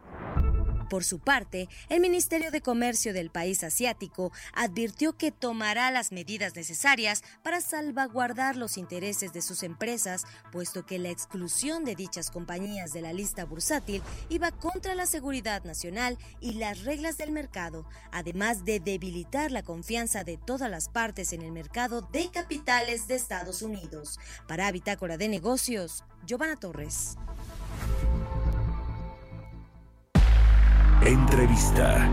Por 0.88 1.04
su 1.04 1.18
parte, 1.18 1.68
el 1.88 2.00
Ministerio 2.00 2.50
de 2.50 2.60
Comercio 2.60 3.12
del 3.12 3.30
país 3.30 3.64
asiático 3.64 4.32
advirtió 4.52 5.16
que 5.16 5.32
tomará 5.32 5.90
las 5.90 6.12
medidas 6.12 6.54
necesarias 6.54 7.22
para 7.42 7.60
salvaguardar 7.60 8.56
los 8.56 8.76
intereses 8.76 9.32
de 9.32 9.42
sus 9.42 9.62
empresas, 9.62 10.24
puesto 10.50 10.84
que 10.84 10.98
la 10.98 11.10
exclusión 11.10 11.84
de 11.84 11.94
dichas 11.94 12.30
compañías 12.30 12.92
de 12.92 13.02
la 13.02 13.12
lista 13.12 13.44
bursátil 13.44 14.02
iba 14.28 14.50
contra 14.50 14.94
la 14.94 15.06
seguridad 15.06 15.64
nacional 15.64 16.18
y 16.40 16.54
las 16.54 16.84
reglas 16.84 17.16
del 17.16 17.32
mercado, 17.32 17.86
además 18.10 18.64
de 18.64 18.80
debilitar 18.80 19.50
la 19.50 19.62
confianza 19.62 20.24
de 20.24 20.36
todas 20.36 20.70
las 20.70 20.88
partes 20.88 21.32
en 21.32 21.42
el 21.42 21.52
mercado 21.52 22.02
de 22.12 22.30
capitales 22.30 23.06
de 23.06 23.14
Estados 23.14 23.62
Unidos. 23.62 24.18
Para 24.46 24.70
Bitácora 24.72 25.16
de 25.16 25.28
Negocios, 25.28 26.04
Giovanna 26.26 26.56
Torres. 26.56 27.16
Entrevista. 31.04 32.08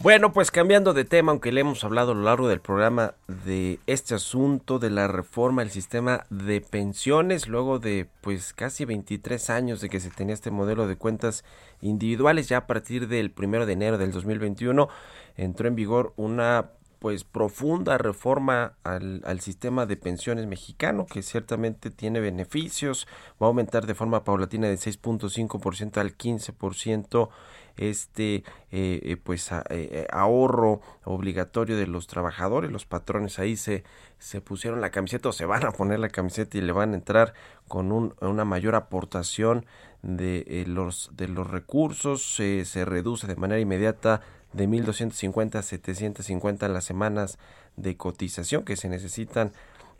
Bueno, 0.00 0.32
pues 0.32 0.50
cambiando 0.50 0.92
de 0.92 1.04
tema, 1.04 1.30
aunque 1.30 1.52
le 1.52 1.60
hemos 1.60 1.84
hablado 1.84 2.10
a 2.10 2.14
lo 2.16 2.22
largo 2.22 2.48
del 2.48 2.60
programa 2.60 3.14
de 3.28 3.78
este 3.86 4.16
asunto 4.16 4.80
de 4.80 4.90
la 4.90 5.06
reforma 5.06 5.62
del 5.62 5.70
sistema 5.70 6.24
de 6.30 6.60
pensiones, 6.60 7.46
luego 7.46 7.78
de 7.78 8.08
pues 8.22 8.52
casi 8.52 8.84
23 8.84 9.50
años 9.50 9.80
de 9.80 9.88
que 9.88 10.00
se 10.00 10.10
tenía 10.10 10.34
este 10.34 10.50
modelo 10.50 10.88
de 10.88 10.96
cuentas 10.96 11.44
individuales, 11.80 12.48
ya 12.48 12.56
a 12.56 12.66
partir 12.66 13.06
del 13.06 13.30
primero 13.30 13.66
de 13.66 13.74
enero 13.74 13.98
del 13.98 14.10
2021 14.10 14.88
entró 15.36 15.68
en 15.68 15.76
vigor 15.76 16.12
una 16.16 16.70
pues 17.02 17.24
profunda 17.24 17.98
reforma 17.98 18.74
al, 18.84 19.22
al, 19.24 19.40
sistema 19.40 19.86
de 19.86 19.96
pensiones 19.96 20.46
mexicano 20.46 21.04
que 21.04 21.22
ciertamente 21.22 21.90
tiene 21.90 22.20
beneficios 22.20 23.08
va 23.42 23.46
a 23.46 23.48
aumentar 23.48 23.86
de 23.86 23.96
forma 23.96 24.22
paulatina 24.22 24.68
de 24.68 24.76
6.5% 24.76 25.96
al 25.96 26.16
15% 26.16 27.28
este 27.76 28.44
eh, 28.70 29.00
eh, 29.02 29.16
pues 29.22 29.50
eh, 29.70 30.06
ahorro 30.10 30.80
obligatorio 31.04 31.76
de 31.76 31.86
los 31.86 32.06
trabajadores. 32.06 32.70
Los 32.70 32.86
patrones 32.86 33.38
ahí 33.38 33.56
se 33.56 33.84
se 34.18 34.40
pusieron 34.40 34.80
la 34.80 34.90
camiseta 34.90 35.30
o 35.30 35.32
se 35.32 35.46
van 35.46 35.66
a 35.66 35.72
poner 35.72 35.98
la 35.98 36.08
camiseta 36.08 36.56
y 36.56 36.60
le 36.60 36.72
van 36.72 36.92
a 36.92 36.94
entrar 36.94 37.34
con 37.66 37.90
un, 37.90 38.14
una 38.20 38.44
mayor 38.44 38.76
aportación 38.76 39.66
de 40.02 40.64
los 40.66 41.10
de 41.16 41.28
los 41.28 41.50
recursos. 41.50 42.22
Se 42.34 42.84
reduce 42.84 43.26
de 43.26 43.36
manera 43.36 43.60
inmediata 43.60 44.20
de 44.52 44.68
1.250 44.68 45.56
a 45.56 45.62
750 45.62 46.68
las 46.68 46.84
semanas 46.84 47.38
de 47.76 47.96
cotización 47.96 48.64
que 48.64 48.76
se 48.76 48.88
necesitan 48.88 49.52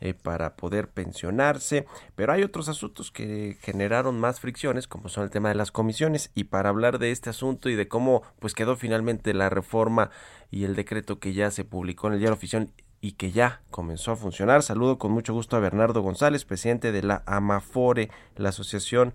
eh, 0.05 0.14
para 0.14 0.57
poder 0.57 0.88
pensionarse, 0.88 1.86
pero 2.16 2.32
hay 2.32 2.42
otros 2.42 2.68
asuntos 2.68 3.12
que 3.12 3.57
generaron 3.61 4.18
más 4.18 4.40
fricciones, 4.40 4.88
como 4.88 5.09
son 5.09 5.22
el 5.22 5.30
tema 5.30 5.48
de 5.48 5.55
las 5.55 5.70
comisiones, 5.70 6.32
y 6.34 6.44
para 6.44 6.70
hablar 6.70 6.98
de 6.98 7.12
este 7.12 7.30
asunto 7.30 7.68
y 7.68 7.76
de 7.76 7.86
cómo 7.86 8.24
pues 8.40 8.53
quedó 8.53 8.74
finalmente 8.74 9.32
la 9.32 9.48
reforma 9.48 10.11
y 10.50 10.64
el 10.64 10.74
decreto 10.74 11.20
que 11.20 11.34
ya 11.34 11.53
se 11.53 11.64
publicó 11.64 12.09
en 12.09 12.14
el 12.14 12.18
diario 12.18 12.34
oficial 12.34 12.70
y 13.00 13.12
que 13.12 13.30
ya 13.30 13.62
comenzó 13.70 14.11
a 14.11 14.16
funcionar, 14.16 14.64
saludo 14.64 14.98
con 14.98 15.12
mucho 15.12 15.34
gusto 15.34 15.57
a 15.57 15.61
Bernardo 15.61 16.03
González, 16.03 16.44
presidente 16.44 16.90
de 16.90 17.05
la 17.05 17.22
AMAFORE, 17.26 18.11
la 18.34 18.48
Asociación 18.48 19.14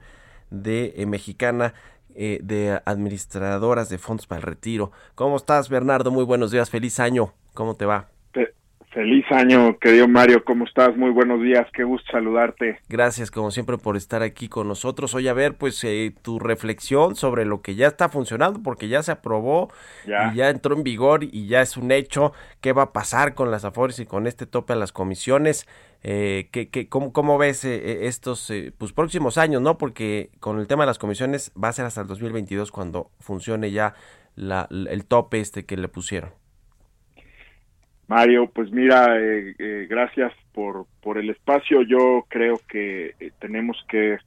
de 0.52 0.94
eh, 0.96 1.06
Mexicana 1.06 1.74
eh, 2.18 2.40
de 2.44 2.82
administradoras 2.86 3.90
de 3.90 3.98
fondos 3.98 4.28
para 4.28 4.40
el 4.40 4.48
retiro. 4.48 4.92
¿Cómo 5.16 5.38
estás, 5.38 5.70
Bernardo? 5.70 6.12
Muy 6.12 6.26
buenos 6.26 6.52
días, 6.52 6.70
feliz 6.70 7.00
año. 7.00 7.34
¿Cómo 7.54 7.76
te 7.76 7.86
va? 7.86 8.17
Feliz 8.98 9.26
año, 9.30 9.78
querido 9.78 10.08
Mario, 10.08 10.44
¿cómo 10.44 10.66
estás? 10.66 10.98
Muy 10.98 11.12
buenos 11.12 11.40
días, 11.40 11.68
qué 11.72 11.84
gusto 11.84 12.12
saludarte. 12.12 12.80
Gracias, 12.90 13.30
como 13.30 13.52
siempre, 13.52 13.78
por 13.78 13.96
estar 13.96 14.24
aquí 14.24 14.50
con 14.50 14.68
nosotros. 14.68 15.14
Hoy 15.14 15.28
a 15.28 15.34
ver, 15.34 15.56
pues, 15.56 15.84
eh, 15.84 16.16
tu 16.24 16.40
reflexión 16.40 17.16
sobre 17.16 17.46
lo 17.46 17.62
que 17.62 17.76
ya 17.76 17.86
está 17.86 18.10
funcionando, 18.10 18.64
porque 18.64 18.88
ya 18.88 19.04
se 19.04 19.12
aprobó 19.12 19.72
y 20.04 20.36
ya 20.36 20.50
entró 20.50 20.76
en 20.76 20.82
vigor 20.82 21.24
y 21.24 21.46
ya 21.46 21.62
es 21.62 21.78
un 21.78 21.92
hecho. 21.92 22.34
¿Qué 22.60 22.74
va 22.74 22.82
a 22.82 22.92
pasar 22.92 23.36
con 23.36 23.52
las 23.52 23.66
AFORES 23.66 24.00
y 24.00 24.08
con 24.08 24.26
este 24.26 24.48
tope 24.48 24.74
a 24.74 24.76
las 24.76 24.92
comisiones? 24.92 25.68
Eh, 26.02 26.50
¿qué, 26.52 26.90
cómo, 26.90 27.14
cómo, 27.14 27.38
ves 27.38 27.66
eh, 27.66 28.08
estos 28.08 28.52
pues, 28.80 28.94
próximos 28.94 29.38
años, 29.38 29.62
no? 29.62 29.78
Porque 29.78 30.32
con 30.40 30.60
el 30.60 30.66
tema 30.66 30.86
de 30.86 30.88
las 30.88 30.98
comisiones 30.98 31.52
va 31.54 31.68
a 31.68 31.74
ser 31.74 31.86
hasta 31.86 32.02
el 32.02 32.08
2022 32.08 32.72
cuando 32.72 33.12
funcione 33.20 33.70
ya 33.70 33.94
la, 34.34 34.68
el 34.72 35.06
tope 35.06 35.40
este 35.40 35.68
que 35.68 35.78
le 35.78 35.88
pusieron. 35.88 36.47
Mario, 38.08 38.50
pues 38.50 38.72
mira, 38.72 39.20
eh, 39.20 39.54
eh, 39.60 39.88
gracias 39.90 40.32
por, 40.54 40.86
por 41.02 41.18
el 41.18 41.30
espacio. 41.30 41.82
Yo 41.82 42.26
creo 42.30 42.60
que 42.70 43.14
eh, 43.20 43.32
tenemos 43.40 43.78
que 43.90 44.18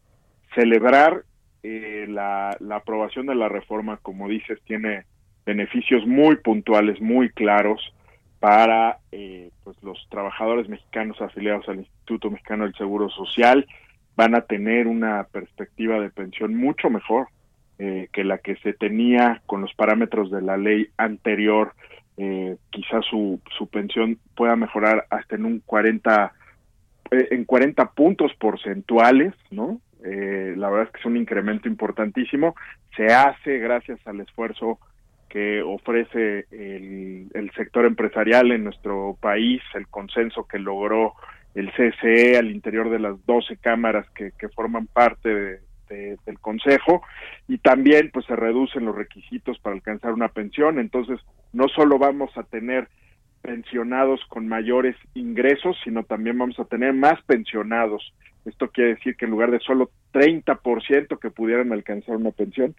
celebrar 0.54 1.24
la, 1.62 2.56
la 2.58 2.76
aprobación 2.76 3.26
de 3.26 3.34
la 3.34 3.48
reforma, 3.48 3.98
como 3.98 4.28
dices, 4.28 4.58
tiene 4.64 5.04
beneficios 5.44 6.06
muy 6.06 6.36
puntuales, 6.36 7.00
muy 7.02 7.28
claros 7.30 7.94
para 8.38 8.98
pues 9.62 9.76
los 9.82 10.06
trabajadores 10.08 10.70
mexicanos 10.70 11.20
afiliados 11.20 11.68
al 11.68 11.80
Instituto 11.80 12.30
Mexicano 12.30 12.64
del 12.64 12.74
Seguro 12.76 13.10
Social. 13.10 13.66
Van 14.16 14.34
a 14.34 14.40
tener 14.40 14.86
una 14.86 15.24
perspectiva 15.24 16.00
de 16.00 16.08
pensión 16.08 16.54
mucho 16.54 16.88
mejor 16.88 17.28
que 17.76 18.24
la 18.24 18.38
que 18.38 18.56
se 18.56 18.72
tenía 18.72 19.42
con 19.44 19.60
los 19.60 19.74
parámetros 19.74 20.30
de 20.30 20.40
la 20.40 20.56
ley 20.56 20.88
anterior 20.96 21.74
eh, 22.22 22.58
quizás 22.68 23.02
su, 23.06 23.40
su 23.56 23.66
pensión 23.68 24.18
pueda 24.36 24.54
mejorar 24.54 25.06
hasta 25.08 25.36
en 25.36 25.46
un 25.46 25.60
40 25.60 26.32
eh, 27.12 27.28
en 27.30 27.46
40 27.46 27.92
puntos 27.92 28.30
porcentuales, 28.38 29.32
¿no? 29.50 29.80
Eh, 30.04 30.52
la 30.54 30.68
verdad 30.68 30.88
es 30.88 30.92
que 30.92 31.00
es 31.00 31.06
un 31.06 31.16
incremento 31.16 31.66
importantísimo. 31.66 32.54
Se 32.94 33.06
hace 33.06 33.56
gracias 33.58 34.06
al 34.06 34.20
esfuerzo 34.20 34.78
que 35.30 35.62
ofrece 35.62 36.44
el, 36.50 37.28
el 37.32 37.50
sector 37.52 37.86
empresarial 37.86 38.52
en 38.52 38.64
nuestro 38.64 39.16
país, 39.18 39.62
el 39.74 39.88
consenso 39.88 40.46
que 40.46 40.58
logró 40.58 41.14
el 41.54 41.72
CCE 41.72 42.36
al 42.36 42.50
interior 42.50 42.90
de 42.90 42.98
las 42.98 43.24
12 43.24 43.56
cámaras 43.56 44.08
que, 44.10 44.32
que 44.38 44.50
forman 44.50 44.88
parte 44.88 45.28
de, 45.34 45.60
del 45.90 46.38
Consejo 46.40 47.02
y 47.48 47.58
también 47.58 48.10
pues 48.12 48.26
se 48.26 48.36
reducen 48.36 48.84
los 48.84 48.94
requisitos 48.94 49.58
para 49.58 49.74
alcanzar 49.74 50.12
una 50.12 50.28
pensión, 50.28 50.78
entonces 50.78 51.20
no 51.52 51.68
solo 51.68 51.98
vamos 51.98 52.30
a 52.36 52.42
tener 52.44 52.88
pensionados 53.42 54.20
con 54.28 54.46
mayores 54.48 54.96
ingresos, 55.14 55.76
sino 55.84 56.02
también 56.04 56.38
vamos 56.38 56.58
a 56.58 56.64
tener 56.64 56.92
más 56.92 57.20
pensionados. 57.22 58.12
Esto 58.44 58.68
quiere 58.68 58.94
decir 58.94 59.16
que 59.16 59.24
en 59.24 59.32
lugar 59.32 59.50
de 59.50 59.60
solo 59.60 59.90
30% 60.12 61.18
que 61.18 61.30
pudieran 61.30 61.72
alcanzar 61.72 62.16
una 62.16 62.30
pensión, 62.30 62.74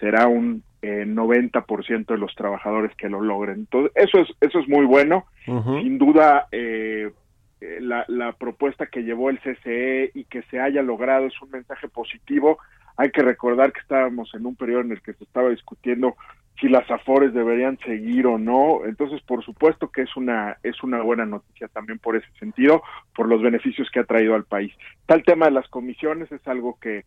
será 0.00 0.26
un 0.26 0.62
eh, 0.82 1.04
90% 1.06 2.06
de 2.06 2.18
los 2.18 2.34
trabajadores 2.34 2.94
que 2.96 3.08
lo 3.08 3.20
logren. 3.20 3.60
Entonces, 3.60 3.92
eso 3.94 4.20
es 4.20 4.28
eso 4.40 4.58
es 4.58 4.68
muy 4.68 4.84
bueno. 4.84 5.26
Sin 5.44 5.98
duda 5.98 6.48
eh, 6.50 7.10
eh, 7.60 7.78
la, 7.80 8.04
la, 8.08 8.32
propuesta 8.32 8.86
que 8.86 9.02
llevó 9.02 9.30
el 9.30 9.40
CCE 9.40 10.10
y 10.14 10.24
que 10.24 10.42
se 10.50 10.60
haya 10.60 10.82
logrado 10.82 11.26
es 11.26 11.40
un 11.40 11.50
mensaje 11.50 11.88
positivo. 11.88 12.58
Hay 12.96 13.10
que 13.10 13.22
recordar 13.22 13.72
que 13.72 13.80
estábamos 13.80 14.34
en 14.34 14.46
un 14.46 14.56
periodo 14.56 14.82
en 14.82 14.92
el 14.92 15.02
que 15.02 15.14
se 15.14 15.24
estaba 15.24 15.50
discutiendo 15.50 16.16
si 16.60 16.68
las 16.68 16.90
afores 16.90 17.34
deberían 17.34 17.78
seguir 17.78 18.26
o 18.26 18.38
no. 18.38 18.84
Entonces, 18.84 19.20
por 19.22 19.44
supuesto 19.44 19.90
que 19.90 20.02
es 20.02 20.16
una 20.16 20.56
es 20.62 20.82
una 20.82 21.02
buena 21.02 21.26
noticia 21.26 21.68
también 21.68 21.98
por 21.98 22.16
ese 22.16 22.28
sentido, 22.38 22.82
por 23.14 23.28
los 23.28 23.42
beneficios 23.42 23.90
que 23.90 24.00
ha 24.00 24.04
traído 24.04 24.34
al 24.34 24.44
país. 24.44 24.72
Tal 25.06 25.22
tema 25.24 25.46
de 25.46 25.52
las 25.52 25.68
comisiones 25.68 26.30
es 26.32 26.46
algo 26.46 26.78
que 26.80 27.04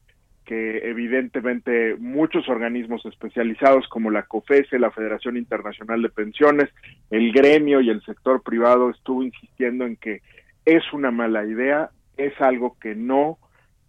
que 0.49 0.89
evidentemente 0.89 1.95
muchos 1.99 2.49
organismos 2.49 3.05
especializados 3.05 3.87
como 3.87 4.09
la 4.09 4.23
COFESE, 4.23 4.79
la 4.79 4.89
Federación 4.89 5.37
Internacional 5.37 6.01
de 6.01 6.09
Pensiones, 6.09 6.69
el 7.11 7.31
gremio 7.31 7.81
y 7.81 7.91
el 7.91 8.01
sector 8.01 8.41
privado 8.41 8.89
estuvo 8.89 9.21
insistiendo 9.21 9.85
en 9.85 9.95
que 9.95 10.23
es 10.65 10.83
una 10.93 11.11
mala 11.11 11.45
idea, 11.45 11.91
es 12.17 12.39
algo 12.41 12.77
que 12.79 12.95
no 12.95 13.37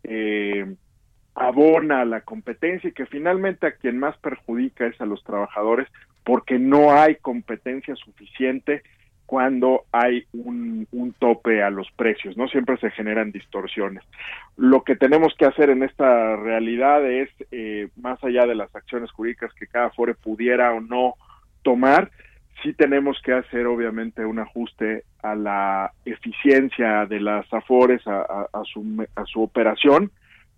eh, 0.04 0.74
abona 1.34 2.02
a 2.02 2.04
la 2.04 2.22
competencia 2.22 2.88
y 2.88 2.92
que 2.92 3.06
finalmente 3.06 3.66
a 3.66 3.72
quien 3.72 3.98
más 3.98 4.16
perjudica 4.18 4.86
es 4.86 5.00
a 5.00 5.06
los 5.06 5.22
trabajadores 5.24 5.88
porque 6.24 6.58
no 6.58 6.92
hay 6.92 7.16
competencia 7.16 7.94
suficiente 7.96 8.82
cuando 9.30 9.84
hay 9.92 10.24
un, 10.32 10.88
un, 10.90 11.12
tope 11.12 11.62
a 11.62 11.70
los 11.70 11.88
precios, 11.92 12.36
¿no? 12.36 12.48
Siempre 12.48 12.76
se 12.78 12.90
generan 12.90 13.30
distorsiones. 13.30 14.02
Lo 14.56 14.82
que 14.82 14.96
tenemos 14.96 15.34
que 15.38 15.44
hacer 15.46 15.70
en 15.70 15.84
esta 15.84 16.34
realidad 16.34 17.08
es, 17.08 17.28
eh, 17.52 17.90
más 17.94 18.22
allá 18.24 18.44
de 18.46 18.56
las 18.56 18.74
acciones 18.74 19.08
jurídicas 19.12 19.54
que 19.54 19.68
cada 19.68 19.90
FORE 19.90 20.14
pudiera 20.14 20.72
o 20.72 20.80
no 20.80 21.14
tomar, 21.62 22.10
sí 22.62 22.72
tenemos 22.74 23.20
que 23.22 23.32
hacer 23.32 23.66
obviamente 23.66 24.24
un 24.24 24.38
ajuste 24.38 25.04
a 25.22 25.34
la 25.34 25.92
eficiencia 26.04 27.06
de 27.06 27.20
las 27.20 27.52
AFORES, 27.52 28.06
a, 28.06 28.20
a, 28.20 28.48
a, 28.52 28.64
su, 28.64 29.06
a 29.14 29.24
su 29.24 29.42
operación, 29.42 30.10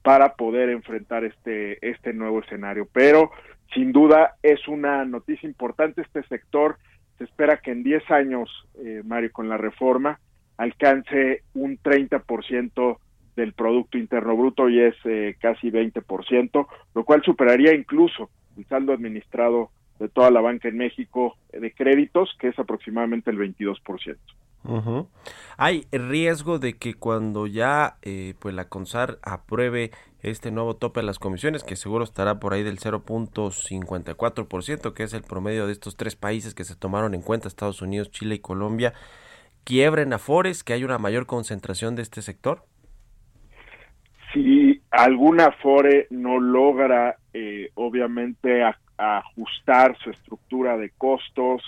para 0.03 0.35
poder 0.35 0.71
enfrentar 0.71 1.25
este, 1.25 1.79
este 1.89 2.13
nuevo 2.13 2.41
escenario. 2.41 2.89
Pero 2.93 3.31
sin 3.75 3.93
duda 3.93 4.37
es 4.43 4.67
una 4.69 5.05
noticia 5.05 5.49
importante 5.49 6.03
este 6.03 6.23
sector 6.25 6.77
se 7.19 7.25
espera 7.25 7.59
que 7.59 7.71
en 7.71 7.83
10 7.83 8.11
años, 8.11 8.51
eh, 8.85 9.03
Mario, 9.05 9.31
con 9.33 9.49
la 9.49 9.57
reforma, 9.57 10.19
alcance 10.57 11.43
un 11.55 11.79
30% 11.79 12.99
del 13.37 13.53
Producto 13.53 13.97
Interno 13.97 14.37
Bruto 14.37 14.69
y 14.69 14.81
es 14.81 14.95
eh, 15.05 15.37
casi 15.41 15.71
20%, 15.71 16.67
lo 16.95 17.05
cual 17.05 17.23
superaría 17.23 17.75
incluso 17.75 18.31
el 18.57 18.67
saldo 18.67 18.93
administrado 18.93 19.71
de 20.03 20.09
toda 20.09 20.33
la 20.33 20.41
banca 20.41 20.67
en 20.69 20.77
México 20.77 21.37
de 21.53 21.73
créditos, 21.73 22.37
que 22.41 22.49
es 22.49 22.59
aproximadamente 22.59 23.31
el 23.31 23.39
22%. 23.39 24.17
Uh 24.65 25.07
Hay 25.57 25.87
riesgo 25.93 26.59
de 26.59 26.75
que 26.75 26.95
cuando 26.95 27.47
ya 27.47 27.97
eh, 28.03 28.35
pues 28.41 28.53
la 28.55 28.69
CONSAR 28.69 29.19
apruebe 29.23 29.93
este 30.23 30.51
nuevo 30.51 30.75
tope 30.75 31.01
de 31.01 31.07
las 31.07 31.21
comisiones, 31.21 31.63
que 31.63 31.77
seguro 31.77 32.03
estará 32.03 32.41
por 32.41 32.53
ahí 32.53 32.65
del 32.65 32.79
0.54%, 32.79 34.93
que 34.93 35.05
es 35.05 35.15
el 35.15 35.23
promedio 35.23 35.67
de 35.67 35.73
estos 35.73 35.97
tres 35.97 36.17
países 36.17 36.55
que 36.55 36.65
se 36.65 36.75
tomaron 36.75 37.15
en 37.15 37.23
cuenta, 37.23 37.47
Estados 37.47 37.81
Unidos, 37.81 38.11
Chile 38.11 38.35
y 38.37 38.41
Colombia, 38.41 38.95
quiebren 39.65 40.13
afores, 40.13 40.65
que 40.65 40.73
hay 40.73 40.83
una 40.83 40.99
mayor 40.99 41.27
concentración 41.27 41.95
de 41.95 42.03
este 42.03 42.23
sector? 42.23 42.65
Si 44.33 44.81
alguna 44.91 45.47
afore 45.47 46.07
no 46.11 46.41
logra, 46.41 47.17
eh, 47.35 47.71
obviamente, 47.75 48.63
a, 48.63 48.79
ajustar 49.03 49.97
su 49.99 50.11
estructura 50.11 50.77
de 50.77 50.91
costos 50.91 51.63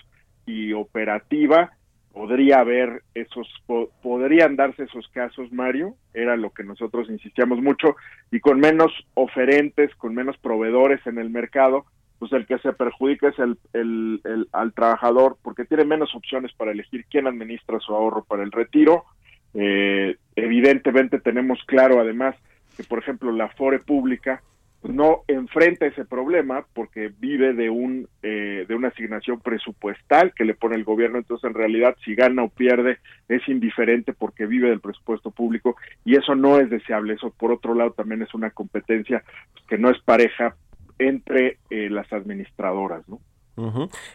y 0.46 0.72
operativa, 0.72 1.72
podría 2.12 2.60
haber 2.60 3.02
esos, 3.14 3.48
po 3.66 3.90
podrían 4.02 4.56
darse 4.56 4.84
esos 4.84 5.08
casos, 5.08 5.52
Mario, 5.52 5.96
era 6.12 6.36
lo 6.36 6.50
que 6.50 6.62
nosotros 6.62 7.10
insistíamos 7.10 7.60
mucho, 7.60 7.96
y 8.30 8.40
con 8.40 8.60
menos 8.60 8.92
oferentes, 9.14 9.94
con 9.96 10.14
menos 10.14 10.38
proveedores 10.38 11.04
en 11.06 11.18
el 11.18 11.30
mercado, 11.30 11.86
pues 12.18 12.32
el 12.32 12.46
que 12.46 12.58
se 12.58 12.72
perjudica 12.72 13.28
es 13.28 13.38
el, 13.38 13.58
el, 13.72 14.20
el, 14.24 14.48
al 14.52 14.72
trabajador, 14.72 15.36
porque 15.42 15.64
tiene 15.64 15.84
menos 15.84 16.14
opciones 16.14 16.52
para 16.52 16.70
elegir 16.70 17.04
quién 17.10 17.26
administra 17.26 17.80
su 17.80 17.92
ahorro 17.92 18.24
para 18.24 18.44
el 18.44 18.52
retiro. 18.52 19.04
Eh, 19.52 20.16
evidentemente 20.36 21.18
tenemos 21.20 21.58
claro, 21.66 22.00
además, 22.00 22.36
que 22.76 22.84
por 22.84 23.00
ejemplo 23.00 23.32
la 23.32 23.48
FORE 23.48 23.80
pública, 23.80 24.42
no 24.84 25.22
enfrenta 25.28 25.86
ese 25.86 26.04
problema 26.04 26.66
porque 26.74 27.12
vive 27.18 27.54
de 27.54 27.70
un 27.70 28.08
eh, 28.22 28.64
de 28.68 28.74
una 28.74 28.88
asignación 28.88 29.40
presupuestal 29.40 30.32
que 30.34 30.44
le 30.44 30.54
pone 30.54 30.76
el 30.76 30.84
gobierno. 30.84 31.18
Entonces 31.18 31.48
en 31.48 31.54
realidad 31.54 31.96
si 32.04 32.14
gana 32.14 32.44
o 32.44 32.48
pierde 32.48 32.98
es 33.28 33.46
indiferente 33.48 34.12
porque 34.12 34.46
vive 34.46 34.68
del 34.68 34.80
presupuesto 34.80 35.30
público 35.30 35.76
y 36.04 36.16
eso 36.16 36.34
no 36.34 36.58
es 36.58 36.68
deseable. 36.70 37.14
Eso 37.14 37.30
por 37.30 37.52
otro 37.52 37.74
lado 37.74 37.92
también 37.92 38.22
es 38.22 38.34
una 38.34 38.50
competencia 38.50 39.24
que 39.68 39.78
no 39.78 39.90
es 39.90 40.00
pareja 40.02 40.54
entre 40.98 41.58
eh, 41.70 41.88
las 41.90 42.12
administradoras 42.12 43.08
no 43.08 43.20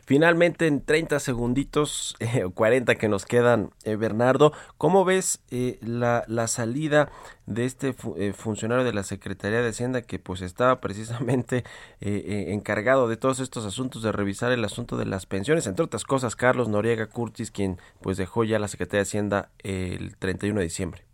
Finalmente, 0.06 0.68
en 0.68 0.84
30 0.84 1.20
segunditos, 1.20 2.16
eh, 2.20 2.44
40 2.54 2.96
que 2.96 3.08
nos 3.08 3.26
quedan, 3.26 3.70
eh, 3.86 3.96
Bernardo, 3.96 4.52
¿cómo 4.78 5.06
ves 5.06 5.44
eh, 5.50 5.78
la, 5.82 6.24
la, 6.28 6.48
salida 6.48 7.10
de 7.46 7.66
este 7.66 7.94
eh, 8.18 8.34
funcionario 8.34 8.84
de 8.84 8.94
la 8.94 9.04
Secretaría 9.04 9.62
de 9.62 9.70
Hacienda 9.70 10.02
que 10.02 10.20
pues 10.20 10.42
estaba 10.42 10.82
precisamente 10.82 11.64
eh, 12.02 12.48
encargado 12.50 13.08
de 13.08 13.18
todos 13.18 13.40
estos 13.40 13.66
asuntos, 13.66 14.04
de 14.04 14.12
revisar 14.12 14.52
el 14.52 14.64
asunto 14.66 14.98
de 14.98 15.06
las 15.06 15.26
pensiones, 15.26 15.68
entre 15.68 15.86
otras 15.86 16.04
cosas, 16.04 16.36
Carlos 16.36 16.68
Noriega 16.68 17.08
Curtis, 17.08 17.52
quien 17.52 17.78
pues 18.02 18.18
dejó 18.18 18.44
ya 18.44 18.60
la 18.60 18.68
Secretaría 18.68 19.00
de 19.00 19.04
Hacienda 19.04 19.50
el 19.64 20.18
31 20.18 20.60
de 20.60 20.66
diciembre? 20.66 21.10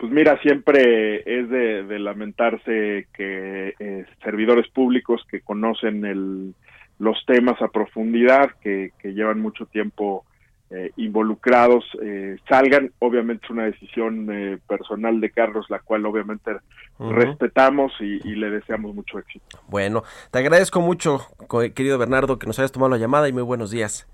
Pues 0.00 0.10
mira, 0.12 0.40
siempre 0.40 1.16
es 1.26 1.50
de, 1.50 1.98
lamentarse 1.98 3.06
que 3.12 3.74
eh, 3.78 4.06
servidores 4.24 4.66
públicos 4.68 5.22
que 5.30 5.42
conocen 5.42 6.06
el, 6.06 6.54
los 7.00 7.16
temas 7.26 7.60
a 7.62 7.68
profundidad, 7.68 8.50
que, 8.62 8.92
que 9.00 9.14
llevan 9.14 9.40
mucho 9.40 9.64
tiempo 9.66 10.24
eh, 10.68 10.92
involucrados, 10.96 11.82
eh, 12.00 12.36
salgan. 12.48 12.92
Obviamente 13.00 13.46
es 13.46 13.50
una 13.50 13.64
decisión 13.64 14.28
eh, 14.30 14.58
personal 14.68 15.18
de 15.20 15.30
Carlos, 15.30 15.66
la 15.70 15.80
cual 15.80 16.04
obviamente 16.04 16.52
uh 16.52 17.04
-huh. 17.04 17.12
respetamos 17.12 17.90
y, 18.00 18.20
y, 18.28 18.36
le 18.36 18.50
deseamos 18.50 18.94
mucho 18.94 19.18
éxito. 19.18 19.58
Bueno, 19.66 20.04
te 20.30 20.38
agradezco 20.38 20.80
mucho, 20.82 21.26
querido 21.74 21.98
Bernardo, 21.98 22.38
que 22.38 22.46
nos 22.46 22.58
hayas 22.58 22.70
tomado 22.70 22.90
la 22.90 22.98
llamada 22.98 23.28
y 23.28 23.32
muy 23.32 23.42
buenos 23.42 23.70
días. 23.70 24.06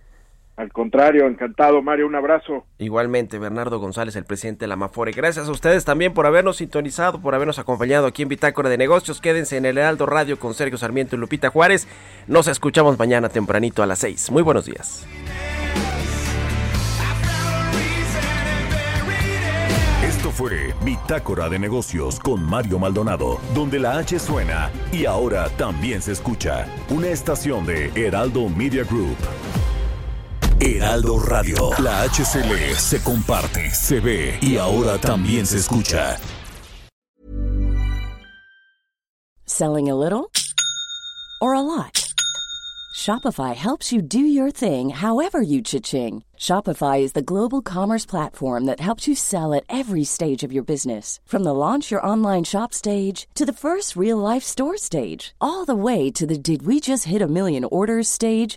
Al 0.57 0.72
contrario, 0.72 1.26
encantado, 1.26 1.82
Mario, 1.82 2.07
un 2.07 2.14
abrazo. 2.14 2.64
Igualmente, 2.78 3.38
Bernardo 3.38 3.78
González, 3.78 4.16
el 4.16 4.24
presidente 4.24 4.61
de 4.61 4.68
la 4.68 4.76
Mafore. 4.76 5.12
Gracias 5.12 5.48
a 5.48 5.50
ustedes 5.50 5.84
también 5.84 6.14
por 6.14 6.24
habernos 6.24 6.57
sintonizado, 6.57 7.20
por 7.20 7.34
habernos 7.34 7.59
acompañado 7.59 8.07
aquí 8.07 8.22
en 8.22 8.30
Bitácora 8.30 8.70
de 8.70 8.78
Negocios. 8.78 9.20
Quédense 9.20 9.59
en 9.59 9.66
el 9.66 9.76
Heraldo 9.76 10.07
Radio 10.07 10.38
con 10.38 10.54
Sergio 10.54 10.78
Sarmiento 10.78 11.14
y 11.14 11.18
Lupita 11.18 11.50
Juárez. 11.50 11.86
Nos 12.26 12.48
escuchamos 12.48 12.98
mañana 12.98 13.28
tempranito 13.28 13.82
a 13.82 13.86
las 13.86 13.98
seis. 13.98 14.30
Muy 14.30 14.42
buenos 14.42 14.64
días. 14.64 15.07
Esto 20.02 20.30
fue 20.30 20.74
Bitácora 20.82 21.50
de 21.50 21.59
Negocios 21.59 22.18
con 22.18 22.42
Mario 22.42 22.78
Maldonado, 22.78 23.38
donde 23.54 23.78
la 23.78 23.98
H 23.98 24.18
suena 24.18 24.70
y 24.90 25.04
ahora 25.04 25.50
también 25.59 26.00
se 26.00 26.12
escucha 26.12 26.66
una 26.88 27.09
estación 27.09 27.66
de 27.66 27.90
Heraldo 27.94 28.48
Media 28.48 28.84
Group. 28.84 29.18
Heraldo 30.59 31.18
Radio, 31.18 31.68
la 31.82 32.09
HCL 32.09 32.76
se 32.76 33.02
comparte, 33.02 33.70
se 33.70 34.00
ve 34.00 34.38
y 34.40 34.57
ahora 34.57 34.96
también 34.96 35.44
se 35.44 35.59
escucha. 35.59 36.18
Selling 39.44 39.90
a 39.90 39.94
little 39.94 40.30
or 41.42 41.52
a 41.52 41.61
lot? 41.61 42.11
Shopify 42.96 43.54
helps 43.54 43.92
you 43.92 44.00
do 44.00 44.18
your 44.18 44.50
thing 44.50 44.88
however 44.88 45.42
you 45.42 45.61
cha-ching. 45.61 46.24
Shopify 46.38 47.02
is 47.02 47.12
the 47.12 47.20
global 47.20 47.61
commerce 47.61 48.07
platform 48.07 48.64
that 48.64 48.80
helps 48.80 49.07
you 49.07 49.14
sell 49.14 49.52
at 49.52 49.64
every 49.68 50.04
stage 50.04 50.42
of 50.42 50.54
your 50.54 50.64
business. 50.64 51.20
From 51.26 51.44
the 51.44 51.52
launch 51.52 51.90
your 51.90 52.04
online 52.04 52.44
shop 52.44 52.72
stage 52.72 53.28
to 53.34 53.44
the 53.44 53.52
first 53.52 53.94
real 53.94 54.16
life 54.16 54.42
store 54.42 54.78
stage, 54.78 55.34
all 55.38 55.66
the 55.66 55.76
way 55.76 56.11
to 56.12 56.26
the 56.26 56.38
did 56.38 56.62
we 56.62 56.80
just 56.80 57.04
hit 57.04 57.20
a 57.20 57.28
million 57.28 57.64
orders 57.64 58.09
stage. 58.09 58.57